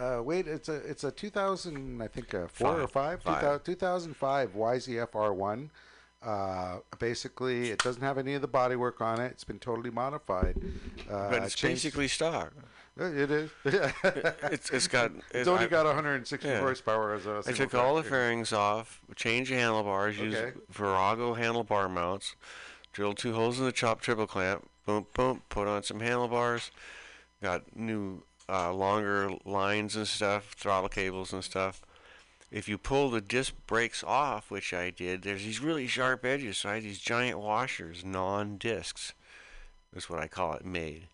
uh, 0.00 0.22
wait, 0.22 0.46
it's 0.46 0.68
a 0.68 0.76
it's 0.76 1.04
a 1.04 1.10
2000, 1.10 2.00
I 2.02 2.08
think, 2.08 2.32
uh, 2.34 2.46
four 2.48 2.80
or 2.80 2.88
five, 2.88 3.22
Five. 3.22 3.40
2000 3.64 3.64
2005 3.64 4.54
YZF-R1. 4.54 5.68
Uh, 6.22 6.78
basically, 6.98 7.70
it 7.70 7.78
doesn't 7.78 8.02
have 8.02 8.18
any 8.18 8.34
of 8.34 8.42
the 8.42 8.48
bodywork 8.48 9.00
on 9.00 9.20
it. 9.20 9.32
It's 9.32 9.44
been 9.44 9.58
totally 9.58 9.90
modified. 9.90 10.56
Uh, 11.10 11.30
but 11.30 11.42
it's 11.42 11.54
changed- 11.54 11.82
basically 11.82 12.08
stock. 12.08 12.52
Uh, 13.00 13.04
it 13.04 13.30
is. 13.30 13.50
It's 13.64 14.70
it's 14.70 14.88
got. 14.88 15.12
it's 15.30 15.46
it- 15.46 15.48
only 15.48 15.64
I, 15.64 15.68
got 15.68 15.86
160 15.86 16.46
yeah. 16.46 16.60
horsepower 16.60 17.14
as 17.14 17.26
a. 17.26 17.42
I 17.46 17.52
took 17.52 17.74
all 17.74 17.96
the 17.96 18.02
fairings 18.02 18.52
off, 18.52 19.00
changed 19.16 19.50
the 19.50 19.56
handlebars, 19.56 20.18
used 20.18 20.38
Virago 20.70 21.34
handlebar 21.34 21.90
mounts, 21.90 22.36
drilled 22.92 23.16
two 23.16 23.32
holes 23.32 23.58
in 23.58 23.64
the 23.64 23.72
chop 23.72 24.00
triple 24.02 24.26
clamp, 24.26 24.68
boom 24.84 25.06
boom, 25.14 25.42
put 25.48 25.68
on 25.68 25.82
some 25.82 26.00
handlebars, 26.00 26.70
got 27.42 27.74
new 27.74 28.22
uh, 28.50 28.72
longer 28.72 29.30
lines 29.44 29.94
and 29.96 30.08
stuff, 30.08 30.54
throttle 30.56 30.88
cables 30.88 31.32
and 31.32 31.44
stuff. 31.44 31.82
If 32.50 32.68
you 32.68 32.78
pull 32.78 33.10
the 33.10 33.20
disc 33.20 33.54
brakes 33.66 34.02
off, 34.02 34.50
which 34.50 34.74
I 34.74 34.90
did, 34.90 35.22
there's 35.22 35.44
these 35.44 35.60
really 35.60 35.86
sharp 35.86 36.24
edges. 36.24 36.58
So 36.58 36.70
I 36.70 36.74
had 36.74 36.82
these 36.82 36.98
giant 36.98 37.38
washers, 37.38 38.04
non-discs. 38.04 39.14
That's 39.92 40.10
what 40.10 40.18
I 40.20 40.26
call 40.26 40.54
it, 40.54 40.64
made. 40.64 41.06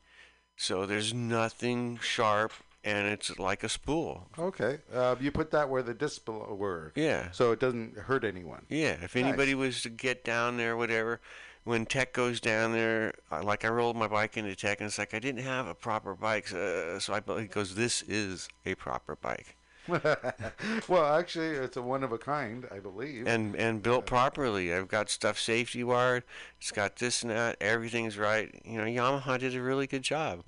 So 0.57 0.87
there's 0.87 1.13
nothing 1.13 1.99
sharp, 2.03 2.53
and 2.83 3.07
it's 3.07 3.39
like 3.39 3.63
a 3.63 3.69
spool. 3.69 4.29
Okay. 4.39 4.79
Uh, 4.93 5.17
you 5.21 5.31
put 5.31 5.51
that 5.51 5.69
where 5.69 5.83
the 5.83 5.93
discs 5.93 6.27
were. 6.27 6.93
Yeah. 6.95 7.31
So 7.33 7.53
it 7.53 7.61
doesn't 7.61 7.99
hurt 7.99 8.25
anyone. 8.25 8.65
Yeah, 8.71 8.97
if 9.03 9.15
Nice. 9.15 9.25
anybody 9.25 9.55
was 9.55 9.83
to 9.83 9.91
get 9.91 10.25
down 10.25 10.57
there, 10.57 10.75
whatever, 10.75 11.21
when 11.66 11.84
Tech 11.84 12.12
goes 12.12 12.40
down 12.40 12.72
there, 12.72 13.12
like 13.43 13.64
I 13.64 13.68
rolled 13.68 13.97
my 13.97 14.06
bike 14.06 14.36
into 14.36 14.55
Tech, 14.55 14.80
and 14.80 14.86
it's 14.86 14.98
like 14.98 15.12
I 15.12 15.18
didn't 15.18 15.43
have 15.43 15.66
a 15.66 15.74
proper 15.74 16.14
bike, 16.14 16.52
uh, 16.52 17.01
so 17.01 17.12
I 17.12 17.40
he 17.40 17.48
goes, 17.48 17.74
"This 17.74 18.02
is 18.02 18.48
a 18.64 18.76
proper 18.76 19.16
bike," 19.16 19.56
well, 19.88 21.18
actually, 21.18 21.48
it's 21.48 21.76
a 21.76 21.82
one 21.82 22.05
of 22.05 22.12
a 22.12 22.18
kind, 22.18 22.68
I 22.70 22.78
believe. 22.78 23.26
and 23.26 23.56
and 23.56 23.82
built 23.82 24.06
properly. 24.06 24.72
I've 24.72 24.86
got 24.86 25.10
stuff 25.10 25.40
safety 25.40 25.82
wired. 25.82 26.22
It's 26.60 26.70
got 26.70 26.97
this 26.97 27.22
and 27.22 27.32
that. 27.32 27.56
Everything's 27.60 28.16
right. 28.16 28.55
You 28.64 28.78
know, 28.78 28.84
Yamaha 28.84 29.36
did 29.36 29.56
a 29.56 29.60
really 29.60 29.88
good 29.88 30.02
job. 30.02 30.44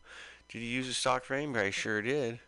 Did 0.48 0.60
you 0.62 0.68
use 0.68 0.88
a 0.88 0.94
stock 0.94 1.24
frame? 1.24 1.56
I 1.56 1.70
sure 1.70 2.00
did. 2.00 2.38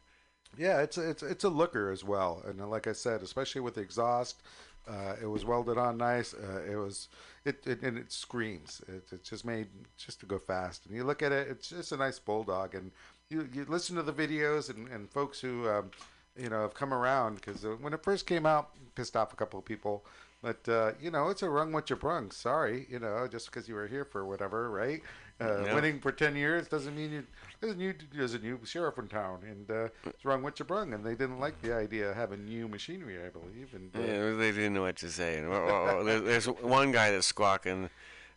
Yeah, 0.56 0.80
it's 0.80 0.96
a, 0.96 1.10
it's 1.10 1.24
it's 1.24 1.44
a 1.44 1.48
looker 1.48 1.90
as 1.90 2.04
well, 2.04 2.40
and 2.46 2.70
like 2.70 2.86
I 2.86 2.92
said, 2.92 3.22
especially 3.22 3.62
with 3.62 3.74
the 3.74 3.80
exhaust, 3.80 4.42
uh, 4.88 5.14
it 5.20 5.26
was 5.26 5.44
welded 5.44 5.78
on 5.78 5.96
nice. 5.98 6.34
Uh, 6.34 6.62
it 6.70 6.76
was 6.76 7.08
it, 7.44 7.66
it 7.66 7.82
and 7.82 7.98
it 7.98 8.12
screams. 8.12 8.82
It, 8.88 9.04
it's 9.12 9.30
just 9.30 9.44
made 9.44 9.68
just 9.96 10.20
to 10.20 10.26
go 10.26 10.38
fast. 10.38 10.86
And 10.86 10.94
you 10.94 11.04
look 11.04 11.22
at 11.22 11.32
it, 11.32 11.48
it's 11.48 11.68
just 11.68 11.92
a 11.92 11.96
nice 11.96 12.18
bulldog. 12.18 12.74
And 12.74 12.90
you 13.28 13.48
you 13.52 13.64
listen 13.68 13.96
to 13.96 14.02
the 14.02 14.12
videos 14.12 14.70
and 14.74 14.88
and 14.88 15.10
folks 15.10 15.40
who 15.40 15.68
um, 15.68 15.90
you 16.36 16.48
know 16.48 16.62
have 16.62 16.74
come 16.74 16.92
around 16.92 17.36
because 17.36 17.64
uh, 17.64 17.76
when 17.80 17.92
it 17.92 18.02
first 18.02 18.26
came 18.26 18.46
out, 18.46 18.70
pissed 18.94 19.16
off 19.16 19.32
a 19.32 19.36
couple 19.36 19.58
of 19.58 19.64
people. 19.64 20.04
But 20.42 20.66
uh, 20.68 20.92
you 21.00 21.10
know, 21.10 21.28
it's 21.28 21.42
a 21.42 21.50
rung 21.50 21.72
what 21.72 21.90
you 21.90 21.96
brung. 21.96 22.30
Sorry, 22.30 22.86
you 22.90 22.98
know, 22.98 23.28
just 23.30 23.46
because 23.46 23.68
you 23.68 23.74
were 23.74 23.86
here 23.86 24.04
for 24.04 24.24
whatever, 24.24 24.70
right? 24.70 25.02
Uh, 25.40 25.62
Yeah. 25.64 25.74
Winning 25.74 26.00
for 26.00 26.12
ten 26.12 26.36
years 26.36 26.68
doesn't 26.68 26.94
mean 26.94 27.12
you 27.12 27.26
doesn't 27.62 27.80
you 27.80 27.94
there's 28.12 28.34
a 28.34 28.38
new 28.38 28.58
sheriff 28.64 28.98
in 28.98 29.08
town, 29.08 29.40
and 29.42 29.70
uh, 29.70 29.88
it's 30.06 30.24
wrong 30.24 30.42
what 30.42 30.58
you 30.58 30.64
brung. 30.64 30.92
And 30.92 31.04
they 31.04 31.14
didn't 31.14 31.40
like 31.40 31.60
the 31.62 31.74
idea 31.74 32.10
of 32.10 32.16
having 32.16 32.44
new 32.44 32.68
machinery, 32.68 33.18
I 33.24 33.28
believe. 33.30 33.72
And 33.74 33.94
uh, 33.94 34.00
Yeah, 34.00 34.36
they 34.36 34.52
didn't 34.52 34.74
know 34.74 34.82
what 34.82 34.96
to 34.96 35.10
say. 35.10 35.38
And, 35.38 35.48
well, 35.50 36.04
there's 36.04 36.46
one 36.46 36.92
guy 36.92 37.10
that's 37.10 37.26
squawking, 37.26 37.88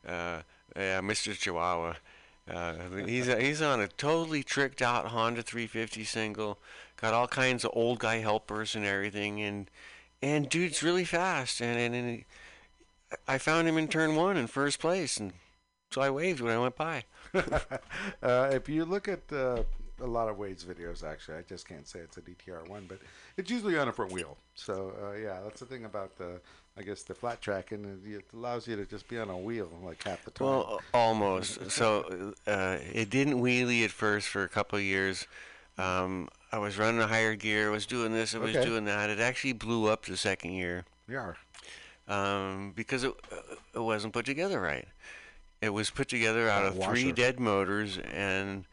uh, 0.08 0.42
yeah, 0.76 1.02
Mr. 1.02 1.38
Chihuahua. 1.38 1.96
Uh, 2.50 2.74
he's 3.06 3.28
he's 3.28 3.62
on 3.62 3.80
a 3.80 3.88
totally 3.88 4.44
tricked 4.44 4.82
out 4.82 5.08
Honda 5.08 5.42
350 5.42 6.04
single, 6.04 6.58
got 6.98 7.14
all 7.14 7.28
kinds 7.28 7.64
of 7.64 7.72
old 7.74 8.00
guy 8.00 8.18
helpers 8.18 8.76
and 8.76 8.86
everything, 8.86 9.42
and 9.42 9.70
and 10.22 10.50
dude's 10.50 10.84
really 10.84 11.06
fast. 11.06 11.62
And 11.62 11.80
and, 11.80 11.96
and 11.96 12.24
I 13.28 13.38
found 13.38 13.68
him 13.68 13.78
in 13.78 13.88
turn 13.88 14.16
one 14.16 14.36
in 14.36 14.48
first 14.48 14.80
place, 14.80 15.16
and 15.18 15.32
so 15.94 16.02
I 16.02 16.10
waved 16.10 16.41
when 16.41 16.53
I 16.53 16.57
went 16.57 16.76
by. 16.76 17.03
uh, 17.36 18.49
if 18.52 18.68
you 18.68 18.84
look 18.84 19.07
at 19.07 19.22
uh, 19.32 19.64
a 20.02 20.07
lot 20.07 20.28
of 20.28 20.40
Wade's 20.40 20.65
videos, 20.65 21.03
actually, 21.03 21.38
I 21.38 21.44
just 21.44 21.68
can't 21.68 21.88
say 21.88 21.99
it's 21.99 22.18
a 22.18 22.22
DTR 22.22 22.68
one, 22.68 22.86
but 22.88 22.98
it's 23.38 23.52
usually 23.52 23.78
on 23.78 23.88
a 23.88 23.94
front 23.94 24.11
wheel. 24.11 24.38
So 24.56 24.94
uh, 25.03 25.18
yeah, 25.18 25.40
that's 25.44 25.60
the 25.60 25.68
thing 25.68 25.86
about 25.86 26.18
the, 26.18 26.41
I 26.78 26.82
guess 26.82 27.03
the 27.03 27.14
flat 27.14 27.41
tracking. 27.41 28.02
It 28.06 28.26
allows 28.34 28.68
you 28.68 28.76
to 28.76 28.86
just 28.86 29.07
be 29.07 29.20
on 29.20 29.30
a 29.30 29.38
wheel 29.38 29.70
like 29.84 30.03
half 30.03 30.26
the 30.26 30.32
time. 30.32 30.48
Well, 30.48 30.82
almost. 30.94 31.70
so 31.70 32.34
uh, 32.48 32.78
it 32.91 33.11
didn't 33.11 33.40
wheelie 33.40 33.86
at 33.86 33.91
first 33.91 34.28
for 34.28 34.44
a 34.44 34.49
couple 34.49 34.78
of 34.78 34.84
years. 34.84 35.28
Um, 35.78 36.30
I 36.52 36.57
was 36.57 36.78
running 36.78 37.02
a 37.02 37.07
higher 37.07 37.36
gear, 37.36 37.72
was 37.72 37.86
doing 37.86 38.14
this, 38.14 38.36
I 38.36 38.40
was 38.40 38.56
Okay. 38.56 38.64
doing 38.65 38.86
that. 38.86 39.10
It 39.10 39.20
actually 39.20 39.53
blew 39.53 39.88
up 39.88 40.06
the 40.06 40.18
second 40.18 40.52
year 40.52 40.86
yeah. 41.07 41.34
um, 42.07 42.74
because 42.76 43.03
it, 43.03 43.14
it 43.74 43.80
wasn't 43.80 44.14
put 44.14 44.26
together 44.26 44.61
right. 44.61 44.88
It 45.64 45.73
was 45.73 45.90
put 45.90 46.10
together 46.10 46.49
out 46.49 46.65
of 46.65 46.84
three 46.84 47.14
dead 47.14 47.40
motors, 47.40 47.98
and 47.98 48.65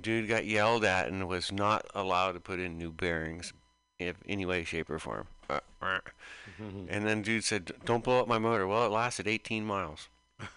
dude 0.00 0.28
got 0.28 0.44
yelled 0.44 0.84
at 0.84 1.06
and 1.06 1.28
was 1.28 1.52
not 1.52 1.86
allowed 1.94 2.32
to 2.32 2.40
put 2.40 2.58
in 2.58 2.76
new 2.76 2.90
bearings, 2.90 3.52
in 4.00 4.16
any 4.28 4.44
way, 4.44 4.64
shape, 4.64 4.90
or 4.90 4.98
form. 4.98 5.28
And 6.88 7.06
then 7.06 7.22
dude 7.22 7.44
said, 7.44 7.70
"Don't 7.84 8.02
blow 8.02 8.20
up 8.20 8.26
my 8.26 8.38
motor." 8.38 8.66
Well, 8.66 8.86
it 8.86 8.90
lasted 8.90 9.28
18 9.28 9.64
miles, 9.64 10.08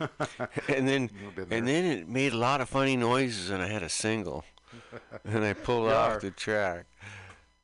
and 0.68 0.88
then 0.88 1.10
and 1.52 1.68
then 1.68 1.86
it 1.86 2.10
made 2.10 2.34
a 2.34 2.38
lot 2.38 2.62
of 2.62 2.70
funny 2.70 2.96
noises, 2.98 3.52
and 3.52 3.62
I 3.62 3.68
had 3.68 3.84
a 3.84 3.90
single, 3.90 4.44
and 5.24 5.44
I 5.46 5.54
pulled 5.54 5.92
off 5.92 6.22
the 6.22 6.32
track, 6.32 6.86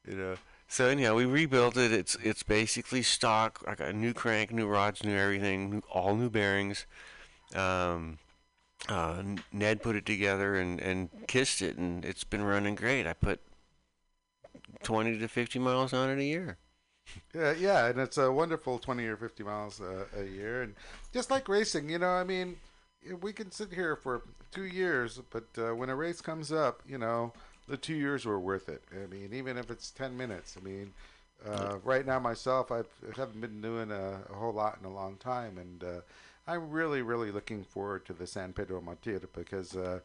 you 0.08 0.16
know. 0.16 0.36
So 0.68 0.88
anyhow, 0.88 1.16
we 1.16 1.26
rebuilt 1.26 1.76
it. 1.76 1.92
It's 1.92 2.16
it's 2.24 2.44
basically 2.44 3.02
stock. 3.02 3.64
I 3.68 3.76
got 3.76 3.90
a 3.90 3.94
new 3.94 4.14
crank, 4.14 4.52
new 4.52 4.68
rods, 4.68 5.04
new 5.04 5.18
everything, 5.18 5.70
new, 5.70 5.82
all 5.92 6.16
new 6.16 6.30
bearings. 6.30 6.86
Um, 7.56 8.20
uh, 8.90 9.22
Ned 9.52 9.82
put 9.82 9.96
it 9.96 10.06
together 10.06 10.56
and, 10.56 10.80
and 10.80 11.10
kissed 11.28 11.62
it, 11.62 11.78
and 11.78 12.04
it's 12.04 12.24
been 12.24 12.44
running 12.44 12.76
great. 12.76 13.06
I 13.08 13.14
put 13.14 13.40
20 14.84 15.18
to 15.20 15.28
50 15.28 15.60
miles 15.60 15.94
on 15.94 16.10
it 16.10 16.20
a 16.20 16.24
year. 16.24 16.58
Yeah, 17.36 17.54
yeah, 17.54 17.88
and 17.88 18.00
it's 18.00 18.18
a 18.18 18.32
wonderful 18.32 18.80
20 18.80 19.04
or 19.06 19.18
50 19.18 19.44
miles 19.44 19.82
uh, 19.82 20.06
a 20.18 20.24
year. 20.24 20.62
And 20.62 20.76
just 21.12 21.30
like 21.30 21.50
racing, 21.50 21.90
you 21.90 22.00
know, 22.00 22.10
I 22.10 22.24
mean, 22.24 22.56
we 23.22 23.34
can 23.34 23.52
sit 23.52 23.74
here 23.74 23.96
for 23.96 24.22
two 24.52 24.64
years, 24.66 25.20
but 25.30 25.44
uh, 25.58 25.76
when 25.76 25.90
a 25.90 25.96
race 25.96 26.22
comes 26.22 26.52
up, 26.52 26.82
you 26.88 26.98
know, 26.98 27.34
the 27.68 27.76
two 27.76 27.96
years 27.96 28.26
were 28.26 28.40
worth 28.40 28.70
it. 28.70 28.84
I 28.94 29.08
mean, 29.08 29.32
even 29.34 29.58
if 29.58 29.72
it's 29.72 29.92
10 29.92 30.16
minutes. 30.16 30.56
I 30.60 30.64
mean, 30.64 30.94
uh, 31.46 31.78
right 31.84 32.06
now 32.06 32.20
myself, 32.20 32.72
I've, 32.72 32.88
I 33.04 33.20
haven't 33.20 33.42
been 33.42 33.62
doing 33.62 33.92
a, 33.92 34.20
a 34.30 34.34
whole 34.34 34.54
lot 34.54 34.78
in 34.80 34.86
a 34.86 34.94
long 34.94 35.18
time, 35.18 35.58
and 35.58 35.84
uh, 35.84 36.02
I'm 36.48 36.70
really, 36.70 37.02
really 37.02 37.32
looking 37.32 37.64
forward 37.64 38.06
to 38.06 38.14
the 38.14 38.28
San 38.28 38.54
Pedro 38.54 38.82
Martir 38.82 39.22
because 39.34 39.76
uh, 39.76 40.00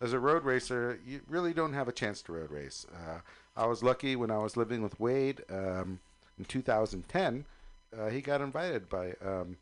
as 0.00 0.12
a 0.12 0.18
road 0.18 0.44
racer, 0.44 0.98
you 1.06 1.20
really 1.28 1.52
don't 1.52 1.74
have 1.74 1.88
a 1.88 1.92
chance 1.92 2.22
to 2.22 2.32
road 2.32 2.50
race. 2.50 2.86
Uh, 2.92 3.20
I 3.56 3.66
was 3.66 3.82
lucky 3.82 4.16
when 4.16 4.30
I 4.30 4.38
was 4.38 4.56
living 4.56 4.82
with 4.82 4.98
Wade 4.98 5.42
um, 5.50 6.00
in 6.38 6.44
2010. 6.46 7.44
Uh, 7.96 8.08
he 8.08 8.20
got 8.22 8.40
invited 8.40 8.88
by 8.88 9.12
um, 9.24 9.56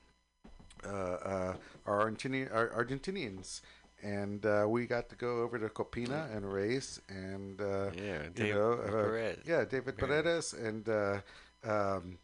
uh, 0.87 0.89
uh, 0.89 1.55
our, 1.85 2.11
Argentini- 2.11 2.53
our 2.55 2.69
Argentinians, 2.85 3.61
and 4.03 4.47
uh, 4.47 4.65
we 4.69 4.87
got 4.87 5.09
to 5.11 5.17
go 5.17 5.41
over 5.43 5.59
to 5.59 5.69
Copina 5.69 6.35
and 6.35 6.51
race. 6.51 7.01
And 7.09 7.61
uh, 7.61 7.91
Yeah, 7.97 8.23
you 8.23 8.31
Dave 8.35 8.55
know, 8.55 8.77
Perez. 8.87 9.39
yeah, 9.45 9.65
David 9.65 9.97
Yeah. 9.99 10.07
Paredes, 10.07 10.53
and 10.55 10.89
uh, 10.89 11.21
um, 11.65 12.19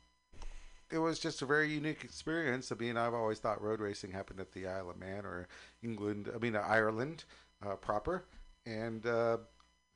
it 0.90 0.98
was 0.98 1.18
just 1.18 1.42
a 1.42 1.46
very 1.46 1.68
unique 1.72 2.04
experience. 2.04 2.70
I 2.72 2.76
mean, 2.76 2.96
I've 2.96 3.14
always 3.14 3.38
thought 3.38 3.62
road 3.62 3.80
racing 3.80 4.12
happened 4.12 4.40
at 4.40 4.52
the 4.52 4.66
Isle 4.66 4.90
of 4.90 4.98
Man 4.98 5.24
or 5.26 5.48
England. 5.82 6.30
I 6.34 6.38
mean, 6.38 6.56
uh, 6.56 6.60
Ireland 6.60 7.24
uh, 7.64 7.76
proper, 7.76 8.24
and 8.66 9.04
uh, 9.06 9.38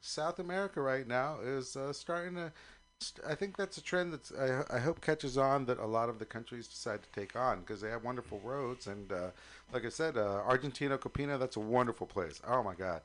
South 0.00 0.38
America 0.38 0.80
right 0.80 1.06
now 1.06 1.38
is 1.42 1.76
uh, 1.76 1.92
starting 1.92 2.34
to. 2.36 2.52
st- 3.00 3.26
I 3.26 3.34
think 3.34 3.56
that's 3.56 3.78
a 3.78 3.82
trend 3.82 4.12
that's 4.12 4.32
I, 4.32 4.62
I 4.76 4.78
hope 4.80 5.00
catches 5.00 5.36
on 5.38 5.66
that 5.66 5.78
a 5.78 5.86
lot 5.86 6.08
of 6.08 6.18
the 6.18 6.26
countries 6.26 6.68
decide 6.68 7.02
to 7.02 7.10
take 7.12 7.36
on 7.36 7.60
because 7.60 7.80
they 7.80 7.90
have 7.90 8.04
wonderful 8.04 8.40
roads 8.40 8.86
and 8.86 9.12
uh, 9.12 9.30
like 9.72 9.84
I 9.84 9.90
said, 9.90 10.16
uh, 10.16 10.42
Argentina 10.46 10.98
Copina 10.98 11.38
that's 11.38 11.56
a 11.56 11.60
wonderful 11.60 12.06
place. 12.06 12.40
Oh 12.46 12.62
my 12.62 12.74
God! 12.74 13.02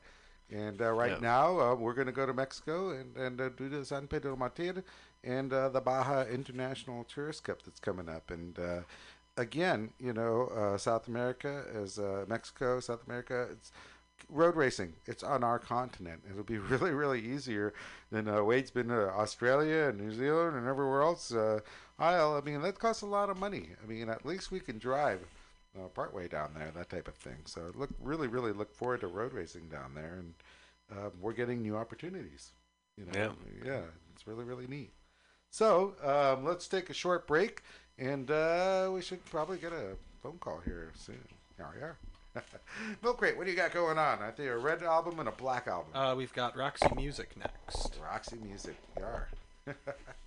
And 0.52 0.82
uh, 0.82 0.92
right 0.92 1.18
Yeah. 1.18 1.20
now 1.20 1.60
uh, 1.60 1.76
we're 1.76 1.94
going 1.94 2.06
to 2.08 2.14
go 2.14 2.26
to 2.26 2.34
Mexico 2.34 2.92
and 2.92 3.16
and 3.18 3.42
uh, 3.42 3.50
do 3.50 3.68
the 3.70 3.84
San 3.84 4.08
Pedro 4.08 4.36
Martir 4.36 4.84
and 5.26 5.52
uh, 5.52 5.70
the 5.70 5.82
Baja 5.82 6.24
International 6.24 7.04
Tourist 7.04 7.44
Cup 7.44 7.64
that's 7.64 7.80
coming 7.80 8.10
up 8.10 8.32
and. 8.32 8.58
Uh, 8.60 8.80
Again, 9.38 9.90
you 10.00 10.14
know, 10.14 10.48
uh, 10.56 10.78
South 10.78 11.10
America 11.10 11.66
is 11.74 12.00
uh, 12.00 12.24
Mexico, 12.26 12.80
South 12.80 13.06
America. 13.06 13.50
It's 13.52 13.70
road 14.30 14.56
racing. 14.56 14.94
It's 15.08 15.24
on 15.24 15.44
our 15.44 15.60
continent. 15.60 16.22
It'll 16.30 16.44
be 16.44 16.58
really, 16.72 16.92
really 16.92 17.20
easier 17.20 17.74
than 18.12 18.30
uh, 18.30 18.44
Wade's 18.44 18.72
been 18.72 18.88
to 18.88 19.10
Australia 19.10 19.90
and 19.90 20.00
New 20.00 20.14
Zealand 20.14 20.56
and 20.56 20.68
everywhere 20.68 21.02
else. 21.02 21.34
Uh. 21.34 21.60
I 22.00 22.42
mean, 22.42 22.62
that 22.62 22.80
costs 22.80 23.02
a 23.04 23.08
lot 23.08 23.30
of 23.30 23.38
money. 23.38 23.70
I 23.84 23.88
mean, 23.88 24.10
at 24.10 24.26
least 24.26 24.52
we 24.52 24.60
can 24.60 24.78
drive 24.78 25.22
uh, 25.78 25.88
partway 25.88 26.28
down 26.28 26.52
there, 26.54 26.72
that 26.76 26.90
type 26.90 27.08
of 27.08 27.16
thing. 27.16 27.38
So 27.46 27.72
look, 27.76 27.90
really, 28.02 28.28
really 28.28 28.52
look 28.52 28.74
forward 28.74 29.02
to 29.02 29.08
road 29.08 29.34
racing 29.34 29.70
down 29.70 29.96
there, 29.96 30.20
and 30.20 30.34
uh, 30.92 31.10
we're 31.22 31.34
getting 31.34 31.62
new 31.62 31.76
opportunities. 31.76 32.52
You 32.98 33.06
know, 33.06 33.12
yeah, 33.66 33.82
it's 34.14 34.28
really, 34.28 34.44
really 34.44 34.68
neat. 34.68 34.92
So 35.56 35.94
um, 36.04 36.44
let's 36.44 36.68
take 36.68 36.90
a 36.90 36.94
short 36.94 37.28
break, 37.28 37.62
and 37.98 38.30
uh, 38.30 38.90
we 38.94 39.02
should 39.02 39.24
probably 39.24 39.58
get 39.58 39.72
a 39.72 39.96
phone 40.22 40.38
call 40.38 40.60
here 40.66 40.92
soon. 40.96 41.24
Here 41.56 41.66
we 41.74 41.82
are. 41.82 41.98
Milk 43.02 43.20
Crate, 43.20 43.38
what 43.38 43.46
do 43.46 43.52
you 43.52 43.56
got 43.56 43.74
going 43.74 43.98
on? 43.98 44.22
I 44.22 44.32
think 44.32 44.50
a 44.50 44.58
red 44.58 44.84
album 44.84 45.18
and 45.18 45.30
a 45.30 45.32
black 45.32 45.68
album. 45.68 45.96
Uh, 45.96 46.14
we've 46.14 46.34
got 46.34 46.58
Roxy 46.58 46.90
Music 46.98 47.38
next. 47.38 47.96
Roxy 48.04 48.36
Music, 48.44 48.76
yar. 49.00 49.30
Nothing 49.66 49.82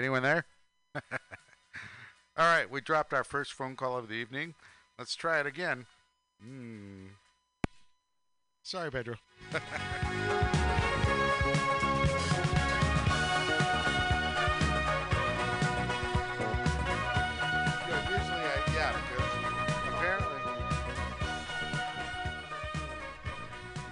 Anyone 0.00 0.22
there? 0.22 0.46
All 0.94 1.02
right, 2.38 2.70
we 2.70 2.80
dropped 2.80 3.12
our 3.12 3.22
first 3.22 3.52
phone 3.52 3.76
call 3.76 3.98
of 3.98 4.08
the 4.08 4.14
evening. 4.14 4.54
Let's 4.98 5.14
try 5.14 5.40
it 5.40 5.46
again. 5.46 5.84
Hmm. 6.42 7.08
Sorry, 8.62 8.90
Pedro. 8.90 9.16
Usually 9.52 9.60
yeah, 18.72 18.96
because 18.96 19.30
apparently 19.86 20.40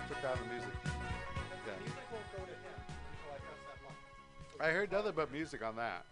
took 0.08 0.22
down 0.22 0.38
the 0.42 0.48
music. 0.54 0.72
Yeah. 1.66 1.98
I 4.60 4.70
heard 4.70 4.90
nothing 4.90 5.12
but 5.14 5.30
music 5.30 5.62
on 5.62 5.76
that. 5.76 6.04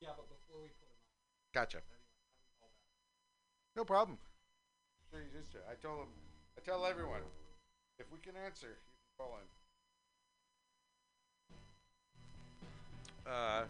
Yeah, 0.00 0.14
but 0.14 0.30
before 0.30 0.62
we 0.62 0.70
put 0.78 0.86
him 0.86 0.94
Gotcha. 1.52 1.82
No 3.74 3.84
problem. 3.84 4.18
Sure, 5.10 5.20
he's 5.26 5.34
used 5.34 5.52
to 5.52 5.58
it. 5.58 5.64
I 5.64 5.66
told 5.82 6.00
him. 6.00 6.08
I 6.56 6.60
tell 6.64 6.84
everyone, 6.86 7.20
if 7.98 8.06
we 8.12 8.18
can 8.18 8.34
answer, 8.44 8.66
you 8.68 8.74
can 8.74 9.26
call 9.26 9.38
in. 9.38 9.46
Uh, 13.30 13.64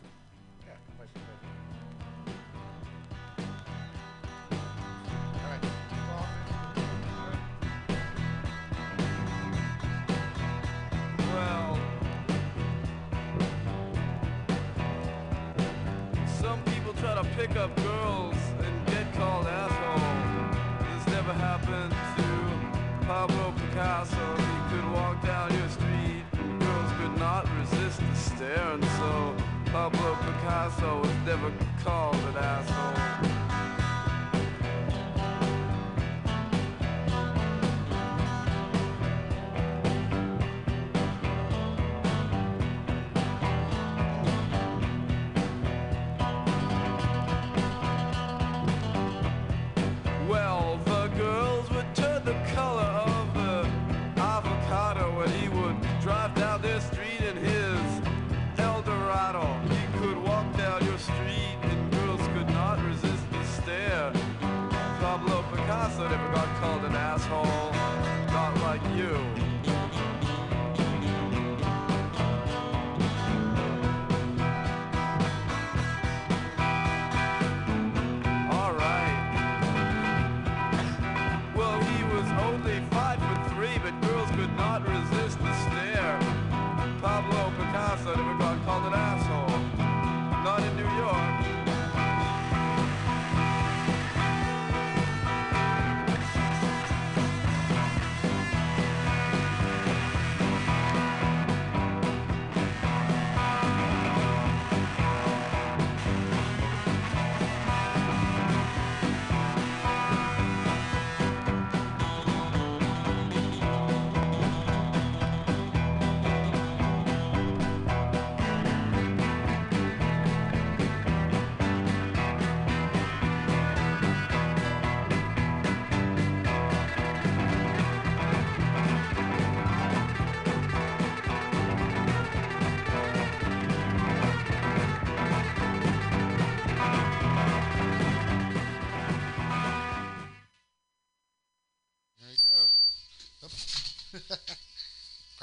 yeah. 0.66 1.47
Picasso 30.68 31.00
it's 31.02 31.26
never 31.26 31.57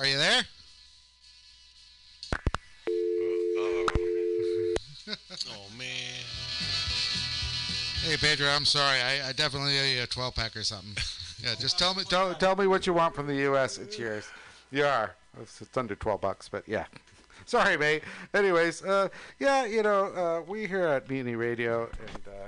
Are 0.05 0.07
you 0.07 0.17
there? 0.19 0.43
Oh 5.49 5.77
man. 5.79 5.87
Hey 8.03 8.15
Pedro, 8.17 8.47
I'm 8.49 8.65
sorry. 8.65 9.01
I, 9.01 9.29
I 9.29 9.31
definitely 9.31 9.79
owe 9.79 9.83
you 9.83 10.03
a 10.03 10.05
12 10.05 10.35
pack 10.35 10.55
or 10.55 10.61
something. 10.61 10.95
Yeah, 11.43 11.53
just 11.59 11.77
tell 11.79 11.93
me 11.95 12.03
tell, 12.03 12.33
tell 12.35 12.55
me 12.55 12.65
what 12.65 12.85
you 12.87 12.93
want 12.93 13.13
from 13.15 13.25
the 13.27 13.35
U.S. 13.49 13.77
It's 13.77 13.99
yours. 13.99 14.25
You 14.71 14.85
are. 14.85 15.15
It's, 15.41 15.61
it's 15.61 15.75
under 15.75 15.95
12 15.95 16.21
bucks, 16.21 16.49
but 16.49 16.67
yeah. 16.67 16.85
Sorry, 17.45 17.75
mate. 17.75 18.03
Anyways, 18.33 18.83
uh, 18.83 19.09
yeah, 19.39 19.65
you 19.65 19.83
know, 19.83 20.05
uh, 20.05 20.41
we 20.47 20.67
here 20.67 20.85
at 20.85 21.09
Mutiny 21.09 21.35
Radio 21.35 21.89
and 21.99 22.27
uh, 22.27 22.47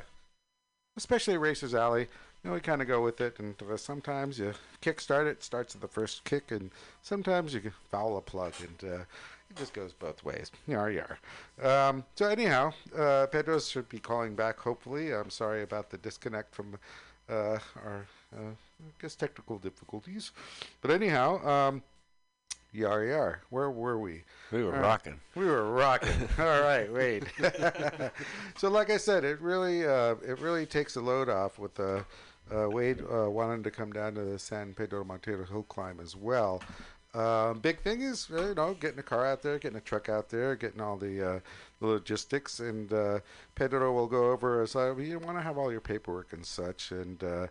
especially 0.95 1.37
Racers 1.37 1.73
Alley, 1.73 2.07
you 2.43 2.49
know, 2.49 2.53
we 2.53 2.59
kind 2.59 2.81
of 2.81 2.87
go 2.87 3.01
with 3.01 3.19
it, 3.19 3.39
and 3.39 3.55
sometimes 3.77 4.39
you 4.39 4.53
kickstart 4.81 5.27
it, 5.27 5.43
starts 5.43 5.75
at 5.75 5.81
the 5.81 5.87
first 5.87 6.23
kick, 6.23 6.51
and 6.51 6.71
sometimes 7.01 7.53
you 7.53 7.59
can 7.61 7.73
foul 7.89 8.17
a 8.17 8.21
plug, 8.21 8.53
and 8.59 8.91
uh, 8.91 9.03
it 9.49 9.55
just 9.55 9.73
goes 9.73 9.93
both 9.93 10.23
ways. 10.23 10.51
Yar 10.67 10.91
yar. 10.91 11.19
Um, 11.61 12.03
so 12.15 12.27
anyhow, 12.27 12.73
uh, 12.97 13.27
Pedro 13.27 13.59
should 13.59 13.89
be 13.89 13.99
calling 13.99 14.35
back. 14.35 14.59
Hopefully, 14.59 15.13
I'm 15.13 15.29
sorry 15.29 15.63
about 15.63 15.89
the 15.89 15.97
disconnect 15.97 16.53
from 16.53 16.77
uh, 17.29 17.59
our, 17.83 18.05
uh, 18.35 18.51
I 18.51 18.91
guess, 19.01 19.15
technical 19.15 19.57
difficulties. 19.57 20.31
But 20.81 20.91
anyhow, 20.91 21.45
um, 21.47 21.83
yar 22.71 23.03
yar. 23.03 23.41
Where 23.49 23.71
were 23.71 23.97
we? 23.97 24.23
We 24.51 24.63
were 24.63 24.71
All 24.71 24.79
right. 24.79 24.81
rocking. 24.81 25.19
We 25.35 25.45
were 25.45 25.71
rocking. 25.71 26.27
All 26.39 26.61
right, 26.61 26.91
wait. 26.91 27.23
so, 28.57 28.69
like 28.69 28.89
I 28.89 28.97
said, 28.97 29.23
it 29.23 29.41
really 29.41 29.85
uh, 29.85 30.15
it 30.25 30.39
really 30.39 30.65
takes 30.65 30.93
the 30.93 31.01
load 31.01 31.29
off 31.29 31.59
with 31.59 31.79
uh, 31.79 32.03
uh, 32.55 32.69
Wade 32.69 33.01
uh, 33.01 33.29
wanting 33.29 33.63
to 33.63 33.71
come 33.71 33.91
down 33.91 34.15
to 34.15 34.21
the 34.23 34.39
San 34.39 34.73
Pedro 34.73 35.03
Montero 35.03 35.45
hill 35.45 35.63
climb 35.63 35.99
as 35.99 36.15
well. 36.15 36.61
Um, 37.13 37.59
big 37.59 37.79
thing 37.79 38.01
is, 38.01 38.29
uh, 38.31 38.49
you 38.49 38.53
know, 38.53 38.75
getting 38.75 38.99
a 38.99 39.03
car 39.03 39.25
out 39.25 39.41
there, 39.41 39.57
getting 39.57 39.77
a 39.77 39.81
truck 39.81 40.07
out 40.07 40.29
there, 40.29 40.55
getting 40.55 40.81
all 40.81 40.97
the, 40.97 41.27
uh, 41.27 41.39
the 41.79 41.87
logistics, 41.87 42.59
and 42.59 42.91
uh, 42.93 43.19
Pedro 43.55 43.91
will 43.93 44.07
go 44.07 44.31
over 44.31 44.61
uh, 44.61 44.95
you 44.97 45.17
want 45.17 45.37
to 45.37 45.41
have 45.41 45.57
all 45.57 45.71
your 45.71 45.81
paperwork 45.81 46.33
and 46.33 46.45
such, 46.45 46.91
and 46.91 47.23
uh, 47.23 47.47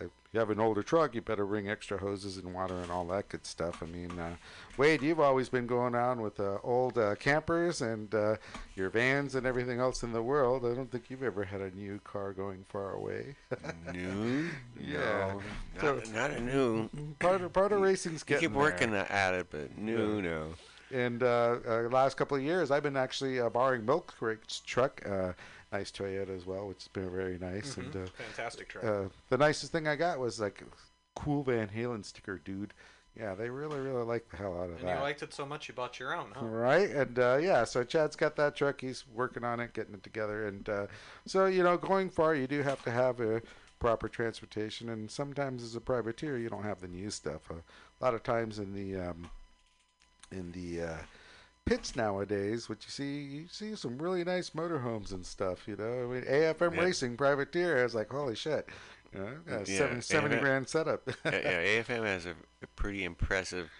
if 0.00 0.10
you 0.32 0.40
have 0.40 0.50
an 0.50 0.60
older 0.60 0.82
truck, 0.82 1.14
you 1.14 1.20
better 1.22 1.46
bring 1.46 1.68
extra 1.68 1.98
hoses 1.98 2.36
and 2.36 2.52
water 2.52 2.74
and 2.76 2.90
all 2.90 3.04
that 3.06 3.28
good 3.28 3.46
stuff. 3.46 3.82
I 3.82 3.86
mean, 3.86 4.10
uh, 4.18 4.36
Wade, 4.76 5.02
you've 5.02 5.20
always 5.20 5.48
been 5.48 5.66
going 5.66 5.94
on 5.94 6.20
with 6.20 6.38
uh, 6.38 6.58
old 6.62 6.98
uh, 6.98 7.14
campers 7.16 7.80
and 7.80 8.14
uh, 8.14 8.36
your 8.76 8.90
vans 8.90 9.34
and 9.34 9.46
everything 9.46 9.80
else 9.80 10.02
in 10.02 10.12
the 10.12 10.22
world. 10.22 10.64
I 10.66 10.74
don't 10.74 10.90
think 10.90 11.04
you've 11.10 11.22
ever 11.22 11.44
had 11.44 11.60
a 11.60 11.70
new 11.70 11.98
car 12.04 12.32
going 12.32 12.64
far 12.68 12.92
away. 12.92 13.36
New? 13.92 14.48
Yeah. 14.80 15.34
No, 15.82 15.94
not, 15.94 16.12
not 16.12 16.30
a 16.30 16.40
new. 16.40 16.88
part 17.18 17.40
of 17.40 17.52
part 17.52 17.72
of 17.72 17.80
racing's 17.80 18.24
You 18.28 18.38
keep 18.38 18.52
working 18.52 18.90
there. 18.92 19.10
at 19.10 19.34
it, 19.34 19.48
but 19.50 19.76
new, 19.76 20.22
no. 20.22 20.54
And 20.90 21.22
uh, 21.22 21.56
uh, 21.68 21.88
last 21.90 22.16
couple 22.16 22.36
of 22.36 22.42
years, 22.42 22.70
I've 22.70 22.82
been 22.82 22.96
actually 22.96 23.40
uh, 23.40 23.50
borrowing 23.50 23.84
Milk 23.84 24.14
Crate's 24.18 24.60
truck, 24.60 25.02
uh, 25.06 25.32
nice 25.72 25.90
Toyota 25.90 26.34
as 26.36 26.46
well, 26.46 26.66
which 26.68 26.78
has 26.82 26.88
been 26.88 27.10
very 27.10 27.38
nice. 27.38 27.76
And 27.76 27.94
uh, 27.94 28.06
Fantastic 28.16 28.68
truck. 28.68 28.84
uh, 28.84 29.08
the 29.28 29.38
nicest 29.38 29.72
thing 29.72 29.86
I 29.86 29.96
got 29.96 30.18
was 30.18 30.40
like 30.40 30.62
a 30.62 31.20
cool 31.20 31.42
Van 31.42 31.68
Halen 31.68 32.04
sticker, 32.04 32.38
dude. 32.38 32.74
Yeah, 33.18 33.34
they 33.34 33.50
really, 33.50 33.80
really 33.80 34.04
like 34.04 34.28
the 34.30 34.36
hell 34.36 34.56
out 34.56 34.66
of 34.70 34.76
And 34.76 34.80
that. 34.80 34.86
And 34.90 34.98
you 34.98 35.02
liked 35.02 35.22
it 35.24 35.34
so 35.34 35.44
much 35.44 35.66
you 35.66 35.74
bought 35.74 35.98
your 35.98 36.14
own, 36.14 36.32
huh? 36.36 36.46
Right, 36.46 36.88
and 36.88 37.18
uh, 37.18 37.38
yeah, 37.42 37.64
so 37.64 37.82
Chad's 37.82 38.14
got 38.14 38.36
that 38.36 38.54
truck. 38.54 38.80
He's 38.80 39.04
working 39.12 39.42
on 39.42 39.58
it, 39.58 39.72
getting 39.72 39.94
it 39.94 40.04
together, 40.04 40.46
and 40.46 40.68
uh, 40.68 40.86
so 41.26 41.46
you 41.46 41.64
know, 41.64 41.76
going 41.76 42.10
far, 42.10 42.36
you 42.36 42.46
do 42.46 42.62
have 42.62 42.82
to 42.84 42.92
have 42.92 43.18
a 43.20 43.42
proper 43.80 44.08
transportation, 44.08 44.88
and 44.88 45.10
sometimes 45.10 45.64
as 45.64 45.74
a 45.74 45.80
privateer, 45.80 46.38
you 46.38 46.48
don't 46.48 46.62
have 46.62 46.80
the 46.80 46.86
new 46.88 47.10
stuff. 47.10 47.42
Uh, 47.50 47.54
a 48.00 48.04
lot 48.04 48.14
of 48.14 48.22
times 48.22 48.60
in 48.60 48.72
the 48.72 49.00
um, 49.08 49.28
in 50.30 50.52
the 50.52 50.82
uh, 50.82 50.96
pits 51.68 51.96
nowadays, 51.96 52.68
what 52.68 52.78
you 52.84 52.90
see, 52.90 53.20
you 53.22 53.46
see 53.50 53.74
some 53.76 53.98
really 53.98 54.24
nice 54.24 54.50
motorhomes 54.50 55.12
and 55.12 55.24
stuff. 55.24 55.68
You 55.68 55.76
know, 55.76 55.84
I 55.84 56.14
mean, 56.14 56.22
AFM 56.24 56.74
Yeah. 56.74 56.80
Racing 56.80 57.16
privateer. 57.16 57.80
I 57.80 57.82
was 57.82 57.94
like, 57.94 58.10
holy 58.10 58.34
shit, 58.34 58.68
you 59.12 59.20
know, 59.20 59.32
Yeah, 59.46 59.64
seven, 59.64 60.02
70 60.02 60.36
AFM 60.36 60.40
grand 60.40 60.68
setup. 60.68 61.02
yeah, 61.24 61.32
yeah, 61.32 61.82
AFM 61.82 62.04
has 62.04 62.26
a, 62.26 62.34
a 62.62 62.66
pretty 62.76 63.04
impressive 63.04 63.70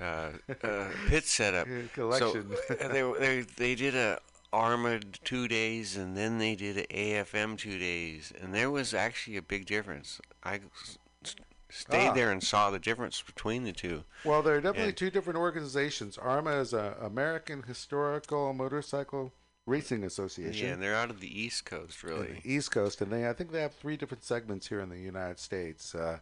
uh, 0.00 0.30
uh, 0.62 0.88
pit 1.08 1.24
setup. 1.24 1.66
Collection. 1.94 2.56
So 2.68 2.74
they, 2.88 3.02
they 3.18 3.40
they 3.56 3.74
did 3.74 3.94
a 3.94 4.18
AHRMA 4.52 5.02
two 5.22 5.46
days, 5.46 5.96
and 5.96 6.16
then 6.16 6.38
they 6.38 6.54
did 6.56 6.76
a 6.78 6.86
AFM 6.86 7.58
two 7.58 7.78
days, 7.78 8.32
and 8.40 8.54
there 8.54 8.70
was 8.70 8.94
actually 8.94 9.36
a 9.36 9.42
big 9.42 9.66
difference. 9.66 10.20
I 10.42 10.60
stayed 11.70 12.08
Ah. 12.08 12.12
there 12.12 12.30
and 12.30 12.42
saw 12.42 12.70
the 12.70 12.78
difference 12.78 13.22
between 13.22 13.64
the 13.64 13.72
two. 13.72 14.04
Well, 14.24 14.42
there 14.42 14.56
are 14.56 14.60
definitely 14.60 14.88
And- 14.88 14.96
two 14.96 15.10
different 15.10 15.38
organizations. 15.38 16.16
AHRMA 16.18 16.60
is 16.60 16.72
a 16.72 16.96
American 17.00 17.62
Historical 17.64 18.52
Motorcycle 18.52 19.32
Racing 19.66 20.04
Association. 20.04 20.66
Yeah, 20.66 20.72
and 20.74 20.82
they're 20.82 20.94
out 20.96 21.10
of 21.10 21.20
the 21.20 21.40
East 21.40 21.64
Coast, 21.64 22.02
really. 22.02 22.40
the 22.42 22.52
East 22.52 22.70
Coast, 22.70 23.00
and 23.00 23.12
they 23.12 23.28
I 23.28 23.32
think 23.32 23.52
they 23.52 23.60
have 23.62 23.74
three 23.74 23.96
different 23.96 24.24
segments 24.24 24.68
here 24.68 24.80
in 24.80 24.88
the 24.88 24.98
United 24.98 25.38
States. 25.38 25.94
Uh, 25.94 26.18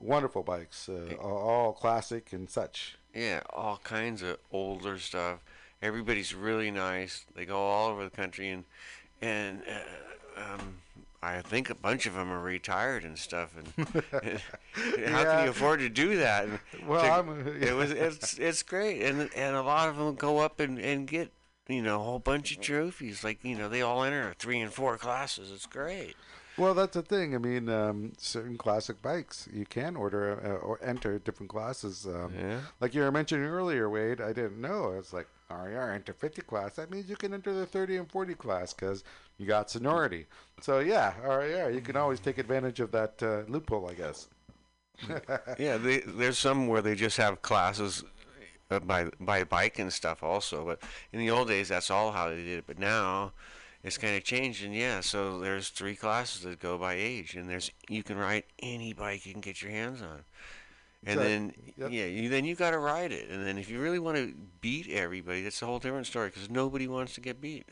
wonderful 0.00 0.42
bikes, 0.42 0.88
uh, 0.88 1.14
all, 1.20 1.38
all 1.38 1.72
classic 1.72 2.32
and 2.32 2.48
such. 2.50 2.96
Yeah, 3.14 3.42
all 3.50 3.78
kinds 3.84 4.22
of 4.22 4.38
older 4.50 4.98
stuff. 4.98 5.40
Everybody's 5.82 6.34
really 6.34 6.70
nice. 6.70 7.24
They 7.34 7.44
go 7.44 7.58
all 7.58 7.88
over 7.90 8.04
the 8.04 8.10
country, 8.10 8.48
and 8.50 8.64
and 9.22 9.62
uh, 9.68 10.40
um, 10.54 10.80
I 11.22 11.40
think 11.42 11.68
a 11.68 11.74
bunch 11.74 12.06
of 12.06 12.14
them 12.14 12.30
are 12.30 12.40
retired 12.40 13.04
and 13.04 13.18
stuff. 13.18 13.54
And, 13.56 13.90
how 15.08 15.24
can 15.24 15.44
you 15.44 15.50
afford 15.50 15.80
to 15.80 15.88
do 15.88 16.16
that? 16.18 16.44
And 16.44 16.58
Well, 16.86 17.02
to- 17.02 17.08
I'm- 17.08 17.56
it 17.60 17.74
was 17.74 17.90
it's 17.90 18.38
it's 18.38 18.62
great, 18.62 19.02
and 19.02 19.28
and 19.34 19.56
a 19.56 19.62
lot 19.62 19.88
of 19.88 19.96
them 19.96 20.14
go 20.14 20.38
up 20.38 20.60
and 20.60 20.78
and 20.78 21.06
get 21.06 21.32
you 21.68 21.82
know 21.82 22.00
a 22.00 22.04
whole 22.04 22.18
bunch 22.20 22.52
of 22.52 22.60
trophies. 22.60 23.24
Like 23.24 23.44
you 23.44 23.56
know 23.56 23.68
they 23.68 23.82
all 23.82 24.04
enter 24.04 24.34
three 24.38 24.60
and 24.60 24.72
four 24.72 24.96
classes. 24.96 25.50
It's 25.50 25.66
great. 25.66 26.14
Well, 26.56 26.74
that's 26.74 26.94
the 26.94 27.02
thing. 27.02 27.36
I 27.36 27.38
mean, 27.38 27.68
um, 27.68 28.14
certain 28.18 28.56
classic 28.58 29.00
bikes 29.00 29.48
you 29.52 29.64
can 29.64 29.94
order 29.94 30.40
uh, 30.44 30.64
or 30.66 30.80
enter 30.82 31.18
different 31.20 31.50
classes. 31.50 32.04
Um, 32.04 32.32
Yeah. 32.36 32.60
Like 32.80 32.94
you 32.94 33.02
were 33.02 33.12
mentioning 33.12 33.46
earlier, 33.46 33.88
Wade. 33.88 34.20
I 34.20 34.32
didn't 34.32 34.60
know. 34.60 34.92
It's 34.98 35.12
like, 35.12 35.28
yeah, 35.50 35.92
enter 35.94 36.12
50 36.12 36.42
class. 36.42 36.74
That 36.74 36.90
means 36.90 37.08
you 37.08 37.16
can 37.16 37.32
enter 37.32 37.52
the 37.52 37.66
30 37.66 37.96
and 37.96 38.10
40 38.10 38.34
class 38.34 38.72
because 38.72 39.04
you 39.38 39.46
got 39.46 39.70
seniority. 39.70 40.26
So 40.60 40.80
yeah, 40.80 41.14
yeah, 41.24 41.68
you 41.68 41.80
can 41.80 41.96
always 41.96 42.20
take 42.20 42.38
advantage 42.38 42.80
of 42.80 42.90
that 42.92 43.22
uh, 43.22 43.50
loophole, 43.50 43.88
I 43.88 43.94
guess. 43.94 44.28
Yeah, 45.58 45.76
they, 45.76 45.98
there's 46.00 46.38
some 46.38 46.66
where 46.66 46.82
they 46.82 46.94
just 46.94 47.16
have 47.18 47.40
classes 47.40 48.04
uh, 48.70 48.80
by 48.80 49.08
by 49.20 49.44
bike 49.44 49.78
and 49.78 49.92
stuff 49.92 50.22
also. 50.22 50.64
But 50.64 50.82
in 51.12 51.20
the 51.20 51.30
old 51.30 51.48
days, 51.48 51.68
that's 51.68 51.90
all 51.90 52.12
how 52.12 52.28
they 52.28 52.36
did 52.36 52.58
it. 52.58 52.64
But 52.66 52.78
now, 52.78 53.32
it's 53.82 53.98
kind 53.98 54.16
of 54.16 54.24
changed. 54.24 54.64
And 54.64 54.74
yeah, 54.74 55.00
so 55.00 55.38
there's 55.38 55.68
three 55.68 55.94
classes 55.94 56.42
that 56.42 56.58
go 56.58 56.76
by 56.78 56.94
age, 56.94 57.34
and 57.34 57.48
there's 57.48 57.70
you 57.88 58.02
can 58.02 58.16
ride 58.16 58.44
any 58.58 58.92
bike 58.92 59.24
you 59.24 59.32
can 59.32 59.40
get 59.40 59.62
your 59.62 59.70
hands 59.70 60.02
on. 60.02 60.24
And 61.06 61.18
then 61.20 61.52
yep. 61.76 61.90
yeah, 61.90 62.06
you 62.06 62.28
then 62.28 62.44
you 62.44 62.54
got 62.54 62.72
to 62.72 62.78
ride 62.78 63.12
it. 63.12 63.30
And 63.30 63.46
then 63.46 63.56
if 63.58 63.70
you 63.70 63.80
really 63.80 63.98
want 63.98 64.16
to 64.16 64.34
beat 64.60 64.88
everybody, 64.90 65.42
that's 65.42 65.62
a 65.62 65.66
whole 65.66 65.78
different 65.78 66.06
story 66.06 66.28
because 66.28 66.50
nobody 66.50 66.88
wants 66.88 67.14
to 67.14 67.20
get 67.20 67.40
beat. 67.40 67.66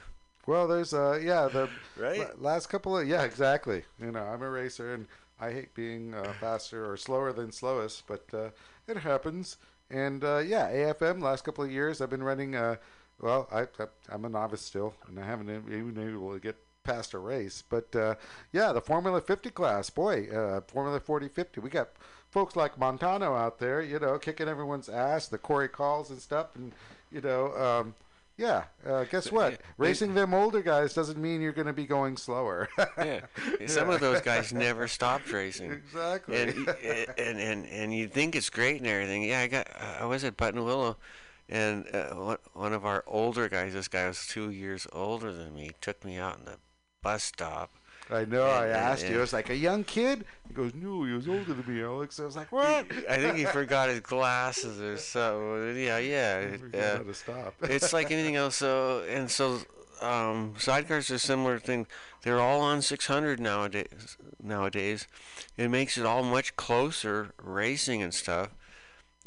Well, 0.46 0.68
there's 0.68 0.94
uh 0.94 1.18
yeah 1.22 1.48
the 1.48 1.68
Right? 1.96 2.20
la- 2.40 2.52
last 2.52 2.68
couple 2.68 2.96
of 2.96 3.06
yeah 3.06 3.22
exactly. 3.22 3.84
You 4.00 4.12
know, 4.12 4.22
I'm 4.22 4.42
a 4.42 4.50
racer 4.50 4.94
and 4.94 5.06
I 5.40 5.50
hate 5.52 5.74
being 5.74 6.14
uh, 6.14 6.32
faster 6.40 6.90
or 6.90 6.96
slower 6.96 7.32
than 7.32 7.52
slowest, 7.52 8.06
but 8.06 8.24
uh, 8.32 8.50
it 8.86 8.98
happens. 8.98 9.58
And 9.90 10.24
uh, 10.24 10.38
yeah, 10.38 10.70
AFM 10.70 11.20
last 11.20 11.44
couple 11.44 11.64
of 11.64 11.70
years 11.70 12.00
I've 12.00 12.10
been 12.10 12.22
running. 12.22 12.54
Uh, 12.54 12.76
well, 13.20 13.48
I, 13.52 13.62
I 13.62 13.86
I'm 14.10 14.24
a 14.24 14.28
novice 14.28 14.62
still, 14.62 14.94
and 15.08 15.18
I 15.18 15.26
haven't 15.26 15.50
even 15.50 15.92
been 15.92 16.08
able 16.14 16.32
to 16.32 16.40
get 16.40 16.56
past 16.84 17.12
a 17.14 17.18
race. 17.18 17.62
But 17.68 17.94
uh, 17.94 18.14
yeah, 18.52 18.72
the 18.72 18.80
Formula 18.80 19.20
50 19.20 19.50
class, 19.50 19.90
boy, 19.90 20.28
uh, 20.28 20.60
Formula 20.68 21.00
40 21.00 21.28
50. 21.28 21.60
We 21.60 21.70
got 21.70 21.90
folks 22.36 22.54
like 22.54 22.78
Montano 22.78 23.34
out 23.34 23.58
there, 23.58 23.80
you 23.80 23.98
know, 23.98 24.18
kicking 24.18 24.46
everyone's 24.46 24.90
ass. 24.90 25.26
The 25.26 25.38
Corey 25.38 25.68
calls 25.68 26.10
and 26.10 26.20
stuff, 26.20 26.48
and 26.54 26.70
you 27.10 27.22
know. 27.22 27.56
Um, 27.56 27.94
yeah, 28.36 28.64
uh, 28.86 29.04
guess 29.04 29.32
what? 29.32 29.52
yeah, 29.52 29.58
Racing 29.78 30.12
them 30.12 30.34
older 30.34 30.60
guys 30.60 30.92
doesn't 30.92 31.16
mean 31.16 31.40
you're 31.40 31.54
going 31.54 31.68
to 31.68 31.72
be 31.72 31.86
going 31.86 32.18
slower. 32.18 32.68
Yeah, 32.98 33.20
some 33.64 33.88
of 33.88 34.00
those 34.00 34.20
guys 34.20 34.52
never 34.52 34.86
stopped 34.86 35.32
racing. 35.32 35.70
exactly. 35.72 36.42
and, 36.42 36.68
and 37.16 37.40
and 37.40 37.66
and 37.66 37.94
you 37.94 38.06
think 38.06 38.36
it's 38.36 38.50
great 38.50 38.76
and 38.82 38.86
everything. 38.86 39.22
Yeah, 39.22 39.40
I 39.40 39.46
got. 39.46 39.68
I 39.98 40.04
was 40.04 40.22
at 40.22 40.36
Buttonwillow, 40.36 40.96
and 41.48 41.86
uh, 41.94 42.08
one- 42.16 42.38
one 42.52 42.72
of 42.74 42.84
our 42.84 43.02
older 43.06 43.48
guys. 43.48 43.72
This 43.72 43.88
guy 43.88 44.06
was 44.08 44.26
two 44.26 44.50
years 44.50 44.86
older 44.92 45.32
than 45.32 45.54
me. 45.54 45.70
Took 45.80 46.04
me 46.04 46.18
out 46.18 46.38
in 46.38 46.44
the 46.44 46.58
bus 47.02 47.22
stop. 47.24 47.70
I 48.10 48.24
know. 48.24 48.44
I 48.44 48.68
asked 48.68 49.04
and- 49.04 49.12
you. 49.12 49.18
I 49.18 49.20
was 49.20 49.32
like, 49.32 49.50
a 49.50 49.56
young 49.56 49.84
kid? 49.84 50.24
He 50.48 50.54
goes, 50.54 50.74
no, 50.74 51.04
he 51.04 51.12
was 51.12 51.28
older 51.28 51.54
than 51.54 51.64
me, 51.66 51.82
Alex. 51.82 52.20
I 52.20 52.24
was 52.24 52.36
like, 52.36 52.52
what? 52.52 52.86
I 53.08 53.16
think 53.16 53.36
he 53.36 53.44
forgot 53.44 53.88
his 53.88 54.00
glasses 54.00 54.80
or 54.80 54.96
something. 54.96 55.76
Yeah, 55.76 55.98
yeah. 55.98 56.56
Uh, 56.72 56.98
to 56.98 57.14
stop. 57.14 57.54
it's 57.62 57.92
like 57.92 58.10
anything 58.10 58.36
else. 58.36 58.56
So 58.56 59.04
and 59.08 59.30
so, 59.30 59.60
um, 60.00 60.54
sidecars 60.58 61.12
are 61.12 61.18
similar 61.18 61.58
thing. 61.58 61.86
They're 62.22 62.40
all 62.40 62.60
on 62.60 62.82
600 62.82 63.40
nowadays. 63.40 64.16
Nowadays, 64.42 65.06
it 65.56 65.68
makes 65.68 65.98
it 65.98 66.06
all 66.06 66.22
much 66.22 66.56
closer 66.56 67.32
racing 67.42 68.02
and 68.02 68.14
stuff. 68.14 68.50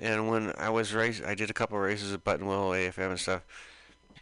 And 0.02 0.30
when 0.30 0.54
I 0.58 0.70
was 0.70 0.94
race, 0.94 1.22
I 1.26 1.36
did 1.36 1.50
a 1.50 1.54
couple 1.54 1.78
races 1.78 2.14
at 2.14 2.24
Buttonwillow 2.24 2.90
AFM 2.90 3.10
and 3.10 3.20
stuff. 3.20 3.42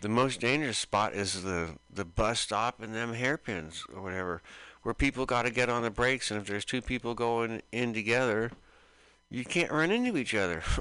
The 0.01 0.09
most 0.09 0.39
dangerous 0.39 0.77
spot 0.77 1.13
is 1.13 1.43
the 1.43 1.71
the 1.93 2.05
bus 2.05 2.39
stop 2.39 2.81
and 2.81 2.93
them 2.93 3.13
hairpins 3.13 3.83
or 3.93 4.01
whatever, 4.01 4.41
where 4.83 4.93
people 4.93 5.25
got 5.25 5.43
to 5.43 5.49
get 5.51 5.69
on 5.69 5.81
the 5.83 5.89
brakes. 5.89 6.29
And 6.31 6.39
if 6.39 6.47
there's 6.47 6.65
two 6.65 6.81
people 6.81 7.13
going 7.15 7.61
in 7.71 7.93
together, 7.93 8.51
you 9.29 9.43
can't 9.43 9.71
run 9.71 9.91
into 9.91 10.17
each 10.17 10.33
other. 10.35 10.63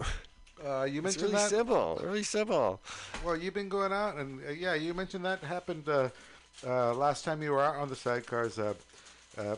Uh, 0.64 0.84
you 0.84 0.94
it's 1.01 1.05
mentioned 1.05 1.22
really 1.24 1.34
that. 1.34 1.51
simple. 1.51 2.01
Really 2.02 2.22
simple. 2.22 2.80
Well, 3.22 3.36
you've 3.36 3.52
been 3.52 3.68
going 3.68 3.93
out, 3.93 4.16
and 4.16 4.40
uh, 4.48 4.51
yeah, 4.52 4.72
you 4.74 4.94
mentioned 4.94 5.22
that 5.26 5.40
happened 5.40 5.86
uh, 5.86 6.09
uh, 6.66 6.94
last 6.94 7.26
time 7.26 7.43
you 7.43 7.52
were 7.52 7.62
out 7.62 7.76
on 7.76 7.88
the 7.88 7.94
sidecars. 7.94 8.59
Uh, 8.59 8.72
uh, 9.40 9.56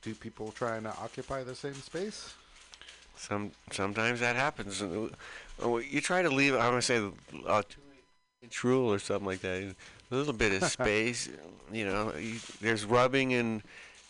do 0.00 0.14
people 0.14 0.50
trying 0.50 0.82
to 0.84 0.88
occupy 0.88 1.44
the 1.44 1.54
same 1.54 1.74
space? 1.74 2.32
Some 3.16 3.52
sometimes 3.70 4.20
that 4.20 4.34
happens. 4.34 4.82
Uh, 4.82 5.08
You 5.76 6.00
try 6.00 6.22
to 6.22 6.30
leave. 6.30 6.54
I 6.54 6.70
want 6.70 6.82
to 6.82 6.82
say 6.82 6.98
rule 8.62 8.92
or 8.92 8.98
something 8.98 9.26
like 9.26 9.40
that. 9.40 9.74
A 10.10 10.14
little 10.14 10.32
bit 10.32 10.60
of 10.62 10.68
space. 10.70 11.28
you 11.72 11.84
know, 11.84 12.12
you, 12.18 12.36
there's 12.60 12.84
rubbing 12.84 13.34
and 13.34 13.62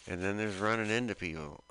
and 0.08 0.22
then 0.22 0.36
there's 0.36 0.56
running 0.56 0.90
into 0.90 1.14
people, 1.14 1.62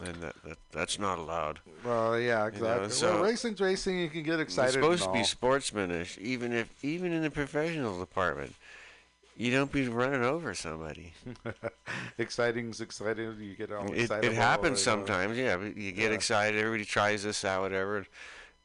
and 0.00 0.14
that, 0.16 0.34
that 0.44 0.58
that's 0.72 0.98
not 0.98 1.18
allowed. 1.18 1.58
Well, 1.84 2.18
yeah, 2.18 2.44
You 2.46 2.50
know, 2.52 2.56
exactly. 2.56 2.90
so- 2.90 3.14
well, 3.14 3.24
racing's 3.24 3.60
racing. 3.60 3.98
You 3.98 4.08
can 4.08 4.22
get 4.22 4.40
excited. 4.40 4.68
It's 4.68 4.74
supposed 4.74 5.04
to 5.04 5.12
be 5.12 5.20
sportsmanish, 5.20 6.16
even 6.18 6.52
if 6.52 6.72
even 6.84 7.12
in 7.12 7.22
the 7.22 7.30
professional 7.30 7.98
department. 7.98 8.54
You 9.36 9.50
don't 9.50 9.72
be 9.72 9.88
running 9.88 10.22
over 10.22 10.54
somebody. 10.54 11.12
Exciting's 12.18 12.80
exciting. 12.80 13.34
You 13.40 13.56
get 13.56 13.72
all 13.72 13.90
It, 13.92 14.02
excited. 14.02 14.30
it 14.30 14.36
happens 14.36 14.80
sometimes, 14.80 15.36
yeah. 15.36 15.58
You 15.58 15.90
get 15.90 16.10
Yeah. 16.10 16.14
excited. 16.16 16.56
Everybody 16.60 16.84
tries 16.84 17.24
this 17.24 17.44
out, 17.44 17.62
whatever. 17.62 18.06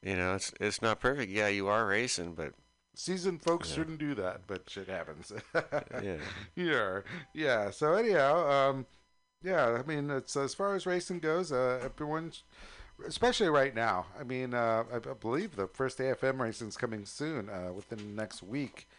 You 0.03 0.15
know, 0.15 0.35
it's 0.35 0.53
it's 0.59 0.79
not 0.83 0.99
perfect. 0.99 1.31
Yeah, 1.31 1.47
you 1.47 1.67
are 1.69 1.87
racing, 1.87 2.33
but 2.33 2.53
Seasoned 2.99 3.41
folks 3.41 3.69
Yeah. 3.69 3.75
shouldn't 3.75 3.99
do 3.99 4.13
that, 4.15 4.41
but 4.45 4.69
shit 4.69 4.89
happens. 4.89 5.31
yeah. 6.03 6.17
yeah, 6.53 6.99
yeah. 7.33 7.69
So 7.69 7.93
anyhow, 7.93 8.49
um, 8.49 8.85
yeah. 9.41 9.79
I 9.81 9.83
mean, 9.87 10.09
it's 10.09 10.35
as 10.35 10.53
far 10.53 10.75
as 10.75 10.85
racing 10.85 11.19
goes, 11.19 11.53
uh, 11.53 11.79
everyone's, 11.81 12.43
especially 13.07 13.47
right 13.47 13.73
now. 13.73 14.07
I 14.19 14.25
mean, 14.25 14.53
uh, 14.53 14.83
I, 14.91 14.97
I 14.97 15.13
believe 15.13 15.55
the 15.55 15.67
first 15.67 15.99
AFM 15.99 16.39
racing's 16.41 16.75
coming 16.75 17.05
soon, 17.05 17.49
uh, 17.49 17.71
within 17.71 17.99
the 17.99 18.21
next 18.21 18.43
week. 18.43 18.89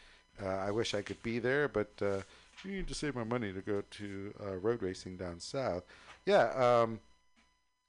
Uh, 0.42 0.46
I 0.48 0.70
wish 0.70 0.94
I 0.94 1.02
could 1.02 1.22
be 1.22 1.38
there, 1.38 1.68
but 1.68 1.90
uh, 2.00 2.22
you 2.64 2.70
need 2.70 2.88
to 2.88 2.94
save 2.94 3.14
my 3.14 3.24
money 3.24 3.52
to 3.52 3.60
go 3.60 3.82
to 3.82 4.34
uh, 4.42 4.56
road 4.56 4.80
racing 4.82 5.18
down 5.18 5.40
south. 5.40 5.84
Yeah, 6.24 6.48
um, 6.54 7.00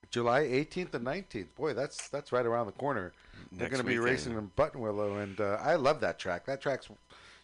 July 0.09 0.41
18th 0.41 0.93
and 0.93 1.05
19th. 1.05 1.55
Boy, 1.55 1.73
that's 1.73 2.09
that's 2.09 2.31
right 2.31 2.45
around 2.45 2.65
the 2.65 2.73
corner. 2.73 3.13
They're 3.51 3.69
going 3.69 3.81
to 3.81 3.87
be 3.87 3.97
racing 3.97 4.33
in 4.33 4.51
Buttonwillow, 4.57 5.21
and 5.21 5.39
uh, 5.39 5.57
I 5.61 5.75
love 5.75 5.99
that 6.01 6.19
track. 6.19 6.45
That 6.45 6.61
track's 6.61 6.89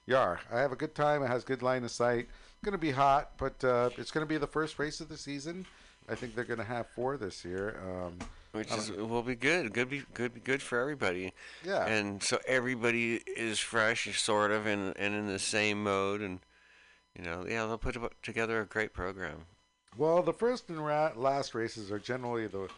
yar. 0.05 0.39
I 0.51 0.59
have 0.59 0.71
a 0.71 0.75
good 0.75 0.95
time. 0.95 1.23
It 1.23 1.27
has 1.27 1.43
good 1.43 1.61
line 1.61 1.83
of 1.83 1.91
sight. 1.91 2.27
It's 2.29 2.63
going 2.63 2.73
to 2.73 2.77
be 2.77 2.91
hot, 2.91 3.31
but 3.37 3.61
uh, 3.63 3.89
it's 3.97 4.11
going 4.11 4.25
to 4.25 4.29
be 4.29 4.37
the 4.37 4.47
first 4.47 4.79
race 4.79 4.99
of 4.99 5.09
the 5.09 5.17
season. 5.17 5.65
I 6.09 6.15
think 6.15 6.35
they're 6.35 6.45
going 6.45 6.59
to 6.59 6.65
have 6.65 6.87
four 6.87 7.17
this 7.17 7.43
year. 7.43 7.79
Um, 7.85 8.17
which 8.53 8.71
is 8.73 8.91
will 8.91 9.23
be 9.23 9.35
good. 9.35 9.73
Good 9.73 9.89
be 9.89 10.03
good 10.13 10.33
be 10.33 10.39
good 10.39 10.61
for 10.61 10.79
everybody. 10.79 11.33
Yeah. 11.63 11.85
And 11.85 12.23
so 12.23 12.39
everybody 12.47 13.21
is 13.35 13.59
fresh, 13.59 14.19
sort 14.19 14.51
of, 14.51 14.65
and 14.65 14.93
and 14.97 15.13
in 15.13 15.27
the 15.27 15.39
same 15.39 15.83
mode, 15.83 16.21
and 16.21 16.39
you 17.15 17.23
know, 17.23 17.45
yeah, 17.47 17.65
they'll 17.65 17.77
put 17.77 17.97
together 18.23 18.61
a 18.61 18.65
great 18.65 18.93
program. 18.93 19.45
Well, 19.97 20.21
the 20.21 20.33
first 20.33 20.69
and 20.69 20.85
ra- 20.85 21.13
last 21.15 21.55
races 21.55 21.91
are 21.91 21.97
generally 21.97 22.45
the 22.45 22.69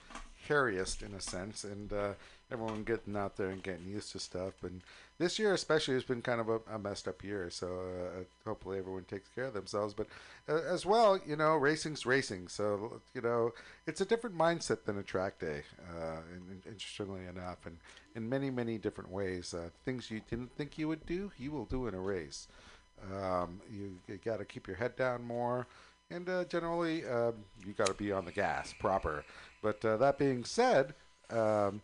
hairiest 0.48 1.04
in 1.04 1.14
a 1.14 1.20
sense, 1.20 1.66
and 1.66 1.91
uh, 1.91 2.14
everyone 2.50 2.84
getting 2.84 3.18
out 3.18 3.36
there 3.36 3.50
and 3.50 3.62
getting 3.62 3.88
used 3.88 4.14
to 4.14 4.20
stuff. 4.20 4.64
And 4.64 4.82
this 5.18 5.38
year, 5.38 5.54
especially, 5.54 5.96
has 5.96 6.06
been 6.06 6.22
kind 6.22 6.40
of 6.40 6.48
a, 6.48 6.60
a 6.74 6.80
messed 6.80 7.10
up 7.10 7.22
year. 7.22 7.50
So 7.50 7.68
uh, 7.68 8.24
hopefully, 8.46 8.80
everyone 8.80 9.04
takes 9.04 9.28
care 9.30 9.46
of 9.46 9.54
themselves. 9.54 9.94
But 9.94 10.08
uh, 10.48 10.62
as 10.62 10.86
well, 10.86 11.20
you 11.28 11.36
know, 11.36 11.56
racing's 11.56 12.06
racing. 12.06 12.48
So 12.48 13.02
you 13.14 13.22
know, 13.22 13.52
it's 13.86 14.00
a 14.00 14.06
different 14.06 14.38
mindset 14.38 14.86
than 14.86 14.98
a 14.98 15.04
track 15.04 15.40
day. 15.40 15.64
Uh, 15.94 16.22
and, 16.34 16.50
and 16.50 16.62
interestingly 16.66 17.26
enough, 17.26 17.66
and 17.66 17.78
in 18.16 18.30
many, 18.30 18.50
many 18.50 18.78
different 18.78 19.12
ways, 19.12 19.54
uh, 19.54 19.70
things 19.84 20.10
you 20.10 20.22
didn't 20.30 20.56
think 20.56 20.78
you 20.78 20.88
would 20.88 21.06
do, 21.06 21.34
you 21.38 21.52
will 21.52 21.66
do 21.66 21.88
in 21.88 21.94
a 21.94 22.00
race. 22.00 22.48
Um, 23.14 23.62
you, 23.72 23.98
you 24.08 24.20
got 24.24 24.40
to 24.40 24.46
keep 24.46 24.68
your 24.68 24.76
head 24.76 24.96
down 24.96 25.24
more, 25.24 25.68
and 26.11 26.27
uh, 26.30 26.44
generally 26.45 27.06
um, 27.06 27.34
you 27.65 27.73
got 27.73 27.88
to 27.88 27.94
be 27.94 28.11
on 28.11 28.26
the 28.26 28.31
gas 28.31 28.73
proper. 28.80 29.23
But 29.61 29.84
uh, 29.84 29.98
that 29.98 30.18
being 30.18 30.44
said, 30.44 30.94
um, 31.30 31.81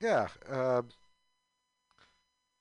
yeah. 0.00 0.28
um 0.50 0.88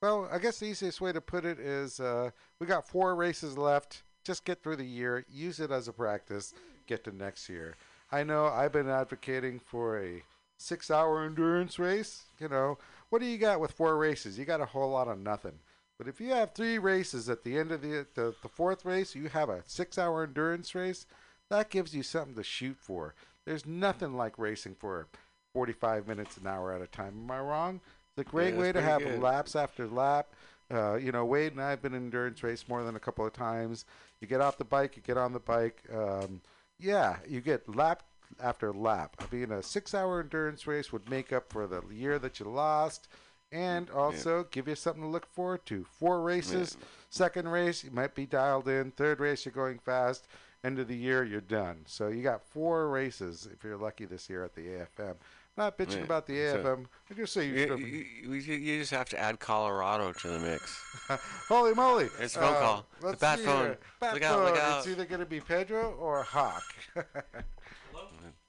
well, 0.02 0.30
I 0.32 0.40
guess 0.40 0.60
the 0.60 0.68
easiest 0.68 1.02
way 1.02 1.12
to 1.12 1.20
put 1.20 1.44
it 1.44 1.60
is 1.60 2.00
uh, 2.00 2.30
we 2.60 2.68
got 2.68 2.88
four 2.88 3.16
races 3.16 3.58
left. 3.58 4.04
Just 4.24 4.46
get 4.46 4.64
through 4.64 4.78
the 4.78 4.86
year, 4.86 5.26
use 5.30 5.60
it 5.60 5.72
as 5.72 5.90
a 5.90 5.94
practice, 5.94 6.54
get 6.88 7.04
to 7.04 7.12
next 7.16 7.50
year. 7.50 7.76
I 8.12 8.24
know 8.24 8.46
I've 8.46 8.72
been 8.72 8.90
advocating 8.90 9.60
for 9.60 10.02
a 10.02 10.24
six 10.58 10.90
hour 10.90 11.26
endurance 11.26 11.80
race. 11.80 12.24
You 12.40 12.48
know, 12.48 12.78
what 13.10 13.22
do 13.22 13.28
you 13.28 13.38
got 13.38 13.60
with 13.60 13.72
four 13.72 13.98
races? 13.98 14.40
You 14.40 14.46
got 14.46 14.62
a 14.62 14.66
whole 14.66 14.92
lot 14.92 15.10
of 15.10 15.20
nothing. 15.20 15.60
But 16.00 16.08
if 16.08 16.22
you 16.22 16.30
have 16.30 16.54
three 16.54 16.80
races 16.80 17.30
at 17.30 17.44
the 17.44 17.60
end 17.60 17.72
of 17.74 17.84
the, 17.84 18.08
the, 18.16 18.36
the 18.42 18.50
fourth 18.50 18.86
race, 18.86 19.16
you 19.16 19.30
have 19.30 19.50
a 19.50 19.64
six 19.68 20.00
hour 20.00 20.24
endurance 20.24 20.76
race, 20.76 21.06
that 21.50 21.70
gives 21.72 21.96
you 21.96 22.04
something 22.04 22.36
to 22.36 22.44
shoot 22.44 22.78
for. 22.80 23.16
There's 23.46 23.68
nothing 23.68 24.16
like 24.16 24.40
racing 24.40 24.76
for 24.80 25.08
45 25.54 26.08
minutes 26.08 26.38
an 26.38 26.48
hour 26.48 26.74
at 26.74 26.82
a 26.82 26.88
time. 26.88 27.20
Am 27.26 27.32
I 27.32 27.42
wrong? 27.42 27.82
It's 28.18 28.28
a 28.28 28.32
great 28.32 28.56
Yeah, 28.56 28.58
way 28.58 28.72
to 28.74 28.82
have 28.82 29.06
good. 29.06 29.20
laps 29.20 29.56
after 29.56 29.88
lap. 29.88 30.34
Uh, 30.72 30.96
you 30.96 31.12
know, 31.12 31.26
Wade 31.26 31.54
and 31.54 31.62
I 31.62 31.72
have 31.72 31.82
been 31.82 31.96
in 31.96 32.06
endurance 32.06 32.44
race 32.44 32.68
more 32.68 32.84
than 32.84 32.96
a 32.96 33.00
couple 33.00 33.26
of 33.26 33.34
times. 33.34 33.86
You 34.22 34.28
get 34.28 34.42
off 34.42 34.58
the 34.58 34.66
bike, 34.66 34.98
you 34.98 35.04
get 35.04 35.18
on 35.18 35.34
the 35.34 35.40
bike. 35.40 35.84
Um, 35.94 36.42
yeah, 36.80 37.18
you 37.28 37.42
get 37.42 37.76
lap 37.76 38.04
after 38.42 38.72
lap. 38.72 39.16
I 39.20 39.36
mean, 39.36 39.52
a 39.52 39.64
six-hour 39.64 40.22
endurance 40.22 40.68
race 40.68 40.94
would 40.94 41.10
make 41.10 41.34
up 41.34 41.52
for 41.52 41.68
the 41.68 41.82
year 41.92 42.20
that 42.20 42.40
you 42.40 42.46
lost, 42.48 43.08
and 43.52 43.90
also 43.90 44.46
give 44.52 44.68
you 44.68 44.76
something 44.76 45.04
to 45.04 45.08
look 45.10 45.26
forward 45.26 45.66
to. 45.68 45.84
Four 45.84 46.22
races. 46.22 46.78
Second 47.10 47.48
race, 47.50 47.84
you 47.84 47.92
might 47.92 48.14
be 48.16 48.26
dialed 48.26 48.68
in. 48.68 48.92
Third 48.92 49.20
race, 49.20 49.46
you're 49.46 49.54
going 49.54 49.80
fast. 49.80 50.28
End 50.64 50.78
of 50.78 50.88
the 50.88 50.96
year, 50.96 51.24
you're 51.24 51.40
done. 51.42 51.84
So 51.88 52.10
you 52.10 52.22
got 52.22 52.44
four 52.44 52.90
races 52.90 53.48
if 53.54 53.64
you're 53.64 53.78
lucky 53.78 54.06
this 54.06 54.30
year 54.30 54.44
at 54.44 54.54
the 54.56 54.62
AFM. 54.62 55.16
Not 55.58 55.78
bitching 55.78 55.98
Yeah, 55.98 56.04
about 56.04 56.26
the 56.28 56.34
AFM. 56.38 56.86
I 57.10 57.14
just 57.16 57.34
say 57.34 57.48
you, 57.48 57.76
You, 57.78 58.34
you, 58.36 58.80
just 58.80 58.92
have 58.92 59.10
to 59.10 59.20
add 59.20 59.40
Colorado 59.40 60.14
to 60.14 60.28
the 60.28 60.40
mix. 60.40 60.82
Holy 61.50 61.74
moly! 61.74 62.06
Uh, 62.06 62.10
It's 62.22 62.36
a 62.36 62.40
phone 62.40 62.54
call. 62.54 62.86
The 63.02 63.18
bat 63.18 63.40
phone. 63.40 63.76
Bat 64.00 64.14
Look 64.14 64.24
out, 64.24 64.40
look 64.44 64.56
phone. 64.56 64.64
out. 64.72 64.78
It's 64.80 64.88
either 64.88 65.06
going 65.06 65.20
to 65.20 65.26
be 65.26 65.42
Pedro 65.42 65.92
or 66.00 66.24
Hawk. 66.24 66.64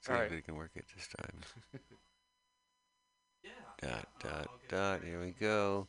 See 0.01 0.11
All 0.11 0.17
right. 0.17 0.25
if 0.25 0.31
we 0.31 0.41
can 0.41 0.55
work 0.55 0.71
it 0.75 0.85
this 0.95 1.07
time. 1.07 1.81
Dot 3.81 4.07
dot 4.19 4.47
dot. 4.69 5.03
Here 5.03 5.19
we 5.19 5.31
go. 5.31 5.87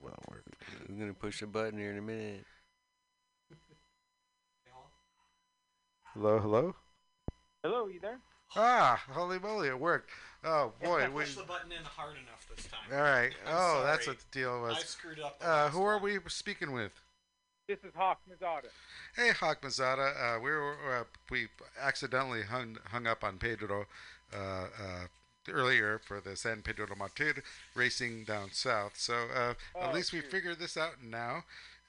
Well, 0.00 0.18
we're, 0.28 0.42
we're 0.88 0.98
gonna 0.98 1.14
push 1.14 1.40
the 1.40 1.46
button 1.46 1.78
here 1.78 1.92
in 1.92 1.98
a 1.98 2.02
minute. 2.02 2.44
hello, 6.14 6.40
hello. 6.40 6.74
Hello, 7.62 7.86
you 7.86 8.00
there? 8.00 8.18
Ah, 8.56 9.00
holy 9.12 9.38
moly, 9.38 9.68
it 9.68 9.78
worked. 9.78 10.10
Oh 10.44 10.72
boy, 10.82 11.08
we. 11.10 11.22
Push 11.22 11.36
the 11.36 11.44
button 11.44 11.70
in 11.70 11.84
hard 11.84 12.16
enough 12.16 12.46
this 12.54 12.66
time. 12.66 12.80
All 12.92 13.00
right. 13.02 13.32
I'm 13.46 13.54
Oh, 13.54 13.82
that's 13.84 14.06
what 14.08 14.18
the 14.18 14.24
deal 14.38 14.60
was. 14.62 14.76
I 14.76 14.80
screwed 14.80 15.20
up. 15.20 15.38
The 15.38 15.46
Uh, 15.46 15.48
last 15.48 15.72
who 15.74 15.82
are 15.84 15.98
we 16.00 16.18
speaking 16.28 16.72
with? 16.72 16.92
This 17.68 17.78
is 17.84 17.92
Hawk 17.96 18.18
Mazada. 18.28 18.66
Hey, 19.14 19.30
Hawk 19.30 19.62
Mazada. 19.62 20.36
Uh, 20.36 20.40
we 20.40 20.50
were 20.50 20.74
uh, 21.00 21.04
we 21.30 21.46
accidentally 21.80 22.42
hung 22.42 22.76
hung 22.86 23.06
up 23.06 23.22
on 23.22 23.38
Pedro 23.38 23.86
uh, 24.34 24.36
uh, 24.36 25.06
earlier 25.50 25.98
for 25.98 26.20
the 26.20 26.36
San 26.36 26.62
Pedro 26.62 26.86
de 26.86 26.94
Martir 26.96 27.42
racing 27.74 28.24
down 28.24 28.50
south. 28.52 28.92
So 28.96 29.14
uh, 29.34 29.50
at 29.80 29.90
Oh, 29.90 29.92
least 29.92 30.12
we 30.12 30.20
figured 30.20 30.58
this 30.58 30.76
out 30.76 31.02
now. 31.02 31.44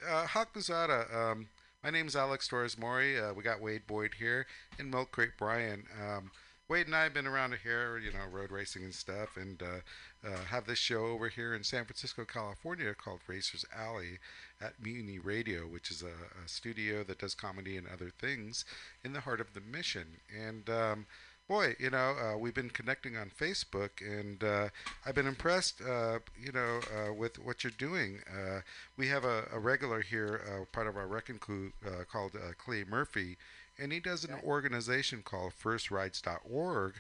Uh, 0.07 0.25
Hawk 0.27 0.53
Mazzotta. 0.53 1.13
Um, 1.15 1.47
my 1.83 1.89
name's 1.89 2.15
Alex 2.15 2.47
Torres 2.47 2.77
Mori. 2.77 3.19
Uh, 3.19 3.33
we 3.33 3.43
got 3.43 3.61
Wade 3.61 3.85
Boyd 3.87 4.15
here 4.19 4.45
and 4.79 4.89
Milk 4.89 5.11
Crate 5.11 5.37
Brian. 5.37 5.83
Um, 6.01 6.31
Wade 6.69 6.87
and 6.87 6.95
I 6.95 7.03
have 7.03 7.13
been 7.13 7.27
around 7.27 7.55
here, 7.61 7.97
you 7.97 8.11
know, 8.11 8.19
road 8.31 8.49
racing 8.49 8.83
and 8.83 8.93
stuff, 8.93 9.35
and 9.35 9.61
uh, 9.61 10.27
uh, 10.27 10.37
have 10.49 10.65
this 10.65 10.79
show 10.79 11.05
over 11.07 11.27
here 11.27 11.53
in 11.53 11.61
San 11.63 11.83
Francisco, 11.83 12.23
California, 12.23 12.93
called 12.95 13.19
Racers 13.27 13.65
Alley 13.77 14.17
at 14.61 14.81
Mutiny 14.81 15.19
Radio, 15.19 15.63
which 15.67 15.91
is 15.91 16.01
a, 16.01 16.07
a 16.43 16.47
studio 16.47 17.03
that 17.03 17.19
does 17.19 17.35
comedy 17.35 17.75
and 17.75 17.85
other 17.87 18.11
things 18.17 18.63
in 19.03 19.11
the 19.11 19.19
heart 19.19 19.41
of 19.41 19.53
the 19.53 19.59
mission. 19.61 20.05
And 20.33 20.69
um, 20.69 21.05
boy, 21.47 21.75
you 21.79 21.89
know, 21.89 22.15
uh, 22.21 22.37
we've 22.37 22.53
been 22.53 22.69
connecting 22.69 23.17
on 23.17 23.29
Facebook, 23.29 23.89
and 24.01 24.43
uh, 24.43 24.69
I've 25.05 25.15
been 25.15 25.27
impressed, 25.27 25.81
uh, 25.81 26.19
you 26.39 26.51
know, 26.51 26.79
uh, 26.95 27.13
with 27.13 27.37
what 27.39 27.63
you're 27.63 27.71
doing. 27.77 28.19
Uh, 28.29 28.61
we 28.97 29.07
have 29.09 29.25
a, 29.25 29.47
a 29.51 29.59
regular 29.59 30.01
here, 30.01 30.41
uh, 30.47 30.65
part 30.71 30.87
of 30.87 30.95
our 30.97 31.07
wrecking 31.07 31.39
crew, 31.39 31.73
uh, 31.85 32.03
called 32.11 32.31
uh, 32.35 32.53
Clay 32.57 32.83
Murphy, 32.87 33.37
and 33.77 33.91
he 33.91 33.99
does 33.99 34.23
an 34.23 34.35
organization 34.43 35.21
called 35.23 35.53
FirstRides.org, 35.61 36.93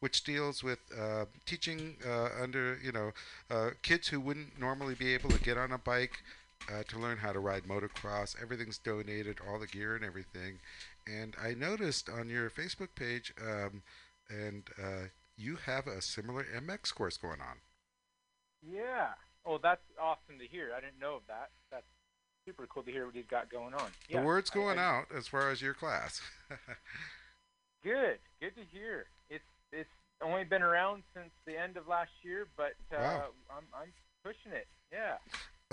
which 0.00 0.22
deals 0.22 0.62
with 0.62 0.78
uh, 0.96 1.24
teaching 1.44 1.96
uh, 2.06 2.28
under, 2.40 2.78
you 2.82 2.92
know, 2.92 3.12
uh, 3.50 3.70
kids 3.82 4.08
who 4.08 4.20
wouldn't 4.20 4.58
normally 4.58 4.94
be 4.94 5.12
able 5.14 5.30
to 5.30 5.40
get 5.40 5.58
on 5.58 5.72
a 5.72 5.78
bike 5.78 6.22
uh, 6.70 6.82
to 6.88 6.98
learn 6.98 7.18
how 7.18 7.32
to 7.32 7.38
ride 7.38 7.64
motocross. 7.64 8.40
Everything's 8.40 8.78
donated, 8.78 9.38
all 9.46 9.58
the 9.58 9.66
gear 9.66 9.96
and 9.96 10.04
everything. 10.04 10.58
And 11.08 11.34
I 11.42 11.54
noticed 11.54 12.08
on 12.10 12.28
your 12.28 12.50
Facebook 12.50 12.88
page, 12.94 13.32
um, 13.40 13.82
and 14.28 14.64
uh, 14.82 15.06
you 15.36 15.56
have 15.56 15.86
a 15.86 16.02
similar 16.02 16.44
MX 16.44 16.94
course 16.94 17.16
going 17.16 17.40
on. 17.40 17.58
Yeah. 18.62 19.08
Oh, 19.46 19.58
that's 19.62 19.80
awesome 20.00 20.38
to 20.38 20.46
hear. 20.46 20.70
I 20.76 20.80
didn't 20.80 21.00
know 21.00 21.16
of 21.16 21.22
that. 21.28 21.50
That's 21.70 21.86
super 22.44 22.66
cool 22.66 22.82
to 22.82 22.90
hear 22.90 23.06
what 23.06 23.14
he's 23.14 23.26
got 23.30 23.48
going 23.50 23.72
on. 23.74 23.90
The 24.08 24.14
Yeah, 24.16 24.24
word's 24.24 24.50
I- 24.50 24.54
going 24.54 24.78
I- 24.78 24.84
out 24.84 25.06
as 25.16 25.26
far 25.28 25.50
as 25.50 25.62
your 25.62 25.74
class. 25.74 26.20
Good. 27.82 28.18
Good 28.40 28.54
to 28.56 28.62
hear. 28.72 29.06
It's 29.30 29.44
it's 29.72 29.88
only 30.20 30.44
been 30.44 30.62
around 30.62 31.04
since 31.14 31.30
the 31.46 31.56
end 31.58 31.76
of 31.76 31.86
last 31.86 32.10
year, 32.22 32.46
but 32.56 32.74
uh, 32.92 32.96
Wow. 32.98 33.28
I'm 33.50 33.64
I'm 33.74 33.92
pushing 34.24 34.52
it. 34.52 34.66
Yeah. 34.92 35.16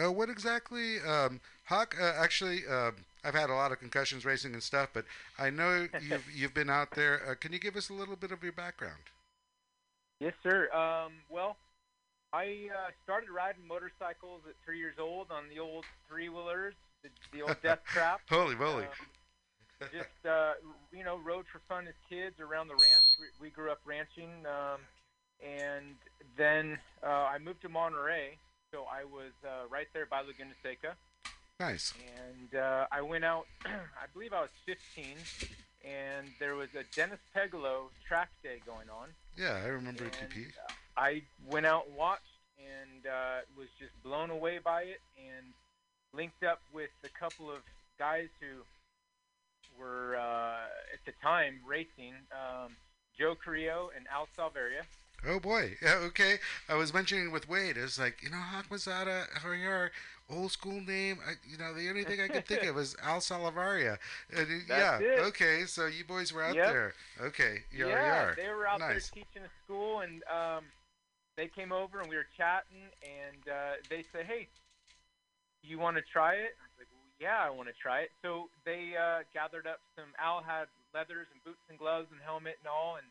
Uh, 0.01 0.11
what 0.11 0.30
exactly, 0.30 0.99
um, 1.07 1.39
Hawk? 1.65 1.95
Uh, 1.99 2.13
actually, 2.17 2.63
uh, 2.69 2.91
I've 3.23 3.34
had 3.34 3.49
a 3.49 3.53
lot 3.53 3.72
of 3.72 3.80
concussions 3.80 4.26
racing 4.26 4.53
and 4.53 4.61
stuff, 4.61 4.89
but 4.93 5.05
I 5.39 5.49
know 5.49 5.88
you've 6.01 6.26
you've 6.34 6.53
been 6.53 6.69
out 6.69 6.91
there. 6.91 7.22
Uh, 7.30 7.35
can 7.35 7.53
you 7.53 7.59
give 7.59 7.77
us 7.77 7.89
a 7.89 7.93
little 7.93 8.17
bit 8.17 8.31
of 8.31 8.43
your 8.43 8.51
background? 8.51 8.99
Yes, 10.19 10.34
sir. 10.43 10.69
Um, 10.73 11.13
well, 11.30 11.55
I 12.34 12.67
uh, 12.76 12.91
started 13.03 13.30
riding 13.30 13.65
motorcycles 13.65 14.41
at 14.47 14.55
three 14.65 14.80
years 14.80 14.95
old 14.99 15.27
on 15.31 15.45
the 15.53 15.59
old 15.59 15.85
three 16.09 16.27
wheelers, 16.27 16.73
the, 17.01 17.09
the 17.31 17.43
old 17.43 17.55
death 17.63 17.80
trap. 17.88 18.19
Holy 18.30 18.55
moly! 18.55 18.84
Um, 18.84 19.89
just 19.93 20.26
uh, 20.30 20.53
you 20.91 21.05
know, 21.05 21.19
rode 21.23 21.45
for 21.51 21.61
fun 21.69 21.88
as 21.88 21.95
kids 22.09 22.41
around 22.41 22.67
the 22.67 22.73
ranch. 22.73 23.05
We, 23.17 23.47
we 23.47 23.49
grew 23.49 23.72
up 23.72 23.80
ranching, 23.85 24.43
um, 24.45 24.80
and 25.41 25.95
then 26.38 26.80
uh, 27.01 27.31
I 27.31 27.38
moved 27.39 27.61
to 27.61 27.69
Monterey, 27.69 28.38
so 28.76 28.85
I 28.91 29.06
was 29.06 29.31
uh, 29.45 29.68
right 29.69 29.88
there 29.93 30.06
by 30.06 30.19
Laguna 30.19 30.52
Seca, 30.61 30.95
nice. 31.61 31.93
and 32.27 32.60
uh, 32.60 32.88
I 32.91 33.02
went 33.02 33.23
out. 33.23 33.45
I 33.65 34.07
believe 34.14 34.34
I 34.34 34.41
was 34.41 34.49
15, 34.65 35.15
and 35.85 36.27
there 36.39 36.56
was 36.56 36.68
a 36.76 36.84
Dennis 36.93 37.19
Pegalo 37.34 37.88
track 38.06 38.30
day 38.43 38.60
going 38.65 38.89
on. 38.89 39.07
Yeah, 39.38 39.61
I 39.64 39.68
remember 39.68 40.03
And, 40.03 40.14
TP. 40.30 40.47
uh, 40.68 40.72
I 40.97 41.22
went 41.49 41.65
out 41.65 41.85
and 41.88 41.95
watched 41.95 42.23
and 42.60 43.06
uh, 43.07 43.39
was 43.57 43.68
just 43.80 43.91
blown 44.03 44.30
away 44.30 44.60
by 44.64 44.81
it 44.84 44.99
and 45.18 45.45
linked 46.14 46.43
up 46.43 46.60
with 46.73 46.89
a 47.06 47.10
couple 47.19 47.49
of 47.49 47.60
guys 47.97 48.27
who 48.41 48.64
were 49.81 50.18
uh, 50.18 50.65
at 50.93 50.99
the 51.06 51.14
time 51.23 51.60
racing 51.65 52.14
um, 52.34 52.72
Joe 53.18 53.35
Carrillo 53.35 53.91
and 53.95 54.06
Al 54.11 54.27
Salveria. 54.38 54.84
Oh 55.28 55.40
boy. 55.40 55.78
Yeah, 55.82 55.96
okay. 56.08 56.38
I 56.70 56.76
was 56.76 56.94
mentioning 56.94 57.32
with 57.32 57.48
Wade, 57.50 57.78
it's 57.78 58.00
like, 58.00 58.22
you 58.22 58.30
know, 58.30 58.38
Hakmazada, 58.38 59.24
Hariyar, 59.40 59.90
old 60.30 60.52
school 60.52 60.82
name. 60.82 61.20
I, 61.28 61.34
you 61.50 61.58
know, 61.58 61.74
the 61.74 61.90
only 61.90 62.04
thing 62.04 62.22
I 62.22 62.28
could 62.28 62.46
think 62.46 62.64
of 62.64 62.76
was 62.76 62.96
Al 63.04 63.20
Salavaria. 63.20 63.98
And, 64.36 64.50
it- 64.52 64.64
yeah. 64.70 65.00
It. 65.00 65.20
Okay. 65.28 65.64
So 65.66 65.88
you 65.88 66.04
boys 66.06 66.32
were 66.34 66.44
out 66.44 66.56
Yep. 66.56 66.68
there. 66.74 66.94
Okay. 67.22 67.64
Yar 67.72 67.90
yeah, 67.90 68.22
yar. 68.24 68.34
they 68.36 68.50
were 68.50 68.68
out 68.68 68.80
nice. 68.80 69.10
there 69.10 69.24
teaching 69.24 69.44
a 69.46 69.52
school, 69.66 70.02
and 70.02 70.24
um, 70.32 70.64
they 71.38 71.48
came 71.48 71.72
over 71.72 72.00
and 72.02 72.10
we 72.10 72.16
were 72.16 72.28
chatting, 72.38 72.90
and 73.04 73.42
uh, 73.50 73.74
they 73.90 74.04
said, 74.12 74.26
"Hey, 74.26 74.48
you 75.64 75.80
want 75.80 75.98
to 75.98 76.04
try 76.04 76.34
it?" 76.36 76.54
I 76.62 76.64
was 76.70 76.76
like, 76.80 76.88
well, 76.94 77.10
"Yeah, 77.20 77.42
I 77.42 77.50
want 77.50 77.68
to 77.70 77.76
try 77.76 78.02
it." 78.02 78.12
So 78.22 78.50
they 78.66 78.94
uh, 79.00 79.24
gathered 79.34 79.66
up 79.68 79.80
some. 79.96 80.06
Al 80.20 80.44
had 80.44 80.68
leathers 80.94 81.28
and 81.34 81.44
boots 81.44 81.62
and 81.70 81.78
gloves 81.78 82.08
and 82.12 82.22
helmet 82.24 82.58
and 82.62 82.70
all, 82.70 82.96
and 82.98 83.08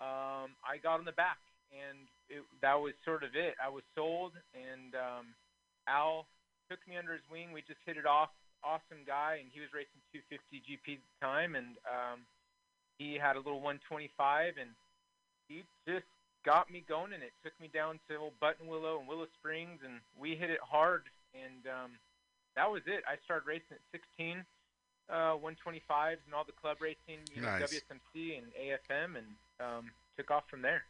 um, 0.00 0.52
I 0.64 0.76
got 0.82 0.98
on 0.98 1.04
the 1.04 1.12
back, 1.16 1.38
and 1.72 2.08
it, 2.28 2.44
that 2.62 2.74
was 2.80 2.92
sort 3.04 3.22
of 3.22 3.34
it. 3.34 3.54
I 3.62 3.68
was 3.68 3.82
sold, 3.94 4.32
and 4.54 4.94
um, 4.94 5.26
Al 5.88 6.26
took 6.70 6.80
me 6.88 6.96
under 6.96 7.12
his 7.12 7.22
wing. 7.30 7.52
We 7.52 7.62
just 7.62 7.80
hit 7.86 7.96
it 7.96 8.06
off. 8.06 8.30
Awesome 8.64 9.04
guy, 9.06 9.38
and 9.40 9.48
he 9.52 9.60
was 9.60 9.70
racing 9.72 10.00
250 10.12 10.64
GP 10.66 10.98
at 10.98 11.04
the 11.04 11.16
time, 11.24 11.54
and 11.54 11.78
um, 11.86 12.26
he 12.98 13.14
had 13.14 13.36
a 13.36 13.42
little 13.44 13.60
125, 13.60 14.54
and 14.60 14.70
he 15.48 15.62
just 15.86 16.08
got 16.44 16.70
me 16.70 16.82
going, 16.88 17.12
and 17.12 17.22
it 17.22 17.32
took 17.44 17.52
me 17.60 17.70
down 17.72 18.00
to 18.08 18.16
old 18.16 18.34
Buttonwillow 18.42 18.98
and 18.98 19.06
Willow 19.06 19.26
Springs, 19.38 19.80
and 19.84 20.00
we 20.18 20.34
hit 20.34 20.50
it 20.50 20.60
hard, 20.62 21.04
and 21.34 21.66
um, 21.66 21.90
that 22.56 22.70
was 22.70 22.82
it. 22.86 23.04
I 23.06 23.16
started 23.24 23.46
racing 23.46 23.76
at 23.78 23.84
16, 23.92 24.44
uh, 25.10 25.38
125s, 25.38 26.18
and 26.26 26.34
all 26.34 26.44
the 26.44 26.56
club 26.56 26.78
racing, 26.80 27.22
you 27.34 27.42
know, 27.42 27.48
Nice. 27.48 27.70
WSMC 27.70 28.38
and 28.38 28.46
AFM, 28.56 29.16
and 29.16 29.26
um, 29.60 29.90
took 30.16 30.30
off 30.30 30.44
from 30.48 30.62
there. 30.62 30.82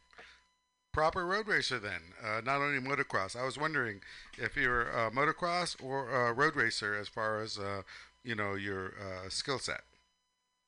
Proper 0.93 1.25
road 1.25 1.47
racer 1.47 1.77
then, 1.77 2.01
uh, 2.23 2.41
not 2.43 2.59
only 2.59 2.79
motocross. 2.79 3.35
I 3.35 3.45
was 3.45 3.57
wondering 3.57 4.01
if 4.37 4.55
you're 4.55 4.89
a 4.89 5.11
motocross 5.11 5.75
or 5.83 6.09
a 6.09 6.33
road 6.33 6.55
racer 6.55 6.95
as 6.95 7.07
far 7.07 7.41
as 7.41 7.59
uh, 7.59 7.83
you 8.23 8.35
know 8.35 8.55
your 8.55 8.93
uh, 8.99 9.29
skill 9.29 9.59
set. 9.59 9.81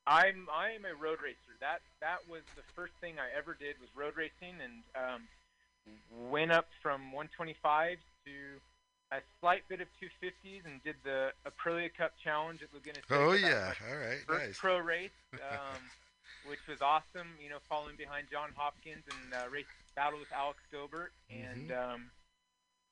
I'm 0.05 0.47
I 0.53 0.71
am 0.71 0.85
a 0.85 0.93
road 0.93 1.19
racer. 1.23 1.57
That 1.59 1.81
that 2.01 2.19
was 2.29 2.41
the 2.55 2.61
first 2.75 2.93
thing 3.01 3.15
I 3.17 3.35
ever 3.35 3.55
did 3.59 3.75
was 3.79 3.89
road 3.95 4.13
racing, 4.17 4.55
and 4.63 4.83
um, 4.95 5.21
went 6.29 6.51
up 6.51 6.67
from 6.81 7.11
125 7.11 7.97
to 8.25 8.31
a 9.11 9.21
slight 9.39 9.63
bit 9.67 9.81
of 9.81 9.87
250s, 10.01 10.65
and 10.65 10.83
did 10.83 10.95
the 11.03 11.29
Aprilia 11.45 11.89
Cup 11.95 12.13
Challenge 12.23 12.61
at 12.61 12.69
Laguna 12.73 12.99
Seca. 13.07 13.15
Oh 13.15 13.33
yeah, 13.33 13.73
all 13.89 13.97
right, 13.97 14.19
first 14.27 14.45
nice. 14.45 14.57
pro 14.57 14.77
race, 14.77 15.09
um, 15.33 15.81
which 16.47 16.59
was 16.67 16.81
awesome. 16.81 17.27
You 17.43 17.49
know, 17.49 17.57
following 17.67 17.95
behind 17.97 18.27
John 18.31 18.49
Hopkins 18.55 19.03
and 19.09 19.33
uh, 19.33 19.49
race 19.49 19.65
battle 19.95 20.19
with 20.19 20.31
Alex 20.31 20.59
Gobert, 20.71 21.11
and 21.29 21.69
Mm-hmm. 21.69 21.93
um, 21.93 22.11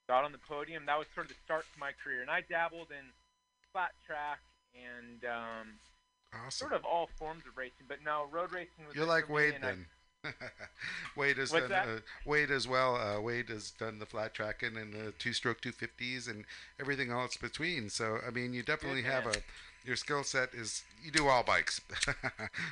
got 0.07 0.23
on 0.23 0.31
the 0.31 0.37
podium. 0.37 0.85
That 0.85 0.97
was 0.97 1.07
sort 1.13 1.25
of 1.27 1.29
the 1.33 1.39
start 1.45 1.65
to 1.73 1.79
my 1.79 1.91
career, 2.03 2.21
and 2.21 2.29
I 2.29 2.41
dabbled 2.41 2.87
in 2.91 3.05
flat 3.71 3.91
track 4.05 4.39
and 4.73 5.23
um, 5.25 5.67
Awesome. 6.33 6.67
sort 6.69 6.73
of 6.73 6.85
all 6.85 7.09
forms 7.17 7.43
of 7.47 7.57
racing. 7.57 7.85
But 7.87 7.99
no, 8.03 8.25
road 8.31 8.51
racing 8.51 8.85
was. 8.87 8.95
You're 8.95 9.05
like 9.05 9.29
Wade 9.29 9.55
then. 9.61 9.85
Wade 11.15 11.37
has 11.37 11.51
What's 11.53 11.69
done 11.69 11.87
uh, 11.87 11.99
Wade 12.25 12.51
as 12.51 12.67
well. 12.67 12.95
Uh, 12.95 13.21
Wade 13.21 13.49
has 13.49 13.71
done 13.71 13.99
the 13.99 14.05
flat 14.05 14.33
tracking 14.33 14.75
and 14.75 14.93
the 14.93 15.11
two-stroke 15.19 15.61
250s 15.61 16.29
and 16.29 16.43
everything 16.79 17.11
else 17.11 17.37
between. 17.37 17.89
So 17.89 18.17
I 18.27 18.31
mean, 18.31 18.53
you 18.53 18.63
definitely 18.63 19.03
have 19.03 19.25
man. 19.25 19.35
a 19.35 19.37
your 19.87 19.95
skill 19.95 20.23
set 20.23 20.53
is 20.53 20.83
you 21.03 21.11
do 21.11 21.27
all 21.27 21.43
bikes, 21.43 21.81
which 21.89 22.15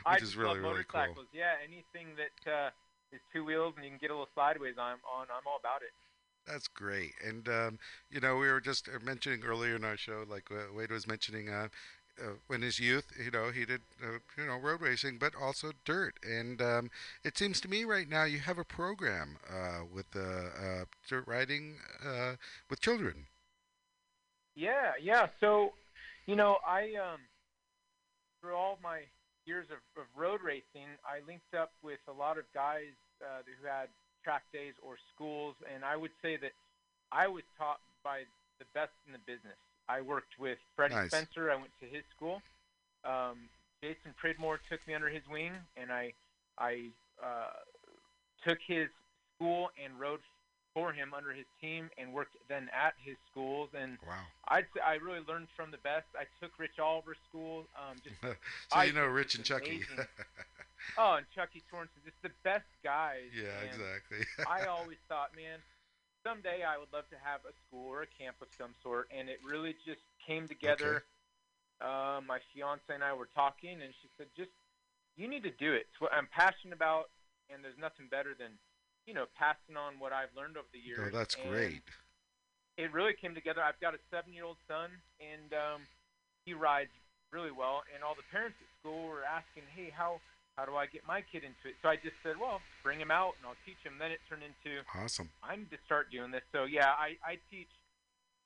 I 0.05 0.17
is 0.17 0.35
really 0.35 0.59
really 0.59 0.83
cool. 0.87 1.01
motorcycles. 1.01 1.27
Yeah, 1.33 1.53
anything 1.63 2.15
that 2.17 2.51
uh, 2.51 2.69
is 3.11 3.21
two 3.33 3.45
wheels 3.45 3.73
and 3.77 3.85
you 3.85 3.91
can 3.91 3.99
get 3.99 4.11
a 4.11 4.13
little 4.13 4.29
sideways 4.35 4.75
on, 4.77 4.97
on 5.09 5.27
I'm 5.31 5.47
all 5.47 5.57
about 5.59 5.81
it. 5.81 5.91
That's 6.45 6.67
great. 6.67 7.13
And 7.25 7.47
um, 7.49 7.79
you 8.11 8.19
know, 8.19 8.35
we 8.35 8.47
were 8.47 8.61
just 8.61 8.87
uh, 8.87 9.03
mentioning 9.03 9.43
earlier 9.43 9.75
in 9.75 9.83
our 9.83 9.97
show, 9.97 10.25
like 10.29 10.51
uh, 10.51 10.73
Wade 10.75 10.91
was 10.91 11.07
mentioning, 11.07 11.49
uh, 11.49 11.69
uh, 12.23 12.53
in 12.53 12.61
his 12.61 12.79
youth, 12.79 13.11
you 13.23 13.31
know, 13.31 13.51
he 13.51 13.65
did, 13.65 13.81
uh, 14.03 14.19
you 14.37 14.45
know, 14.45 14.57
road 14.57 14.81
racing, 14.81 15.17
but 15.17 15.33
also 15.39 15.71
dirt. 15.83 16.15
And 16.23 16.61
um, 16.61 16.89
it 17.23 17.37
seems 17.37 17.59
to 17.61 17.67
me 17.67 17.83
right 17.83 18.07
now 18.07 18.23
you 18.23 18.39
have 18.39 18.57
a 18.57 18.63
program 18.63 19.37
uh, 19.49 19.81
with 19.93 20.05
uh, 20.15 20.19
uh, 20.19 20.85
dirt 21.07 21.25
riding 21.27 21.75
uh, 22.05 22.35
with 22.69 22.79
children. 22.79 23.27
Yeah, 24.55 24.93
yeah. 25.01 25.27
So, 25.39 25.73
you 26.26 26.35
know, 26.35 26.57
I 26.65 26.93
um, 26.97 27.22
through 28.41 28.56
all 28.56 28.80
my 28.84 29.02
years 29.45 29.68
of, 29.69 29.77
of 30.02 30.07
road 30.15 30.41
racing, 30.43 30.89
I 31.06 31.26
linked 31.27 31.53
up 31.53 31.72
with 31.84 31.99
a 32.07 32.11
lot 32.11 32.38
of 32.38 32.45
guys 32.53 32.93
uh, 33.22 33.41
who 33.45 33.68
had 33.68 33.88
track 34.23 34.43
days 34.52 34.73
or 34.81 34.97
schools, 35.14 35.56
and 35.73 35.85
I 35.85 35.95
would 35.95 36.11
say 36.22 36.38
that 36.38 36.52
I 37.11 37.27
was 37.27 37.43
taught 37.57 37.80
by 38.03 38.22
the 38.60 38.65
best 38.73 38.93
in 39.06 39.14
the 39.14 39.19
business. 39.26 39.57
I 39.88 40.02
worked 40.02 40.39
with 40.39 40.57
Freddie 40.76 40.95
Nice. 40.95 41.10
Spencer. 41.10 41.52
I 41.52 41.56
went 41.56 41.72
to 41.80 41.85
his 41.85 42.03
school. 42.15 42.41
Um, 43.06 43.49
Jason 43.84 44.15
Pridmore 44.18 44.60
took 44.69 44.80
me 44.88 44.95
under 44.95 45.10
his 45.10 45.22
wing, 45.30 45.52
and 45.77 45.91
I 45.91 46.14
I 46.57 46.89
uh, 47.22 47.53
took 48.47 48.57
his 48.65 48.88
school 49.35 49.69
and 49.84 49.99
rode 49.99 50.22
for 50.76 50.91
him 50.93 51.14
under 51.15 51.31
his 51.31 51.45
team, 51.60 51.89
and 51.97 52.14
worked 52.14 52.35
then 52.49 52.69
at 52.72 52.93
his 53.03 53.15
schools. 53.31 53.69
And 53.73 53.97
Wow. 54.06 54.14
I'd 54.49 54.68
say 54.76 54.81
I 54.85 54.95
really 54.95 55.22
learned 55.27 55.47
from 55.56 55.72
the 55.72 55.77
best. 55.80 56.06
I 56.19 56.26
took 56.39 56.52
Rich 56.60 56.77
Oliver's 56.77 57.18
school. 57.27 57.65
Um, 57.80 57.97
just 58.03 58.15
so 58.22 58.35
I 58.72 58.84
you 58.84 58.93
know 58.93 59.06
Rich 59.07 59.35
and 59.35 59.43
Chucky. 59.45 59.81
oh, 60.99 61.14
and 61.15 61.26
Chucky 61.34 61.64
Sorensen, 61.72 62.03
just 62.03 62.22
the 62.22 62.31
best 62.43 62.68
guys. 62.84 63.31
yeah, 63.34 63.57
and 63.61 63.69
exactly. 63.81 64.27
I 64.47 64.65
always 64.68 64.97
thought, 65.10 65.31
man, 65.35 65.60
someday 66.23 66.64
I 66.68 66.77
would 66.77 66.91
love 66.93 67.10
to 67.10 67.18
have 67.23 67.39
a 67.49 67.53
school 67.65 67.88
or 67.89 68.02
a 68.03 68.07
camp 68.22 68.35
of 68.41 68.49
some 68.57 68.76
sort, 68.84 69.07
and 69.18 69.30
it 69.30 69.39
really 69.43 69.76
just 69.85 70.02
came 70.27 70.47
together. 70.47 71.03
Uh, 71.81 72.22
my 72.27 72.39
fiance 72.53 72.84
and 72.89 73.03
I 73.03 73.14
were 73.14 73.30
talking, 73.34 73.81
and 73.81 73.93
she 74.02 74.07
said, 74.18 74.27
"Just 74.35 74.52
you 75.15 75.27
need 75.27 75.43
to 75.43 75.52
do 75.52 75.73
it. 75.73 75.88
It's 75.91 76.02
what 76.02 76.14
I'm 76.14 76.27
passionate 76.27 76.73
about, 76.76 77.10
and 77.49 77.64
there's 77.64 77.77
nothing 77.80 78.07
better 78.11 78.35
than, 78.38 78.52
you 79.06 79.14
know, 79.14 79.26
passing 79.38 79.77
on 79.77 79.99
what 79.99 80.14
I've 80.14 80.34
learned 80.36 80.57
over 80.57 80.68
the 80.73 80.80
years." 80.80 81.11
oh, 81.14 81.18
that's 81.18 81.36
And 81.36 81.49
great. 81.49 81.84
It 82.77 82.91
really 82.91 83.14
came 83.14 83.34
together. 83.34 83.64
I've 83.64 83.80
got 83.80 83.94
a 83.95 83.99
seven-year-old 84.11 84.57
son, 84.68 84.90
and 85.22 85.53
um, 85.53 85.82
he 86.45 86.53
rides 86.53 86.91
really 87.32 87.52
well. 87.52 87.84
And 87.94 88.03
all 88.03 88.15
the 88.15 88.27
parents 88.32 88.57
at 88.60 88.68
school 88.80 89.07
were 89.07 89.23
asking, 89.23 89.64
"Hey, 89.76 89.90
how 89.95 90.19
how 90.57 90.65
do 90.65 90.76
I 90.76 90.86
get 90.86 91.06
my 91.07 91.22
kid 91.22 91.44
into 91.44 91.68
it?" 91.72 91.76
So 91.82 91.90
I 91.90 91.95
just 91.95 92.15
said, 92.23 92.36
"Well, 92.40 92.61
bring 92.84 92.99
him 92.99 93.11
out, 93.11 93.36
and 93.40 93.48
I'll 93.48 93.60
teach 93.65 93.80
him." 93.84 93.95
Then 93.99 94.11
it 94.11 94.19
turned 94.27 94.44
into 94.44 94.84
Awesome. 94.94 95.30
I 95.44 95.56
need 95.56 95.72
to 95.72 95.80
start 95.86 96.11
doing 96.11 96.32
this. 96.32 96.44
So 96.52 96.65
yeah, 96.65 96.91
I, 96.99 97.15
I 97.23 97.40
teach 97.49 97.69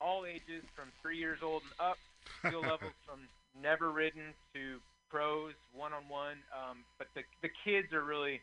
all 0.01 0.25
ages 0.25 0.63
from 0.75 0.91
three 1.01 1.17
years 1.17 1.39
old 1.43 1.63
and 1.63 1.73
up, 1.89 1.97
skill 2.45 2.61
levels 2.73 2.93
from 3.05 3.27
never 3.59 3.91
ridden 3.91 4.33
to 4.53 4.79
pros, 5.09 5.53
one 5.73 5.93
on 5.93 6.07
one. 6.07 6.37
Um, 6.53 6.85
but 6.97 7.07
the 7.15 7.23
the 7.41 7.49
kids 7.65 7.93
are 7.93 8.03
really 8.03 8.41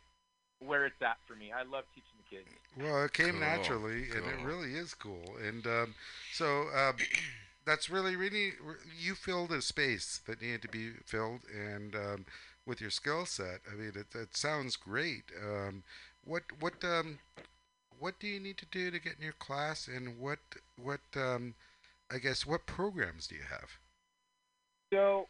where 0.61 0.87
it's 0.87 1.01
at 1.03 1.19
for 1.27 1.35
me. 1.35 1.53
I 1.53 1.63
love 1.63 1.85
teaching 1.95 2.17
the 2.19 2.37
kids. 2.37 2.49
Well, 2.79 3.05
it 3.05 3.13
came 3.13 3.33
Cool, 3.33 3.41
naturally, 3.41 4.11
and 4.11 4.25
it 4.27 4.45
really 4.45 4.75
is 4.75 4.95
cool. 4.95 5.37
And 5.47 5.67
um, 5.67 5.95
so 6.33 6.67
um, 6.77 6.97
that's 7.67 7.91
really, 7.91 8.17
really, 8.17 8.53
you 8.99 9.15
filled 9.15 9.53
a 9.53 9.63
space 9.63 10.21
that 10.27 10.41
needed 10.41 10.63
to 10.63 10.69
be 10.69 10.91
filled, 11.05 11.41
and 11.53 11.95
um, 11.95 12.27
with 12.67 12.81
your 12.81 12.91
skill 12.91 13.27
set, 13.27 13.61
I 13.71 13.77
mean, 13.77 13.93
it, 13.95 14.19
it 14.19 14.37
sounds 14.37 14.77
great. 14.77 15.25
Um, 15.43 15.83
what, 16.25 16.43
what, 16.61 16.85
um, 16.85 17.19
what 17.99 18.19
do 18.19 18.27
you 18.27 18.41
need 18.41 18.59
to 18.59 18.67
do 18.67 18.91
to 18.91 18.99
get 18.99 19.15
in 19.19 19.25
your 19.25 19.33
class, 19.33 19.89
and 19.89 20.19
what, 20.19 20.39
what, 20.83 21.01
um, 21.17 21.55
I 22.11 22.19
guess, 22.19 22.47
what 22.47 22.67
programs 22.67 23.27
do 23.27 23.35
you 23.37 23.45
have? 23.51 23.79
So 24.93 25.27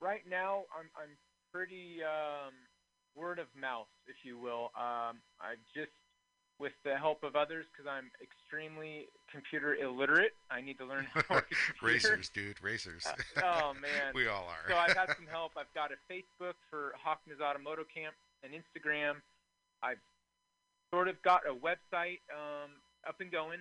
right 0.00 0.22
now 0.28 0.64
I'm 0.76 0.90
I'm 0.96 1.16
pretty 1.52 2.02
um, 2.02 2.52
word 3.16 3.38
of 3.38 3.46
mouth, 3.58 3.88
if 4.06 4.16
you 4.24 4.38
will. 4.38 4.70
Um, 4.76 5.18
I 5.40 5.56
just 5.74 5.90
with 6.58 6.72
the 6.84 6.96
help 6.96 7.22
of 7.22 7.36
others 7.36 7.66
because 7.70 7.90
I'm 7.90 8.10
extremely 8.22 9.08
computer 9.30 9.74
illiterate. 9.76 10.32
I 10.50 10.60
need 10.60 10.78
to 10.78 10.86
learn 10.86 11.06
how 11.12 11.20
to 11.20 11.32
work 11.32 11.48
a 11.50 11.54
computer. 11.80 11.94
racers, 11.94 12.28
dude, 12.30 12.62
racers. 12.62 13.04
oh 13.42 13.74
man. 13.80 14.12
we 14.14 14.26
all 14.28 14.46
are. 14.48 14.68
so 14.70 14.76
I've 14.76 14.96
had 14.96 15.08
some 15.16 15.26
help. 15.30 15.52
I've 15.56 15.72
got 15.74 15.90
a 15.92 15.98
Facebook 16.12 16.54
for 16.70 16.94
Hawkins 17.02 17.40
Automoto 17.40 17.84
Camp, 17.92 18.14
an 18.42 18.50
Instagram. 18.52 19.16
I've 19.82 20.00
sort 20.92 21.08
of 21.08 21.20
got 21.22 21.42
a 21.48 21.52
website 21.54 22.20
um, 22.32 22.70
up 23.06 23.16
and 23.20 23.30
going. 23.30 23.58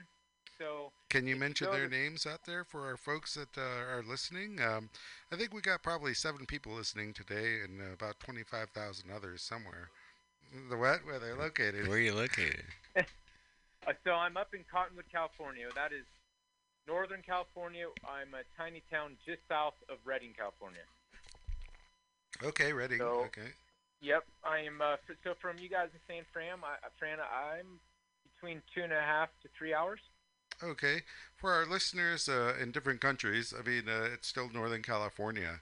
So 0.57 0.91
Can 1.09 1.27
you 1.27 1.35
mention 1.35 1.69
their 1.71 1.87
to- 1.89 1.95
names 1.95 2.25
out 2.25 2.45
there 2.45 2.63
for 2.63 2.85
our 2.87 2.97
folks 2.97 3.33
that 3.35 3.57
uh, 3.57 3.61
are 3.61 4.03
listening? 4.07 4.59
Um, 4.61 4.89
I 5.31 5.35
think 5.35 5.53
we 5.53 5.61
got 5.61 5.83
probably 5.83 6.13
seven 6.13 6.45
people 6.45 6.73
listening 6.73 7.13
today, 7.13 7.59
and 7.63 7.81
uh, 7.81 7.93
about 7.93 8.19
twenty-five 8.19 8.69
thousand 8.69 9.11
others 9.11 9.41
somewhere. 9.41 9.89
The 10.69 10.77
what? 10.77 11.05
Where 11.05 11.19
they're 11.19 11.35
located? 11.35 11.87
Where 11.87 11.97
are 11.97 12.01
you 12.01 12.13
located? 12.13 12.63
Uh, 13.87 13.93
so 14.03 14.13
I'm 14.13 14.35
up 14.35 14.49
in 14.55 14.65
Cottonwood, 14.65 15.05
California. 15.11 15.67
That 15.75 15.93
is 15.93 16.09
Northern 16.87 17.21
California. 17.21 17.85
I'm 18.01 18.33
a 18.33 18.41
tiny 18.57 18.81
town 18.89 19.13
just 19.27 19.45
south 19.47 19.75
of 19.89 19.99
Redding, 20.03 20.33
California. 20.35 20.81
Okay, 22.43 22.73
ready. 22.73 22.97
So- 22.97 23.29
okay. 23.29 23.53
Yep, 24.01 24.25
I 24.43 24.59
am. 24.65 24.81
Uh, 24.81 24.97
so 25.23 25.35
from 25.39 25.59
you 25.59 25.69
guys 25.69 25.89
in 25.93 25.99
San 26.09 26.25
Fran, 26.33 26.57
I, 26.65 26.81
uh, 26.81 26.89
Fran, 26.97 27.19
I'm 27.21 27.79
between 28.33 28.63
two 28.73 28.81
and 28.81 28.91
a 28.91 29.01
half 29.01 29.29
to 29.43 29.49
three 29.55 29.73
hours. 29.75 29.99
Okay, 30.63 31.03
for 31.37 31.53
our 31.53 31.65
listeners 31.65 32.27
uh, 32.29 32.55
in 32.61 32.71
different 32.71 32.99
countries, 33.01 33.53
I 33.57 33.61
mean, 33.67 33.87
uh, 33.89 34.09
it's 34.13 34.27
still 34.27 34.49
Northern 34.49 34.81
California, 34.81 35.59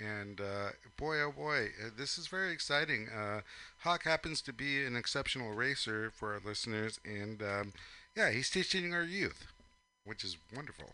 and 0.00 0.40
uh, 0.40 0.70
boy, 0.96 1.20
oh 1.20 1.32
boy, 1.32 1.70
uh, 1.84 1.90
this 1.96 2.16
is 2.18 2.26
very 2.28 2.52
exciting. 2.52 3.08
Uh, 3.08 3.40
Hawk 3.80 4.04
happens 4.04 4.40
to 4.42 4.52
be 4.52 4.84
an 4.84 4.96
exceptional 4.96 5.52
racer 5.52 6.10
for 6.14 6.34
our 6.34 6.40
listeners, 6.44 6.98
and 7.04 7.42
um, 7.42 7.72
yeah, 8.16 8.30
he's 8.30 8.50
teaching 8.50 8.94
our 8.94 9.02
youth, 9.04 9.46
which 10.04 10.24
is 10.24 10.36
wonderful. 10.54 10.90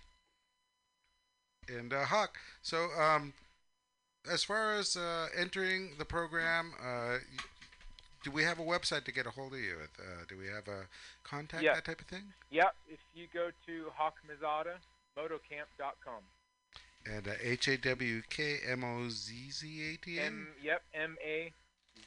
And 1.69 1.93
uh, 1.93 2.05
Hawk, 2.05 2.39
so 2.63 2.89
um, 2.99 3.33
as 4.31 4.45
far 4.45 4.75
as 4.75 4.97
entering 5.37 5.93
the 5.99 6.05
program, 6.05 6.75
uh, 6.83 7.19
do 8.23 8.31
we 8.31 8.43
have 8.45 8.59
a 8.59 8.63
website 8.63 9.05
to 9.05 9.13
get 9.13 9.27
a 9.27 9.31
hold 9.31 9.53
of 9.55 9.59
you? 9.61 9.77
Uh, 9.99 10.03
do 10.29 10.37
we 10.39 10.47
have 10.47 10.69
a 10.69 10.87
contact 11.25 11.63
Yeah. 11.63 11.75
that 11.75 11.85
type 11.85 12.01
of 12.01 12.07
thing? 12.07 12.33
Yep. 12.51 12.75
If 12.89 12.99
you 13.15 13.27
go 13.33 13.51
to 13.67 13.87
hawkmazzotta.motocamp.com. 13.99 16.23
And 17.05 17.27
uh, 17.27 17.33
H 17.41 17.67
A 17.69 17.77
W 17.79 18.23
K 18.31 18.59
M 18.69 18.85
O 18.85 19.09
Z 19.09 19.51
Z 19.51 19.95
A 19.95 19.97
T 20.05 20.21
M. 20.21 20.49
A. 20.61 20.65
Yep. 20.65 20.83
M 20.95 21.17
A 21.25 21.53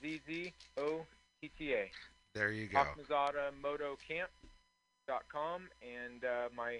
Z 0.01 0.21
Z 0.25 0.53
O 0.77 1.05
T 1.41 1.51
T 1.57 1.73
A. 1.73 1.91
There 2.33 2.51
you 2.51 2.67
go. 2.67 2.77
hawkmazzottaMotoCamp.com 2.79 5.61
and 5.81 6.23
uh, 6.23 6.47
my 6.55 6.79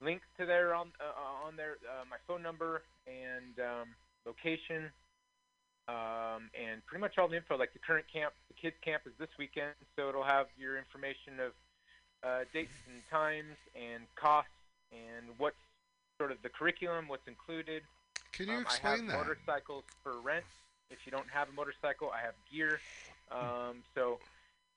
link 0.00 0.22
to 0.38 0.46
there 0.46 0.74
on 0.74 0.88
uh, 1.00 1.46
on 1.46 1.54
there, 1.56 1.76
uh, 1.88 2.04
my 2.10 2.16
phone 2.26 2.42
number 2.42 2.82
and 3.06 3.58
um, 3.60 3.88
location, 4.26 4.90
um, 5.88 6.50
and 6.54 6.84
pretty 6.86 7.00
much 7.00 7.18
all 7.18 7.28
the 7.28 7.36
info. 7.36 7.56
Like 7.56 7.72
the 7.72 7.78
current 7.80 8.06
camp, 8.12 8.32
the 8.48 8.54
kids 8.54 8.76
camp 8.84 9.02
is 9.06 9.12
this 9.18 9.30
weekend, 9.38 9.72
so 9.96 10.08
it'll 10.08 10.22
have 10.22 10.46
your 10.58 10.78
information 10.78 11.40
of 11.40 11.52
uh, 12.22 12.44
dates 12.52 12.74
and 12.92 13.02
times 13.10 13.56
and 13.74 14.04
costs 14.16 14.50
and 14.92 15.26
what's 15.38 15.56
sort 16.18 16.32
of 16.32 16.38
the 16.42 16.48
curriculum, 16.48 17.08
what's 17.08 17.26
included. 17.26 17.82
Can 18.32 18.48
you 18.48 18.54
Um, 18.54 18.62
explain 18.62 18.92
I 18.92 18.96
have 18.96 19.06
that? 19.06 19.16
motorcycles 19.26 19.84
for 20.02 20.20
rent. 20.20 20.44
If 20.90 20.98
you 21.04 21.12
don't 21.12 21.28
have 21.30 21.48
a 21.48 21.52
motorcycle, 21.52 22.10
I 22.10 22.20
have 22.22 22.34
gear. 22.50 22.80
Um, 23.30 23.82
so 23.94 24.18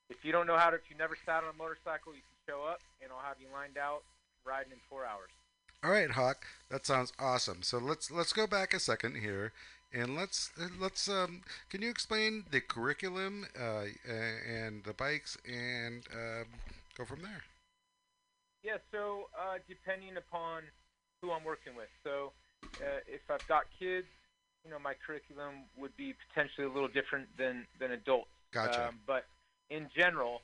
if 0.10 0.24
you 0.24 0.32
don't 0.32 0.46
know 0.46 0.58
how 0.58 0.70
to, 0.70 0.76
if 0.76 0.84
you 0.90 0.98
never 0.98 1.16
sat 1.26 1.44
on 1.44 1.50
a 1.50 1.58
motorcycle, 1.58 2.14
you 2.14 2.20
can 2.22 2.54
show 2.54 2.64
up 2.64 2.82
and 3.02 3.12
I'll 3.12 3.24
have 3.26 3.38
you 3.40 3.48
lined 3.54 3.78
out 3.78 4.04
riding 4.46 4.72
in 4.74 4.78
four 4.90 5.06
hours. 5.06 5.30
All 5.84 5.92
right, 5.92 6.12
Hawk. 6.12 6.46
That 6.70 6.86
sounds 6.86 7.12
awesome. 7.18 7.64
So 7.64 7.78
let's 7.80 8.12
let's 8.12 8.34
go 8.34 8.46
back 8.46 8.74
a 8.74 8.80
second 8.80 9.16
here, 9.18 9.52
and 9.94 10.16
let's 10.16 10.52
let's 10.80 11.08
um. 11.10 11.42
Can 11.70 11.82
you 11.82 11.90
explain 11.90 12.46
the 12.52 12.62
curriculum 12.62 13.46
uh, 13.60 13.86
and 14.08 14.84
the 14.84 14.94
bikes 14.94 15.38
and 15.46 16.04
um, 16.14 16.46
go 16.98 17.06
from 17.06 17.22
there? 17.22 17.42
Yeah, 18.64 18.78
so 18.92 19.30
uh, 19.38 19.58
depending 19.68 20.18
upon 20.18 20.64
who 21.22 21.32
I'm 21.32 21.44
working 21.44 21.76
with. 21.76 21.90
So 22.04 22.32
uh, 22.64 23.02
if 23.08 23.22
I've 23.30 23.46
got 23.48 23.64
kids, 23.80 24.08
you 24.64 24.72
know, 24.72 24.80
my 24.80 24.94
curriculum 25.06 25.66
would 25.78 25.96
be 25.98 26.14
potentially 26.30 26.68
a 26.68 26.70
little 26.70 26.88
different 26.88 27.28
than, 27.38 27.66
than 27.80 27.92
adults. 27.92 28.30
Gotcha. 28.52 28.90
Um, 28.90 29.00
but 29.08 29.26
in 29.70 29.88
general, 29.96 30.42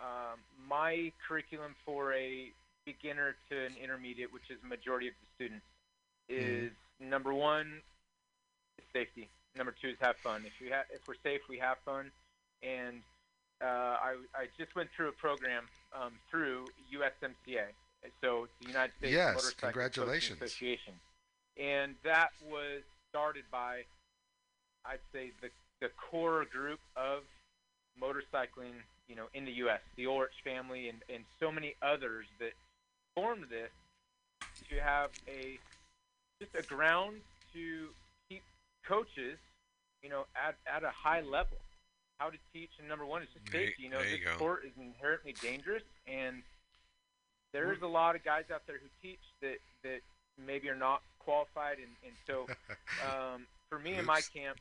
um, 0.00 0.40
my 0.68 1.12
curriculum 1.26 1.74
for 1.84 2.12
a 2.14 2.50
beginner 2.84 3.36
to 3.50 3.66
an 3.66 3.72
intermediate, 3.82 4.32
which 4.32 4.50
is 4.50 4.58
majority 4.68 5.08
of 5.08 5.14
the 5.20 5.26
students, 5.36 5.66
is 6.28 6.72
number 6.98 7.34
one, 7.34 7.80
safety. 8.92 9.28
Number 9.56 9.74
two 9.80 9.88
is 9.88 9.96
have 10.00 10.16
fun. 10.16 10.44
If 10.46 10.52
we 10.60 10.70
ha- 10.70 10.88
if 10.92 11.06
we're 11.06 11.14
safe, 11.22 11.40
we 11.48 11.58
have 11.58 11.78
fun. 11.84 12.10
And 12.62 13.02
uh, 13.60 13.66
I 13.66 14.16
I 14.34 14.46
just 14.58 14.74
went 14.74 14.90
through 14.96 15.08
a 15.08 15.12
program 15.12 15.64
um, 15.94 16.12
through 16.30 16.66
USMCA, 16.92 17.66
so 18.20 18.48
the 18.60 18.68
United 18.68 18.92
States 18.98 19.12
Yes, 19.12 19.34
Motorcycle 19.34 19.42
Coaching 19.42 19.72
congratulations. 19.72 20.42
Association, 20.42 20.94
and 21.60 21.94
that 22.04 22.30
was 22.50 22.82
started 23.10 23.44
by 23.50 23.82
I'd 24.86 24.98
say 25.12 25.32
the 25.40 25.50
the 25.80 25.90
core 26.10 26.44
group 26.50 26.80
of 26.96 27.22
motorcycling, 28.00 28.72
you 29.08 29.16
know, 29.16 29.26
in 29.34 29.44
the 29.44 29.52
U.S. 29.52 29.80
The 29.96 30.06
Ulrich 30.06 30.40
family 30.44 30.88
and 30.88 30.98
and 31.12 31.24
so 31.38 31.52
many 31.52 31.74
others 31.82 32.26
that 32.38 32.52
formed 33.14 33.44
this 33.50 33.70
to 34.70 34.76
have 34.82 35.10
a 35.28 35.58
just 36.40 36.54
a 36.54 36.62
ground 36.62 37.16
to 37.52 37.88
coaches, 38.86 39.38
you 40.02 40.08
know, 40.10 40.24
at 40.36 40.56
at 40.66 40.84
a 40.84 40.90
high 40.90 41.20
level. 41.20 41.58
How 42.18 42.30
to 42.30 42.38
teach, 42.52 42.70
and 42.78 42.88
number 42.88 43.04
one 43.04 43.22
is 43.22 43.28
just 43.34 43.50
There 43.50 43.60
you- 43.62 43.66
safety. 43.68 43.82
You 43.84 43.90
know, 43.90 43.98
there 43.98 44.08
you 44.10 44.18
this 44.18 44.26
go. 44.28 44.34
sport 44.36 44.64
is 44.64 44.72
inherently 44.78 45.32
dangerous, 45.42 45.82
and 46.06 46.42
there's 47.52 47.82
a 47.82 47.86
lot 47.86 48.14
of 48.14 48.22
guys 48.24 48.44
out 48.52 48.62
there 48.66 48.78
who 48.78 48.86
teach 49.02 49.20
that 49.40 49.58
that 49.82 50.00
maybe 50.38 50.68
are 50.68 50.76
not 50.76 51.02
qualified, 51.18 51.78
and 51.78 51.90
and 52.06 52.14
so 52.26 52.46
um, 53.10 53.46
for 53.68 53.78
me 53.78 53.94
in 53.94 54.04
my 54.04 54.20
camp, 54.32 54.58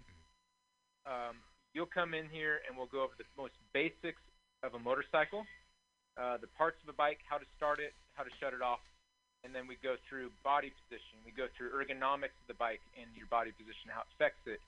um, 1.06 1.36
you'll 1.74 1.86
come 1.86 2.14
in 2.14 2.28
here 2.30 2.62
and 2.68 2.78
we'll 2.78 2.88
go 2.88 3.04
over 3.04 3.14
the 3.18 3.26
most 3.38 3.54
basics 3.74 4.22
of 4.64 4.74
a 4.74 4.80
motorcycle, 4.80 5.46
uh, 6.18 6.38
the 6.38 6.48
parts 6.58 6.78
of 6.84 6.90
a 6.90 6.94
bike, 6.94 7.20
how 7.30 7.38
to 7.38 7.46
start 7.58 7.80
it, 7.80 7.94
how 8.14 8.24
to 8.24 8.30
shut 8.40 8.54
it 8.54 8.62
off, 8.62 8.80
and 9.44 9.54
then 9.56 9.68
we 9.68 9.76
go 9.82 9.96
through 10.08 10.30
body 10.44 10.72
position. 10.86 11.18
We 11.26 11.32
go 11.32 11.48
through 11.58 11.72
ergonomics 11.72 12.38
of 12.38 12.48
the 12.48 12.54
bike 12.54 12.82
and 13.00 13.08
your 13.16 13.26
body 13.28 13.52
position, 13.52 13.90
how 13.90 14.02
it 14.02 14.08
affects 14.16 14.46
it. 14.46 14.62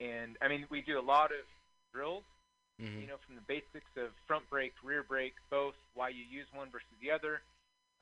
And 0.00 0.36
I 0.42 0.48
mean, 0.48 0.66
we 0.70 0.82
do 0.82 0.98
a 0.98 1.02
lot 1.02 1.30
of 1.30 1.44
drills, 1.92 2.24
Mhm. 2.80 3.00
you 3.00 3.06
know, 3.06 3.18
from 3.18 3.34
the 3.34 3.40
basics 3.42 3.90
of 3.96 4.14
front 4.26 4.48
brake, 4.50 4.74
rear 4.82 5.02
brake, 5.02 5.34
both, 5.50 5.74
why 5.94 6.08
you 6.10 6.24
use 6.24 6.46
one 6.52 6.70
versus 6.70 6.88
the 7.00 7.10
other, 7.10 7.42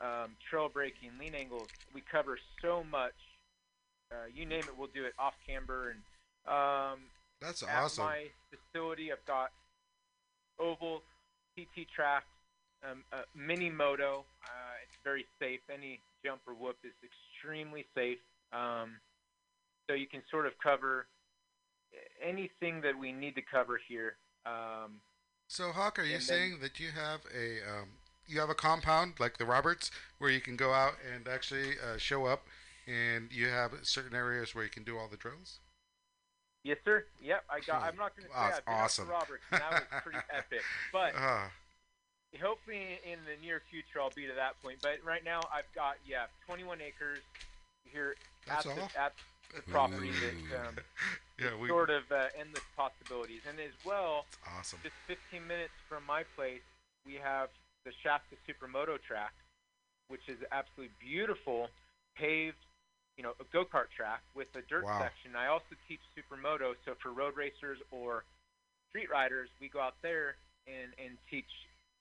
um, 0.00 0.36
trail 0.48 0.68
braking, 0.68 1.16
lean 1.18 1.34
angles. 1.34 1.68
We 1.92 2.02
cover 2.02 2.38
so 2.60 2.84
much. 2.84 3.14
Uh, 4.10 4.24
you 4.26 4.46
name 4.46 4.60
it, 4.60 4.76
we'll 4.76 4.88
do 4.88 5.04
it 5.04 5.14
off 5.18 5.34
camber. 5.46 5.90
And 5.90 6.02
um, 6.52 7.10
That's 7.40 7.62
at 7.62 7.70
awesome. 7.84 8.04
my 8.04 8.30
facility, 8.50 9.10
I've 9.12 9.24
got 9.26 9.52
ovals, 10.58 11.02
PT 11.56 11.84
tracks, 11.86 12.26
um, 12.84 13.04
uh, 13.12 13.22
mini 13.34 13.70
moto. 13.70 14.24
Uh, 14.44 14.74
it's 14.84 14.96
very 15.04 15.26
safe. 15.40 15.60
Any 15.72 16.00
jump 16.24 16.40
or 16.46 16.54
whoop 16.54 16.76
is 16.84 16.92
extremely 17.04 17.86
safe. 17.94 18.18
Um, 18.52 19.00
so 19.88 19.94
you 19.94 20.06
can 20.06 20.22
sort 20.30 20.46
of 20.46 20.52
cover 20.62 21.06
anything 22.22 22.80
that 22.82 22.98
we 22.98 23.12
need 23.12 23.34
to 23.36 23.42
cover 23.42 23.80
here. 23.88 24.16
Um, 24.44 25.00
So 25.48 25.72
Hawk, 25.72 25.98
are 25.98 26.04
you 26.04 26.20
saying 26.20 26.58
that 26.60 26.80
you 26.80 26.88
have 26.90 27.20
a 27.34 27.60
um, 27.68 27.88
you 28.26 28.40
have 28.40 28.50
a 28.50 28.54
compound 28.54 29.14
like 29.20 29.38
the 29.38 29.44
Roberts 29.44 29.90
where 30.18 30.30
you 30.30 30.40
can 30.40 30.56
go 30.56 30.72
out 30.72 30.94
and 31.14 31.28
actually 31.28 31.74
uh, 31.78 31.96
show 31.98 32.26
up, 32.26 32.46
and 32.86 33.30
you 33.32 33.48
have 33.48 33.72
certain 33.82 34.16
areas 34.16 34.54
where 34.54 34.64
you 34.64 34.70
can 34.70 34.82
do 34.84 34.98
all 34.98 35.08
the 35.08 35.16
drills? 35.16 35.60
yes, 36.64 36.78
sir. 36.84 37.04
Yep, 37.22 37.44
I 37.48 37.60
got. 37.60 37.82
I'm 37.84 37.96
not 37.96 38.16
going 38.16 38.28
to 38.28 38.34
say 38.34 38.38
I've 38.38 38.60
awesome. 38.66 39.08
Roberts, 39.08 39.44
and 39.52 39.60
that 39.62 39.70
was 39.72 40.02
pretty 40.02 40.18
epic. 40.36 40.62
But 40.92 41.12
Ah, 41.16 41.50
hopefully 42.40 42.98
in 43.06 43.18
the 43.24 43.38
near 43.40 43.62
future 43.70 44.00
I'll 44.00 44.10
be 44.14 44.26
to 44.26 44.34
that 44.34 44.60
point. 44.62 44.78
But 44.82 44.98
right 45.04 45.24
now 45.24 45.40
I've 45.52 45.68
got 45.74 45.96
yeah 46.06 46.26
21 46.46 46.80
acres 46.80 47.22
here 47.84 48.16
That's 48.46 48.66
at 48.66 48.74
the, 48.74 49.00
at 49.00 49.12
the 49.54 49.62
property 49.70 50.10
that 50.10 50.58
um, 50.58 50.74
yeah, 51.38 51.54
we. 51.60 51.68
sort 51.68 51.90
of 51.90 52.02
uh, 52.10 52.28
endless 52.38 52.64
possibilities. 52.76 53.42
And 53.48 53.58
as 53.60 53.72
well, 53.84 54.26
Awesome. 54.58 54.80
just 54.82 54.96
15 55.06 55.46
minutes 55.46 55.74
from 55.88 56.02
my 56.04 56.24
place, 56.36 56.64
we 57.06 57.14
have 57.14 57.48
the 57.84 57.92
Shasta 58.02 58.34
Supermoto 58.48 58.98
track, 59.00 59.32
which 60.08 60.26
is 60.28 60.38
absolutely 60.50 60.90
beautiful, 60.98 61.68
paved, 62.18 62.58
you 63.16 63.22
know, 63.22 63.32
a 63.40 63.44
go-kart 63.52 63.86
track 63.94 64.20
with 64.34 64.48
a 64.56 64.62
dirt 64.68 64.84
Wow. 64.84 64.98
section. 65.00 65.36
I 65.36 65.46
also 65.46 65.78
teach 65.88 66.00
supermoto, 66.18 66.74
so 66.84 66.94
for 67.00 67.12
road 67.12 67.36
racers 67.36 67.78
or 67.92 68.24
street 68.90 69.08
riders, 69.10 69.48
we 69.60 69.68
go 69.68 69.80
out 69.80 69.94
there 70.02 70.36
and 70.66 70.90
and 70.98 71.16
teach 71.30 71.46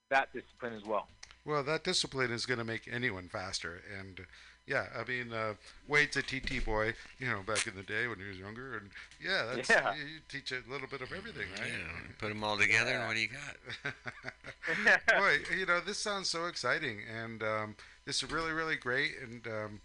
that 0.10 0.32
discipline 0.34 0.73
as 0.73 0.84
well. 0.84 1.07
Well, 1.45 1.64
that 1.64 1.84
discipline 1.84 2.32
is 2.32 2.45
going 2.45 2.57
to 2.57 2.64
make 2.65 2.90
anyone 2.91 3.27
faster, 3.27 3.82
and 3.99 4.22
yeah, 4.68 4.86
I 4.99 5.07
mean, 5.07 5.32
uh, 5.32 5.53
Wade's 5.88 6.18
a 6.18 6.23
TT 6.23 6.65
boy, 6.65 6.94
you 7.19 7.27
know, 7.27 7.41
back 7.45 7.68
in 7.68 7.76
the 7.76 7.84
day 7.84 8.07
when 8.07 8.18
he 8.18 8.26
was 8.26 8.38
younger, 8.38 8.77
and 8.77 8.90
yeah, 9.23 9.53
that's 9.53 9.69
Yeah. 9.69 9.94
You, 9.94 10.02
you 10.02 10.19
teach 10.27 10.52
a 10.52 10.61
little 10.69 10.88
bit 10.88 11.02
of 11.02 11.11
everything, 11.11 11.48
right? 11.60 11.69
Yeah, 11.69 12.14
put 12.18 12.30
them 12.30 12.44
all 12.44 12.57
together, 12.57 12.91
and 12.91 13.07
what 13.07 13.15
do 13.15 13.22
you 13.22 13.30
got? 13.30 15.07
Boy, 15.19 15.40
you 15.56 15.68
know, 15.68 15.82
this 15.82 15.99
sounds 15.99 16.30
so 16.30 16.45
exciting, 16.45 17.02
and 17.07 17.44
um, 17.44 17.76
this 18.06 18.23
is 18.23 18.32
really, 18.32 18.52
really 18.52 18.76
great. 18.76 19.11
And 19.22 19.45
um, 19.45 19.82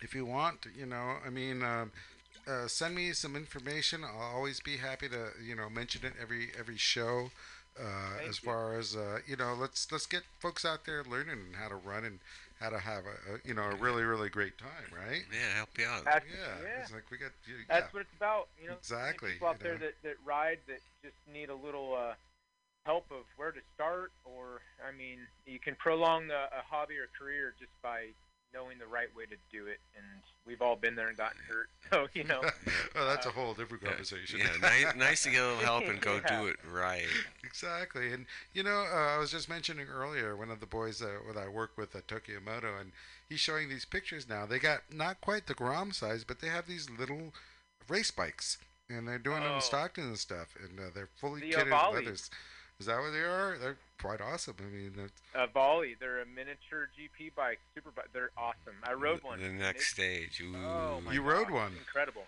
if 0.00 0.14
you 0.14 0.24
want, 0.24 0.66
you 0.74 0.86
know, 0.86 1.16
I 1.26 1.28
mean, 1.28 1.62
um, 1.62 1.92
uh, 2.48 2.66
send 2.68 2.94
me 2.94 3.12
some 3.12 3.36
information. 3.36 4.04
I'll 4.04 4.36
always 4.36 4.60
be 4.60 4.78
happy 4.78 5.08
to, 5.10 5.28
you 5.44 5.54
know, 5.54 5.68
mention 5.68 6.06
it 6.06 6.14
every 6.20 6.48
every 6.58 6.78
show. 6.78 7.30
Uh, 7.78 8.18
Thank 8.18 8.28
as 8.28 8.42
you. 8.42 8.46
far 8.46 8.78
as 8.78 8.94
uh, 8.96 9.18
you 9.26 9.36
know, 9.36 9.54
let's 9.58 9.90
let's 9.90 10.06
get 10.06 10.22
folks 10.40 10.64
out 10.64 10.84
there 10.84 11.02
learning 11.04 11.54
how 11.58 11.68
to 11.68 11.74
run 11.76 12.04
and 12.04 12.18
how 12.60 12.68
to 12.68 12.78
have 12.78 13.04
a, 13.04 13.34
a 13.34 13.38
you 13.44 13.54
know 13.54 13.62
a 13.62 13.74
really 13.76 14.02
really 14.04 14.28
great 14.28 14.58
time, 14.58 14.92
right? 14.94 15.22
Yeah, 15.32 15.56
help 15.56 15.70
you 15.78 15.86
out. 15.86 16.04
That's, 16.04 16.26
Yeah, 16.26 16.52
yeah. 16.62 16.82
it's 16.82 16.92
like 16.92 17.10
we 17.10 17.16
got 17.16 17.30
you, 17.46 17.54
yeah. 17.56 17.80
That's 17.80 17.94
what 17.94 18.00
it's 18.00 18.16
about. 18.16 18.48
You 18.60 18.68
know, 18.68 18.74
Exactly, 18.78 19.32
People 19.32 19.48
out 19.48 19.60
there 19.60 19.74
know. 19.74 19.86
that, 19.86 19.94
that 20.02 20.16
ride 20.24 20.58
that 20.68 20.80
just 21.02 21.16
need 21.32 21.48
a 21.48 21.54
little 21.54 21.96
uh, 21.96 22.12
help 22.84 23.06
of 23.10 23.24
where 23.36 23.52
to 23.52 23.60
start, 23.74 24.12
or 24.24 24.60
I 24.86 24.96
mean, 24.96 25.18
you 25.46 25.58
can 25.58 25.74
prolong 25.76 26.30
a, 26.30 26.52
a 26.52 26.62
hobby 26.68 26.98
or 26.98 27.08
career 27.18 27.54
just 27.58 27.72
by 27.82 28.08
knowing 28.54 28.78
the 28.78 28.86
right 28.86 29.08
way 29.16 29.24
to 29.26 29.36
do 29.50 29.66
it. 29.66 29.80
And 29.96 30.04
we've 30.46 30.60
all 30.62 30.76
been 30.76 30.94
there 30.94 31.08
and 31.08 31.16
gotten 31.16 31.38
hurt, 31.48 31.68
so 31.90 32.08
you 32.14 32.24
know. 32.24 32.40
well, 32.94 33.06
that's 33.06 33.26
a 33.26 33.30
uh, 33.30 33.32
whole 33.32 33.54
different 33.54 33.84
conversation. 33.84 34.40
Yeah, 34.40 34.48
nice, 34.60 34.94
nice 34.96 35.22
to 35.24 35.30
get 35.30 35.42
a 35.42 35.46
little 35.48 35.64
help 35.64 35.84
and 35.84 36.00
go 36.00 36.20
Yeah. 36.24 36.40
do 36.42 36.46
it 36.48 36.56
right. 36.70 37.06
Exactly, 37.44 38.12
and 38.12 38.26
you 38.54 38.62
know, 38.62 38.84
uh, 38.92 39.14
I 39.14 39.18
was 39.18 39.30
just 39.30 39.48
mentioning 39.48 39.86
earlier 39.92 40.36
one 40.36 40.50
of 40.50 40.60
the 40.60 40.66
boys 40.66 41.02
uh, 41.02 41.06
that 41.32 41.38
I 41.40 41.48
work 41.48 41.72
with 41.76 41.94
at 41.96 42.06
Tokyomoto, 42.06 42.80
and 42.80 42.92
he's 43.28 43.40
showing 43.40 43.68
these 43.68 43.84
pictures 43.84 44.28
now. 44.28 44.46
They 44.46 44.58
got 44.58 44.80
not 44.92 45.20
quite 45.20 45.46
the 45.46 45.54
Grom 45.54 45.92
size, 45.92 46.24
but 46.24 46.40
they 46.40 46.48
have 46.48 46.66
these 46.66 46.88
little 46.90 47.32
race 47.88 48.10
bikes, 48.10 48.58
and 48.88 49.06
they're 49.08 49.18
doing 49.18 49.40
them 49.42 49.52
Oh. 49.52 49.56
in 49.56 49.60
Stockton 49.62 50.04
and 50.04 50.18
stuff, 50.18 50.54
and 50.62 50.78
uh, 50.78 50.82
they're 50.94 51.08
fully 51.16 51.40
The 51.40 51.50
kitted 51.52 51.70
Ohvale. 51.70 51.92
with 51.92 52.04
leathers. 52.04 52.30
Is 52.80 52.86
that 52.86 53.00
what 53.00 53.10
they 53.12 53.20
are? 53.20 53.56
They're 53.60 53.76
quite 54.02 54.20
awesome. 54.20 54.56
I 54.58 54.70
mean, 54.70 54.92
that's, 54.96 55.22
Ohvale. 55.54 55.94
They're 55.98 56.20
a 56.20 56.26
miniature 56.26 56.90
GP 56.98 57.34
bike, 57.36 57.60
super 57.74 57.90
bike. 57.94 58.08
They're 58.12 58.30
awesome. 58.36 58.74
I 58.82 58.92
rode 58.92 59.22
one. 59.22 59.40
The 59.40 59.48
next 59.48 59.92
stage. 59.92 60.42
Ooh. 60.42 60.56
Oh 60.56 61.00
my 61.04 61.12
You 61.12 61.22
rode 61.22 61.50
one? 61.50 61.72
Incredible. 61.78 62.24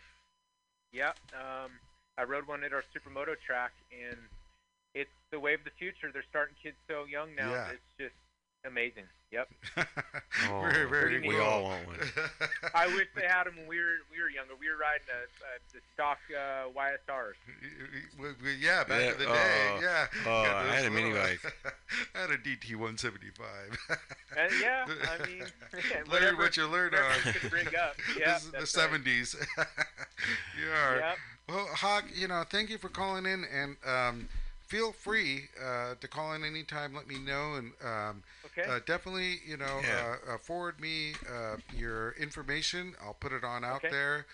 Yep. 0.93 1.17
Um, 1.35 1.71
I 2.17 2.23
rode 2.23 2.47
one 2.47 2.63
at 2.63 2.73
our 2.73 2.85
supermoto 2.95 3.35
track, 3.45 3.73
and 3.91 4.19
it's 4.95 5.11
the 5.33 5.41
way 5.41 5.55
of 5.55 5.65
the 5.65 5.71
future. 5.77 6.11
They're 6.13 6.25
starting 6.31 6.55
kids 6.63 6.77
so 6.89 7.05
young 7.05 7.35
now. 7.35 7.51
Yeah. 7.51 7.71
It's 7.73 7.93
just 7.99 8.15
amazing. 8.65 9.05
Yep. 9.35 9.49
Oh, 10.51 10.61
very, 10.61 10.89
very 10.89 11.21
we 11.21 11.29
we 11.29 11.35
cool. 11.37 11.45
all 11.45 11.63
want 11.63 11.87
one. 11.87 11.97
I 12.75 12.87
wish 12.89 13.07
they 13.15 13.23
had 13.27 13.45
them 13.45 13.55
when 13.57 13.67
we 13.69 13.79
were 13.79 14.03
we 14.13 14.21
were 14.21 14.29
younger. 14.29 14.53
We 14.61 14.69
were 14.69 14.77
riding 14.77 15.07
a, 15.09 15.23
a, 15.23 15.53
the 15.73 15.81
stock 15.95 16.19
uh, 16.29 16.69
YSRs. 16.77 17.35
We- 18.21 18.35
we- 18.43 18.57
yeah, 18.61 18.83
back 18.85 19.01
Yeah, 19.01 19.13
in 19.13 19.19
the 19.19 19.25
day. 19.27 19.31
oh, 19.73 19.79
yeah. 19.81 20.07
oh, 20.27 20.43
Got 20.45 20.67
I 20.67 20.75
had 20.75 20.87
a 20.87 20.91
mini 20.91 21.13
bike. 21.13 21.41
I 22.15 22.19
had 22.21 22.31
a 22.31 22.37
DT 22.37 22.73
175. 22.73 23.97
And 24.37 24.53
yeah, 24.61 24.85
I 24.87 25.27
mean, 25.27 25.45
learn 26.11 26.37
what 26.37 26.57
you 26.57 26.67
learn 26.67 26.91
whatever 26.93 27.07
on. 27.29 27.35
you 27.43 27.49
bring 27.49 27.67
up. 27.69 27.95
Yeah, 28.19 28.35
this 28.35 28.45
is 28.45 28.51
the 28.51 28.59
that's 28.59 28.77
right. 28.77 28.91
70s. 29.05 29.47
yeah. 30.61 30.97
Yep. 30.99 31.17
Well, 31.49 31.67
Hawk, 31.75 32.05
you 32.15 32.27
know, 32.29 32.45
thank 32.51 32.71
you 32.71 32.79
for 32.79 32.89
calling 32.89 33.25
in, 33.27 33.45
and 33.53 33.77
um, 33.87 34.29
feel 34.67 34.93
free 34.93 35.49
uh, 35.63 35.95
to 36.01 36.09
call 36.09 36.33
in 36.33 36.45
anytime. 36.45 36.95
Let 36.95 37.07
me 37.07 37.19
know, 37.19 37.55
and 37.55 37.73
um, 37.85 38.23
Okay. 38.47 38.67
uh, 38.69 38.81
definitely, 38.87 39.41
you 39.47 39.57
know, 39.57 39.81
Yeah. 39.83 40.05
uh, 40.29 40.35
uh, 40.35 40.39
forward 40.39 40.81
me 40.81 41.13
uh, 41.29 41.57
your 41.71 42.13
information. 42.13 42.95
I'll 43.03 43.15
put 43.15 43.33
it 43.33 43.45
on 43.45 43.65
out 43.65 43.77
Okay. 43.77 43.91
there. 43.91 44.27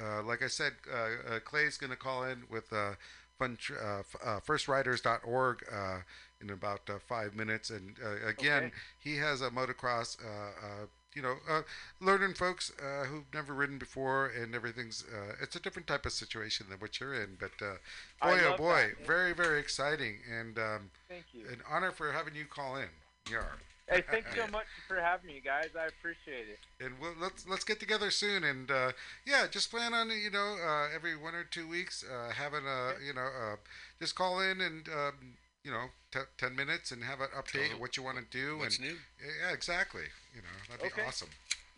Uh, 0.00 0.22
like 0.22 0.42
I 0.42 0.48
said, 0.48 0.72
uh, 0.92 1.34
uh, 1.34 1.40
Clay's 1.40 1.76
going 1.76 1.90
to 1.90 1.96
call 1.96 2.24
in 2.24 2.42
with 2.50 2.72
uh, 2.72 2.92
fun 3.38 3.56
tr- 3.60 3.74
uh, 3.78 3.98
f- 4.00 4.16
uh, 4.24 4.40
firstrides.org 4.40 5.64
uh, 5.72 5.98
in 6.40 6.50
about 6.50 6.88
uh, 6.88 6.98
five 6.98 7.34
minutes. 7.34 7.70
And 7.70 7.96
uh, 8.04 8.26
again, 8.26 8.70
Okay. 8.70 8.72
he 8.98 9.16
has 9.16 9.40
a 9.40 9.50
motocross, 9.50 10.16
uh, 10.24 10.26
uh, 10.28 10.86
you 11.18 11.24
know, 11.24 11.34
uh, 11.50 11.62
learning 12.00 12.34
folks 12.34 12.70
uh, 12.80 13.04
who've 13.06 13.24
never 13.34 13.52
ridden 13.52 13.76
before, 13.76 14.26
and 14.28 14.54
everything's. 14.54 15.04
Uh, 15.12 15.34
it's 15.42 15.56
a 15.56 15.60
different 15.60 15.88
type 15.88 16.06
of 16.06 16.12
situation 16.12 16.66
than 16.70 16.78
what 16.78 17.00
you're 17.00 17.12
in, 17.14 17.36
but 17.40 17.50
uh, 17.60 17.74
boy, 18.22 18.38
oh 18.46 18.56
boy, 18.56 18.90
that. 18.96 19.06
very, 19.06 19.32
very 19.32 19.58
exciting, 19.58 20.18
and 20.32 20.56
um, 20.58 20.90
Thank 21.08 21.24
you. 21.32 21.44
an 21.48 21.58
honor 21.68 21.90
for 21.90 22.12
having 22.12 22.36
you 22.36 22.44
call 22.44 22.76
in. 22.76 22.88
Yeah. 23.28 23.42
Hey, 23.88 24.04
thanks 24.08 24.28
so 24.36 24.46
much 24.52 24.66
for 24.86 25.00
having 25.00 25.26
me, 25.26 25.40
guys. 25.44 25.70
I 25.76 25.86
appreciate 25.86 26.46
it. 26.48 26.84
and 26.84 26.94
we'll, 27.00 27.14
let's 27.20 27.48
let's 27.48 27.64
get 27.64 27.80
together 27.80 28.10
soon 28.12 28.44
and 28.44 28.70
uh, 28.70 28.92
yeah 29.26 29.46
just 29.50 29.70
plan 29.70 29.92
on 29.94 30.10
you 30.10 30.30
know 30.30 30.56
uh, 30.64 30.86
every 30.94 31.16
one 31.16 31.34
or 31.34 31.42
two 31.42 31.66
weeks 31.66 32.04
uh, 32.04 32.30
having 32.32 32.64
a 32.66 32.92
you 33.04 33.12
know 33.12 33.26
uh, 33.26 33.56
just 33.98 34.14
call 34.14 34.40
in 34.40 34.60
and 34.60 34.88
um, 34.88 35.14
you 35.64 35.70
know 35.70 35.86
t- 36.12 36.20
10 36.38 36.54
minutes 36.56 36.90
and 36.92 37.02
have 37.04 37.20
an 37.20 37.28
update 37.36 37.72
of 37.74 37.80
what 37.80 37.96
you 37.96 38.02
want 38.02 38.16
to 38.18 38.24
do 38.30 38.58
What's 38.58 38.78
and 38.78 38.88
new? 38.88 38.96
yeah 39.42 39.52
exactly 39.52 40.04
you 40.34 40.40
know 40.42 40.48
that'd 40.68 40.82
be 40.82 40.88
Okay. 40.88 41.06
awesome 41.06 41.28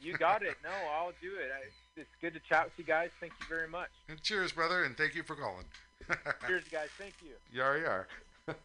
You 0.02 0.16
got 0.16 0.42
it. 0.42 0.56
No, 0.64 0.70
I'll 0.94 1.12
do 1.20 1.34
it. 1.36 1.50
I, 1.54 1.68
it's 2.00 2.08
good 2.22 2.32
to 2.34 2.40
chat 2.40 2.64
with 2.64 2.72
you 2.78 2.84
guys. 2.84 3.10
Thank 3.20 3.32
you 3.40 3.46
very 3.48 3.68
much. 3.68 3.90
and 4.08 4.22
cheers 4.22 4.52
brother 4.52 4.84
and 4.84 4.96
thank 4.96 5.14
you 5.14 5.22
for 5.22 5.34
calling 5.36 5.64
Cheers, 6.46 6.64
guys. 6.70 6.88
Thank 6.98 7.14
you. 7.22 7.32
yar 7.52 7.78
yar 7.78 8.06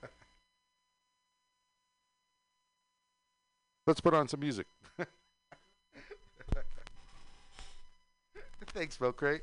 let's 3.88 4.02
put 4.02 4.14
on 4.14 4.28
some 4.28 4.40
music 4.40 4.68
thanks 8.74 9.00
Milk 9.00 9.16
Crate 9.18 9.42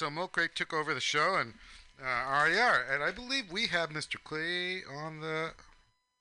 so 0.00 0.08
Milk 0.08 0.32
Crate 0.32 0.54
took 0.54 0.72
over 0.72 0.94
the 0.94 1.00
show 1.00 1.36
and 1.36 1.52
uh, 2.02 2.46
RER, 2.46 2.86
and 2.90 3.02
I 3.02 3.10
believe 3.10 3.52
we 3.52 3.66
have 3.66 3.90
Mr. 3.90 4.16
Clay 4.24 4.80
on 4.90 5.20
the 5.20 5.50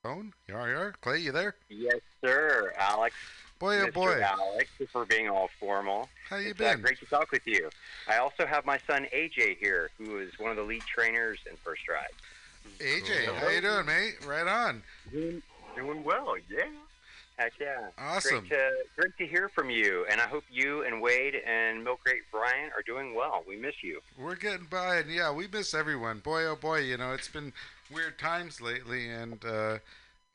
phone. 0.03 0.33
RER, 0.49 0.95
Clay, 0.99 1.19
you 1.19 1.31
there? 1.31 1.55
Yes, 1.69 2.01
sir, 2.19 2.73
Alex. 2.77 3.15
Boy, 3.57 3.79
oh 3.79 3.85
Mr. 3.85 3.93
boy, 3.93 4.21
Alex, 4.21 4.69
for 4.91 5.05
being 5.05 5.29
all 5.29 5.49
formal. 5.61 6.09
how 6.29 6.35
you 6.35 6.49
It's 6.49 6.59
uh, 6.59 6.73
been? 6.73 6.81
great 6.81 6.99
to 6.99 7.05
talk 7.05 7.31
with 7.31 7.47
you. 7.47 7.69
I 8.09 8.17
also 8.17 8.45
have 8.45 8.65
my 8.65 8.79
son 8.85 9.07
AJ 9.15 9.59
here, 9.59 9.91
who 9.97 10.19
is 10.19 10.37
one 10.37 10.51
of 10.51 10.57
the 10.57 10.63
lead 10.63 10.81
trainers 10.81 11.39
in 11.49 11.55
First 11.55 11.87
Ride. 11.87 12.07
AJ, 12.79 13.33
how 13.35 13.47
you 13.47 13.61
doing, 13.61 13.85
mate? 13.85 14.15
Right 14.27 14.45
on. 14.45 14.83
Doing, 15.09 15.41
doing 15.77 16.03
well, 16.03 16.35
yeah. 16.49 16.65
Heck 17.39 17.53
yeah. 17.57 17.87
Awesome. 17.97 18.39
Great 18.39 18.49
to, 18.49 18.71
great 18.97 19.17
to 19.17 19.25
hear 19.25 19.47
from 19.47 19.69
you, 19.69 20.05
and 20.11 20.19
I 20.19 20.27
hope 20.27 20.43
you 20.51 20.83
and 20.83 21.01
Wade 21.01 21.35
and 21.35 21.81
Milk 21.81 22.01
Crate 22.03 22.23
Brian 22.33 22.69
are 22.75 22.81
doing 22.85 23.15
well. 23.15 23.45
We 23.47 23.55
miss 23.55 23.75
you. 23.81 24.01
We're 24.19 24.35
getting 24.35 24.67
by, 24.69 24.97
and 24.97 25.09
yeah, 25.09 25.31
we 25.31 25.47
miss 25.47 25.73
everyone. 25.73 26.19
Boy, 26.19 26.43
oh 26.43 26.57
boy, 26.57 26.79
you 26.79 26.97
know, 26.97 27.13
it's 27.13 27.29
been 27.29 27.53
weird 27.89 28.19
times 28.19 28.59
lately, 28.59 29.09
and 29.09 29.45
uh, 29.45 29.77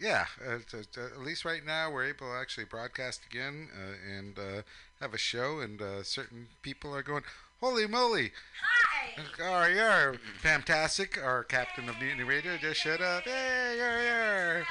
yeah, 0.00 0.24
uh, 0.48 0.60
at 0.80 1.20
least 1.20 1.44
right 1.44 1.64
now 1.64 1.92
we're 1.92 2.06
able 2.06 2.28
to 2.28 2.40
actually 2.40 2.64
broadcast 2.64 3.20
again 3.30 3.68
uh, 3.76 4.16
and 4.18 4.38
uh, 4.38 4.62
have 4.98 5.12
a 5.12 5.18
show, 5.18 5.60
and 5.60 5.82
uh, 5.82 6.02
certain 6.02 6.46
people 6.62 6.96
are 6.96 7.02
going, 7.02 7.22
holy 7.64 7.86
moly! 7.86 8.30
Hi. 8.60 9.22
Oh, 9.40 9.64
you're 9.66 10.16
fantastic. 10.42 11.18
Our 11.22 11.44
captain 11.44 11.88
of 11.88 11.98
Mutiny 11.98 12.22
Radio 12.22 12.58
just 12.58 12.78
shut 12.78 13.00
up. 13.00 13.22
Hey, 13.22 13.76
you're 13.78 14.00
here. 14.00 14.66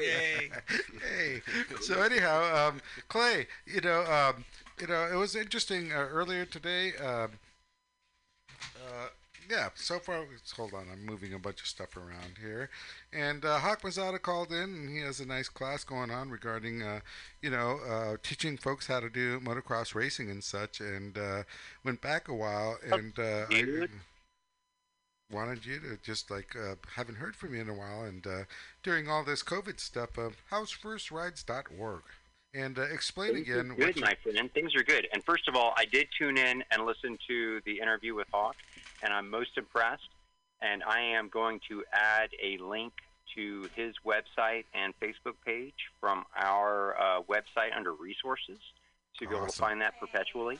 Yay. 0.00 0.50
hey. 1.08 1.42
So 1.82 2.02
anyhow, 2.02 2.68
um, 2.68 2.80
Clay, 3.06 3.46
you 3.64 3.80
know, 3.80 4.00
um, 4.06 4.44
you 4.80 4.88
know, 4.88 5.06
it 5.06 5.14
was 5.14 5.36
interesting 5.36 5.92
uh, 5.92 6.08
earlier 6.10 6.44
today. 6.44 6.96
Um, 6.96 7.30
uh, 8.76 9.06
yeah, 9.48 9.68
so 9.74 9.98
far, 9.98 10.24
hold 10.56 10.74
on, 10.74 10.86
I'm 10.92 11.04
moving 11.04 11.34
a 11.34 11.38
bunch 11.38 11.60
of 11.60 11.66
stuff 11.66 11.96
around 11.96 12.38
here. 12.40 12.70
And 13.12 13.44
uh, 13.44 13.58
Hawk 13.58 13.82
Mazzotta 13.82 14.20
called 14.20 14.52
in, 14.52 14.62
and 14.62 14.90
he 14.90 14.98
has 15.00 15.20
a 15.20 15.26
nice 15.26 15.48
class 15.48 15.84
going 15.84 16.10
on 16.10 16.30
regarding, 16.30 16.82
uh, 16.82 17.00
you 17.42 17.50
know, 17.50 17.78
uh, 17.88 18.16
teaching 18.22 18.56
folks 18.56 18.86
how 18.86 19.00
to 19.00 19.10
do 19.10 19.40
motocross 19.40 19.94
racing 19.94 20.30
and 20.30 20.42
such. 20.42 20.80
And 20.80 21.16
uh, 21.18 21.42
went 21.84 22.00
back 22.00 22.28
a 22.28 22.34
while, 22.34 22.78
and 22.90 23.18
uh, 23.18 23.46
I 23.50 23.86
wanted 25.30 25.66
you 25.66 25.80
to 25.80 25.98
just 26.02 26.30
like, 26.30 26.54
uh, 26.56 26.76
haven't 26.96 27.16
heard 27.16 27.36
from 27.36 27.54
you 27.54 27.60
in 27.60 27.68
a 27.68 27.74
while. 27.74 28.04
And 28.04 28.26
uh, 28.26 28.44
during 28.82 29.08
all 29.08 29.24
this 29.24 29.42
COVID 29.42 29.80
stuff, 29.80 30.18
uh, 30.18 30.30
how's 30.50 30.72
firstrides.org? 30.72 32.02
And 32.54 32.78
uh, 32.78 32.82
explain 32.82 33.34
Things 33.34 33.48
again 33.48 33.74
good, 33.76 34.00
my 34.00 34.14
friend. 34.22 34.52
Things 34.52 34.76
are 34.76 34.84
good. 34.84 35.08
And 35.12 35.24
first 35.24 35.48
of 35.48 35.56
all, 35.56 35.74
I 35.76 35.86
did 35.86 36.06
tune 36.16 36.38
in 36.38 36.62
and 36.70 36.86
listen 36.86 37.18
to 37.26 37.60
the 37.66 37.80
interview 37.80 38.14
with 38.14 38.28
Hawk, 38.32 38.54
and 39.04 39.12
I'm 39.12 39.30
most 39.30 39.56
impressed. 39.56 40.08
And 40.62 40.82
I 40.82 41.00
am 41.00 41.28
going 41.28 41.60
to 41.68 41.84
add 41.92 42.30
a 42.42 42.56
link 42.58 42.94
to 43.34 43.68
his 43.76 43.94
website 44.06 44.64
and 44.72 44.94
Facebook 45.00 45.34
page 45.44 45.74
from 46.00 46.24
our 46.34 46.96
uh, 46.98 47.22
website 47.22 47.76
under 47.76 47.92
resources 47.92 48.58
to 49.18 49.28
be 49.28 49.34
able 49.34 49.46
to 49.46 49.52
find 49.52 49.80
that 49.82 49.98
perpetually. 50.00 50.58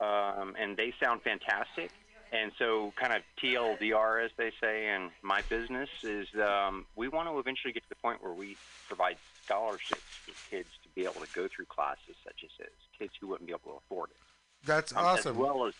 Um, 0.00 0.54
and 0.58 0.76
they 0.76 0.92
sound 1.02 1.22
fantastic. 1.22 1.90
And 2.32 2.50
so, 2.58 2.92
kind 2.96 3.12
of 3.12 3.22
TLDR, 3.40 4.24
as 4.24 4.30
they 4.36 4.50
say 4.60 4.88
in 4.92 5.10
my 5.22 5.42
business, 5.48 5.88
is 6.02 6.26
um, 6.42 6.84
we 6.96 7.06
want 7.08 7.28
to 7.28 7.38
eventually 7.38 7.72
get 7.72 7.84
to 7.84 7.88
the 7.90 7.94
point 7.96 8.22
where 8.24 8.32
we 8.32 8.56
provide 8.88 9.16
scholarships 9.44 10.02
for 10.24 10.32
kids 10.50 10.68
to 10.82 10.88
be 10.96 11.02
able 11.02 11.20
to 11.20 11.28
go 11.32 11.46
through 11.46 11.66
classes 11.66 12.16
such 12.24 12.42
as 12.44 12.50
his, 12.58 12.74
kids 12.98 13.12
who 13.20 13.28
wouldn't 13.28 13.46
be 13.46 13.52
able 13.52 13.72
to 13.72 13.76
afford 13.86 14.10
it. 14.10 14.16
That's 14.64 14.92
Um, 14.92 14.98
awesome. 15.04 15.32
As 15.32 15.36
well 15.36 15.66
as, 15.66 15.74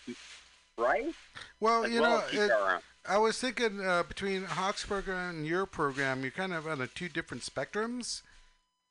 right? 0.78 1.14
well, 1.60 1.84
As 1.84 1.92
you 1.92 2.00
well 2.00 2.24
know, 2.32 2.76
it. 2.76 2.82
I 3.06 3.18
was 3.18 3.38
thinking 3.38 3.80
uh, 3.84 4.02
between 4.04 4.44
Hawk's 4.44 4.84
program 4.84 5.36
and 5.36 5.46
your 5.46 5.66
program, 5.66 6.22
you're 6.22 6.30
kind 6.30 6.54
of 6.54 6.66
on 6.66 6.78
the 6.78 6.86
two 6.86 7.08
different 7.08 7.42
spectrums, 7.42 8.22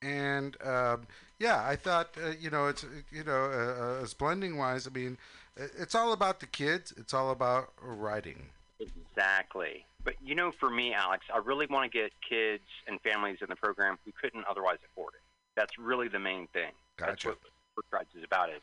and 0.02 0.56
um, 0.64 1.08
yeah, 1.40 1.66
I 1.66 1.76
thought 1.76 2.10
uh, 2.24 2.32
you 2.40 2.50
know 2.50 2.68
it's 2.68 2.86
you 3.12 3.24
know 3.24 3.46
uh, 3.46 3.84
uh, 4.00 4.04
as 4.04 4.14
blending 4.14 4.58
wise, 4.58 4.88
I 4.88 4.92
mean, 4.92 5.18
it's 5.58 5.96
all 5.96 6.14
about 6.14 6.40
the 6.40 6.46
kids. 6.46 6.94
It's 6.98 7.14
all 7.14 7.32
about 7.32 7.74
writing. 7.82 8.50
Exactly. 8.80 9.86
But 10.04 10.16
you 10.24 10.36
know, 10.36 10.52
for 10.60 10.70
me, 10.70 10.94
Alex, 10.94 11.26
I 11.34 11.38
really 11.40 11.66
want 11.66 11.92
to 11.92 11.98
get 11.98 12.12
kids 12.28 12.64
and 12.88 13.00
families 13.02 13.38
in 13.42 13.48
the 13.50 13.56
program 13.56 13.98
who 14.06 14.12
couldn't 14.20 14.46
otherwise 14.50 14.78
afford 14.92 15.14
it. 15.16 15.22
That's 15.56 15.78
really 15.78 16.08
the 16.08 16.20
main 16.20 16.48
thing. 16.48 16.72
That's 16.98 17.24
Gotcha. 17.24 17.30
what 17.30 17.38
First 17.76 17.88
Rides 17.92 18.10
is 18.18 18.24
about. 18.24 18.50
Is 18.50 18.62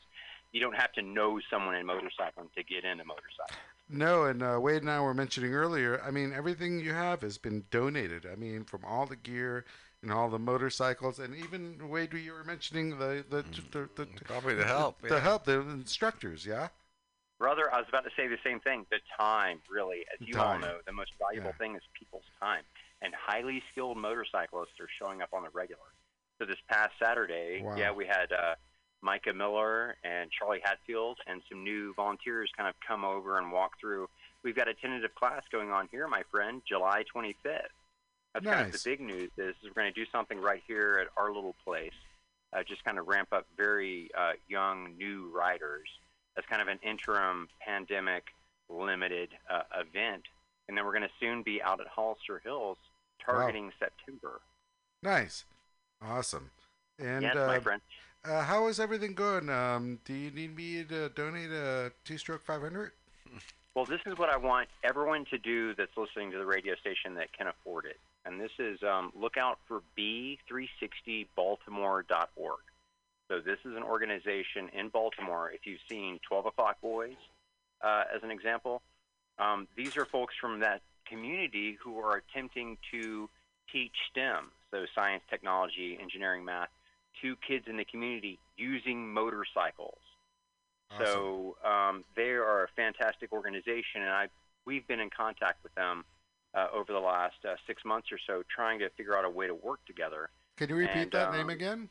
you 0.53 0.61
don't 0.61 0.77
have 0.77 0.93
to 0.93 1.03
know 1.03 1.39
someone 1.51 1.75
in 1.77 1.87
motorcycling 1.87 2.53
to 2.57 2.63
get 2.65 2.85
into 2.85 3.05
motorcycling. 3.05 3.57
No, 3.89 4.25
and 4.25 4.43
uh, 4.43 4.59
Wade 4.61 4.83
and 4.83 4.91
I 4.91 5.01
were 5.01 5.15
mentioning 5.15 5.53
earlier. 5.55 6.01
I 6.05 6.11
mean, 6.11 6.33
everything 6.33 6.79
you 6.81 6.93
have 6.93 7.23
has 7.23 7.39
been 7.39 7.65
donated. 7.71 8.27
I 8.31 8.37
mean, 8.37 8.65
from 8.65 8.85
all 8.85 9.07
the 9.07 9.17
gear 9.17 9.65
and 10.03 10.13
all 10.13 10.29
the 10.31 10.39
motorcycles, 10.39 11.19
and 11.19 11.35
even 11.35 11.89
Wade, 11.89 12.13
you 12.15 12.33
were 12.33 12.45
mentioning 12.45 12.91
the 12.99 13.25
the 13.29 13.45
the, 13.73 13.89
the, 13.97 14.07
Probably 14.25 14.55
the 14.55 14.65
help. 14.65 15.03
the 15.03 15.09
yeah. 15.15 15.21
help, 15.21 15.45
the 15.45 15.61
instructors. 15.61 16.47
Yeah. 16.47 16.69
Brother, 17.39 17.73
I 17.73 17.79
was 17.79 17.87
about 17.89 18.05
to 18.05 18.11
say 18.17 18.29
the 18.29 18.37
same 18.45 18.61
thing. 18.61 18.85
The 18.91 18.99
time, 19.19 19.61
really, 19.71 20.05
as 20.13 20.27
you 20.29 20.39
all 20.39 20.59
know, 20.59 20.79
the 20.87 20.93
most 20.93 21.13
valuable 21.19 21.51
Yeah. 21.51 21.57
thing 21.59 21.75
is 21.75 21.83
people's 21.99 22.25
time. 22.39 22.63
And 23.03 23.15
highly 23.15 23.63
skilled 23.73 23.97
motorcyclists 23.97 24.79
are 24.79 24.89
showing 25.01 25.23
up 25.23 25.31
on 25.33 25.43
the 25.43 25.49
regular. 25.55 25.81
So 26.39 26.45
this 26.45 26.59
past 26.69 26.93
Saturday, 27.03 27.63
Wow. 27.63 27.77
yeah, 27.77 27.93
we 27.93 28.05
had 28.07 28.31
uh, 28.31 28.57
Micah 29.03 29.33
Miller 29.33 29.97
and 30.05 30.31
Charlie 30.31 30.61
Hatfield 30.63 31.19
and 31.27 31.41
some 31.49 31.65
new 31.65 31.95
volunteers 31.95 32.51
kind 32.57 32.69
of 32.69 32.75
come 32.87 33.05
over 33.05 33.39
and 33.39 33.51
walk 33.51 33.73
through. 33.81 34.09
We've 34.43 34.57
got 34.57 34.69
a 34.69 34.75
tentative 34.75 35.15
class 35.15 35.43
going 35.51 35.71
on 35.71 35.89
here, 35.91 36.07
my 36.09 36.23
friend, 36.31 36.63
July 36.69 37.05
25th. 37.15 37.35
That's 38.35 38.45
kind 38.47 38.61
of 38.61 38.67
Nice. 38.73 38.83
the 38.83 38.91
big 38.91 39.01
news 39.01 39.31
is 39.39 39.55
we're 39.65 39.73
going 39.83 39.93
to 39.93 39.99
do 40.05 40.09
something 40.13 40.41
right 40.41 40.63
here 40.67 40.99
at 41.01 41.09
our 41.21 41.33
little 41.33 41.57
place. 41.65 41.93
Uh, 42.53 42.63
just 42.67 42.85
kind 42.85 42.99
of 42.99 43.07
ramp 43.07 43.29
up 43.33 43.47
very 43.57 44.11
uh, 44.19 44.33
young, 44.49 44.97
new 44.97 45.31
riders 45.35 45.89
as 46.37 46.45
kind 46.49 46.61
of 46.63 46.69
an 46.69 46.79
interim 46.83 47.49
pandemic 47.65 48.25
limited 48.69 49.31
uh, 49.49 49.63
event. 49.81 50.23
And 50.69 50.77
then 50.77 50.85
we're 50.85 50.93
going 50.93 51.03
to 51.03 51.11
soon 51.19 51.43
be 51.43 51.61
out 51.63 51.81
at 51.81 51.87
Hollister 51.89 52.41
Hills 52.45 52.77
targeting 53.25 53.73
September. 53.79 54.41
Nice. 55.03 55.45
Awesome. 56.03 56.51
And 56.99 57.23
yes, 57.23 57.37
uh, 57.37 57.47
my 57.47 57.59
friend. 57.59 57.81
Uh, 58.23 58.43
how 58.43 58.69
is 58.69 58.79
everything 58.79 59.15
going? 59.15 59.49
Um, 59.49 59.99
do 60.05 60.13
you 60.13 60.31
need 60.31 60.55
me 60.55 60.85
to 60.85 61.09
donate 61.11 61.51
a 61.51 61.91
two-stroke 62.05 62.43
500? 62.43 62.93
Well, 63.73 63.85
this 63.85 64.01
is 64.05 64.19
what 64.19 64.31
I 64.31 64.37
want 64.37 64.69
everyone 64.83 65.27
to 65.27 65.39
do 65.39 65.77
that's 65.77 65.97
listening 65.97 66.33
to 66.33 66.39
the 66.39 66.45
radio 66.45 66.75
station 66.75 67.15
that 67.15 67.33
can 67.33 67.47
afford 67.47 67.85
it. 67.85 68.01
And 68.25 68.41
this 68.41 68.51
is 68.59 68.83
um, 68.83 69.13
look 69.15 69.37
out 69.37 69.61
for 69.69 69.81
B360Baltimore.org. 69.97 72.59
So 73.29 73.39
this 73.39 73.61
is 73.65 73.77
an 73.77 73.85
organization 73.85 74.71
in 74.77 74.89
Baltimore. 74.89 75.53
If 75.55 75.67
you've 75.67 75.79
seen 75.89 76.19
12 76.29 76.47
O'Clock 76.47 76.81
Boys, 76.83 77.15
uh, 77.81 78.03
as 78.13 78.25
an 78.25 78.33
example, 78.33 78.83
um, 79.39 79.69
these 79.77 79.97
are 79.97 80.05
folks 80.05 80.35
from 80.41 80.59
that 80.61 80.83
community 81.07 81.79
who 81.81 82.01
are 82.01 82.17
attempting 82.17 82.77
to 82.91 83.31
teach 83.73 83.95
STEM, 84.11 84.51
so 84.73 84.85
science, 84.97 85.23
technology, 85.31 85.97
engineering, 86.03 86.45
math, 86.45 86.71
to 87.23 87.37
kids 87.37 87.67
in 87.69 87.77
the 87.77 87.85
community 87.85 88.39
using 88.57 89.13
motorcycles. 89.13 89.99
So 90.99 91.57
um, 91.65 92.05
they 92.17 92.31
are 92.31 92.65
a 92.65 92.69
fantastic 92.75 93.33
organization, 93.33 94.03
and 94.03 94.11
I 94.11 94.27
we've 94.67 94.87
been 94.89 95.01
in 95.01 95.09
contact 95.11 95.63
with 95.63 95.75
them 95.75 96.05
uh, 96.55 96.67
over 96.73 96.93
the 96.93 96.99
last 96.99 97.37
uh, 97.49 97.55
six 97.67 97.83
months 97.85 98.09
or 98.11 98.19
so, 98.27 98.43
trying 98.55 98.81
to 98.81 98.91
figure 98.91 99.17
out 99.17 99.25
a 99.25 99.31
way 99.31 99.47
to 99.47 99.55
work 99.55 99.79
together. 99.87 100.29
Can 100.57 100.69
you 100.69 100.75
repeat 100.75 101.03
And, 101.03 101.13
that 101.13 101.31
name 101.33 101.43
um, 101.43 101.51
again? 101.51 101.89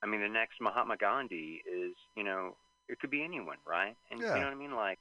I 0.04 0.08
mean, 0.08 0.22
the 0.22 0.30
next 0.30 0.62
Mahatma 0.62 0.98
Gandhi 0.98 1.62
is, 1.66 1.94
you 2.16 2.24
know, 2.24 2.56
it 2.90 3.00
could 3.00 3.12
be 3.12 3.24
anyone, 3.24 3.58
right? 3.68 3.96
And 4.12 4.22
Yeah. 4.22 4.34
you 4.34 4.40
know 4.40 4.48
what 4.48 4.54
I 4.54 4.58
mean? 4.60 4.76
Like, 4.76 5.00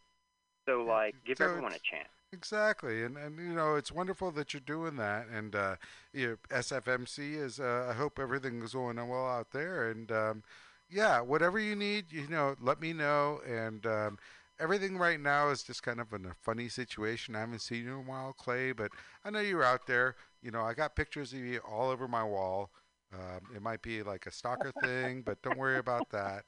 so 0.66 0.84
Yeah, 0.86 0.94
like, 0.94 1.14
give 1.26 1.40
so 1.40 1.42
everyone 1.42 1.72
a 1.72 1.80
chance. 1.90 2.08
Exactly, 2.32 3.04
and 3.04 3.16
and 3.16 3.38
you 3.38 3.54
know 3.54 3.76
it's 3.76 3.92
wonderful 3.92 4.30
that 4.32 4.52
you're 4.52 4.60
doing 4.60 4.96
that, 4.96 5.28
and 5.28 5.54
uh, 5.54 5.76
you 6.12 6.38
SFMC 6.50 7.34
is. 7.36 7.60
Uh, 7.60 7.88
I 7.90 7.94
hope 7.94 8.18
everything 8.18 8.62
is 8.62 8.74
going 8.74 8.96
well 8.96 9.26
out 9.28 9.52
there, 9.52 9.90
and 9.90 10.10
um, 10.12 10.42
yeah, 10.90 11.20
whatever 11.20 11.58
you 11.58 11.76
need, 11.76 12.12
you 12.12 12.28
know, 12.28 12.56
let 12.60 12.80
me 12.80 12.92
know. 12.92 13.40
And 13.46 13.86
um, 13.86 14.18
everything 14.60 14.98
right 14.98 15.20
now 15.20 15.50
is 15.50 15.62
just 15.62 15.82
kind 15.82 16.00
of 16.00 16.12
in 16.12 16.26
a 16.26 16.34
funny 16.42 16.68
situation. 16.68 17.36
I 17.36 17.40
haven't 17.40 17.60
seen 17.60 17.84
you 17.84 17.94
in 18.00 18.06
a 18.06 18.10
while, 18.10 18.32
Clay, 18.32 18.72
but 18.72 18.92
I 19.24 19.30
know 19.30 19.40
you're 19.40 19.64
out 19.64 19.86
there. 19.86 20.16
You 20.42 20.50
know, 20.50 20.62
I 20.62 20.74
got 20.74 20.96
pictures 20.96 21.32
of 21.32 21.40
you 21.40 21.60
all 21.60 21.90
over 21.90 22.08
my 22.08 22.24
wall. 22.24 22.70
Um, 23.14 23.48
it 23.54 23.62
might 23.62 23.82
be 23.82 24.02
like 24.02 24.26
a 24.26 24.32
stalker 24.32 24.72
thing, 24.72 25.22
but 25.22 25.42
don't 25.42 25.56
worry 25.56 25.78
about 25.78 26.10
that. 26.10 26.44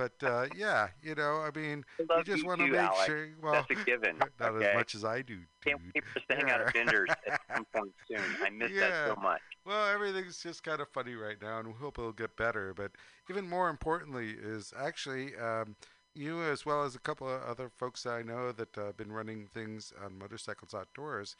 But 0.00 0.26
uh, 0.26 0.46
yeah, 0.56 0.88
you 1.02 1.14
know, 1.14 1.44
I 1.46 1.50
mean, 1.54 1.84
I 2.10 2.18
you 2.18 2.24
just 2.24 2.46
want 2.46 2.60
to 2.60 2.66
make 2.68 2.80
Alex. 2.80 3.04
sure. 3.04 3.28
Well, 3.42 3.52
That's 3.68 3.80
a 3.82 3.84
given. 3.84 4.16
not 4.40 4.52
okay? 4.52 4.66
as 4.70 4.74
much 4.74 4.94
as 4.94 5.04
I 5.04 5.20
do. 5.20 5.40
Can't 5.62 5.78
dude. 5.82 5.92
wait 5.94 6.04
for 6.10 6.18
us 6.20 6.24
to 6.30 6.36
hang 6.36 6.50
out 6.50 6.62
at 6.62 6.72
vendors 6.74 7.10
at 7.30 7.40
some 7.54 7.66
point 7.74 7.92
soon. 8.08 8.20
I 8.42 8.48
miss 8.48 8.70
Yeah. 8.72 8.88
that 8.88 9.08
so 9.14 9.20
much. 9.20 9.40
Well, 9.66 9.86
everything's 9.92 10.42
just 10.42 10.62
kind 10.64 10.80
of 10.80 10.88
funny 10.88 11.14
right 11.16 11.36
now, 11.42 11.58
and 11.58 11.68
we 11.68 11.74
hope 11.74 11.98
it'll 11.98 12.12
get 12.12 12.34
better. 12.36 12.72
But 12.74 12.92
even 13.28 13.46
more 13.46 13.68
importantly 13.68 14.30
is 14.42 14.72
actually 14.78 15.36
um, 15.36 15.76
you, 16.14 16.42
as 16.42 16.64
well 16.64 16.82
as 16.84 16.94
a 16.94 16.98
couple 17.00 17.28
of 17.28 17.42
other 17.42 17.68
folks 17.68 18.02
that 18.04 18.12
I 18.14 18.22
know 18.22 18.52
that 18.52 18.78
uh, 18.78 18.86
have 18.86 18.96
been 18.96 19.12
running 19.12 19.48
things 19.52 19.92
on 20.02 20.18
motorcycles 20.18 20.72
outdoors. 20.72 21.36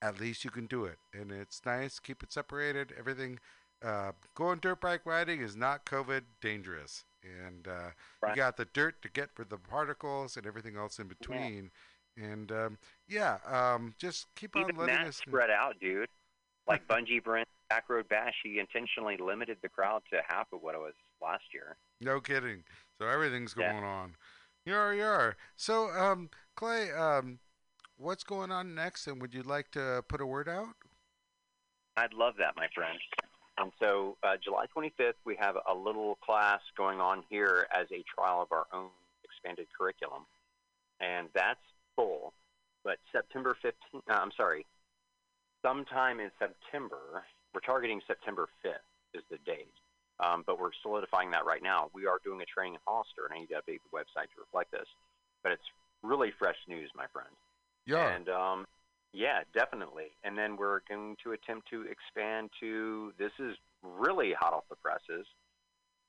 At 0.00 0.18
least 0.18 0.44
you 0.44 0.50
can 0.50 0.64
do 0.66 0.84
it, 0.86 0.96
and 1.12 1.30
it's 1.30 1.60
nice. 1.66 1.98
Keep 1.98 2.22
it 2.22 2.32
separated. 2.32 2.94
Everything. 2.98 3.38
Uh, 3.84 4.12
going 4.34 4.58
dirt 4.58 4.80
bike 4.80 5.02
riding 5.04 5.42
is 5.42 5.54
not 5.54 5.84
COVID 5.84 6.22
dangerous, 6.40 7.04
and 7.46 7.68
uh, 7.68 7.90
Right. 8.22 8.30
you 8.30 8.36
got 8.36 8.56
the 8.56 8.66
dirt 8.66 9.00
to 9.02 9.10
get 9.10 9.30
rid 9.36 9.46
of 9.46 9.50
the 9.50 9.68
particles 9.68 10.36
and 10.36 10.46
everything 10.46 10.76
else 10.76 10.98
in 10.98 11.06
between. 11.08 11.70
And 12.16 12.50
um, 12.50 12.78
yeah, 13.08 13.38
um, 13.46 13.94
just 13.98 14.26
keep 14.36 14.56
Even 14.56 14.70
on 14.76 14.80
letting 14.82 14.96
that 14.96 15.08
us. 15.08 15.16
spread 15.16 15.50
out, 15.50 15.78
dude. 15.80 16.08
Like 16.66 16.86
Bungee 16.88 17.22
Brent 17.22 17.48
Backroad 17.70 18.08
Bash, 18.08 18.34
he 18.42 18.58
intentionally 18.58 19.16
limited 19.18 19.58
the 19.62 19.68
crowd 19.68 20.02
to 20.12 20.20
half 20.26 20.46
of 20.52 20.62
what 20.62 20.74
it 20.74 20.78
was 20.78 20.94
last 21.22 21.44
year. 21.52 21.76
No 22.00 22.20
kidding. 22.20 22.64
So 23.00 23.06
everything's 23.06 23.54
Yeah. 23.58 23.72
going 23.72 23.84
on. 23.84 24.16
Yar 24.64 24.94
yar. 24.94 25.36
So 25.56 25.90
um, 25.90 26.30
Clay, 26.56 26.90
um, 26.90 27.38
what's 27.98 28.24
going 28.24 28.50
on 28.50 28.74
next? 28.74 29.06
And 29.06 29.20
would 29.20 29.34
you 29.34 29.42
like 29.42 29.70
to 29.72 30.04
put 30.08 30.20
a 30.20 30.26
word 30.26 30.48
out? 30.48 30.74
I'd 31.96 32.12
love 32.12 32.34
that, 32.38 32.56
my 32.56 32.68
friend. 32.74 32.98
And 33.58 33.72
so, 33.80 34.16
uh, 34.22 34.36
July 34.42 34.66
25th, 34.76 35.14
we 35.24 35.36
have 35.36 35.56
a 35.68 35.74
little 35.74 36.16
class 36.16 36.60
going 36.76 37.00
on 37.00 37.24
here 37.30 37.66
as 37.74 37.86
a 37.90 38.04
trial 38.14 38.42
of 38.42 38.52
our 38.52 38.66
own 38.72 38.90
expanded 39.24 39.66
curriculum, 39.76 40.26
and 41.00 41.28
that's 41.34 41.60
full. 41.94 42.34
But 42.84 42.98
September 43.12 43.56
15th, 43.64 44.02
uh, 44.10 44.12
I'm 44.12 44.30
sorry, 44.36 44.66
sometime 45.62 46.20
in 46.20 46.30
September, 46.38 47.24
we're 47.54 47.60
targeting 47.60 48.00
September 48.06 48.48
5th 48.64 48.84
is 49.14 49.22
the 49.30 49.38
date. 49.46 49.72
Um, 50.18 50.44
but 50.46 50.58
we're 50.58 50.70
solidifying 50.82 51.30
that 51.32 51.44
right 51.44 51.62
now. 51.62 51.90
We 51.92 52.06
are 52.06 52.18
doing 52.24 52.40
a 52.40 52.46
training 52.46 52.74
in 52.74 52.80
Hollister, 52.86 53.26
and 53.28 53.36
I 53.36 53.40
need 53.40 53.48
to 53.48 53.56
update 53.56 53.80
the 53.84 53.92
website 53.92 54.32
to 54.32 54.40
reflect 54.40 54.72
this. 54.72 54.88
But 55.42 55.52
it's 55.52 55.68
really 56.02 56.32
fresh 56.38 56.56
news, 56.68 56.90
my 56.96 57.04
friend. 57.12 57.28
Yeah. 57.84 58.14
And 58.14 58.28
um, 58.28 58.66
yeah, 59.16 59.40
definitely. 59.54 60.12
And 60.24 60.36
then 60.36 60.56
we're 60.56 60.80
going 60.88 61.16
to 61.24 61.32
attempt 61.32 61.70
to 61.70 61.88
expand 61.88 62.50
to 62.60 63.12
this 63.18 63.32
is 63.40 63.56
really 63.82 64.34
hot 64.38 64.52
off 64.52 64.64
the 64.68 64.76
presses. 64.76 65.24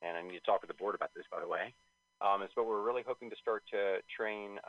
And 0.03 0.17
I 0.17 0.21
need 0.21 0.35
to 0.35 0.43
talk 0.43 0.61
with 0.61 0.67
the 0.67 0.75
board 0.75 0.93
about 0.93 1.11
this, 1.15 1.23
by 1.31 1.39
the 1.39 1.47
way. 1.47 1.73
Um, 2.19 2.43
is 2.43 2.49
but 2.53 2.67
we're 2.67 2.83
really 2.83 3.03
hoping 3.07 3.29
to 3.29 3.35
start 3.41 3.63
to 3.71 4.03
train 4.11 4.59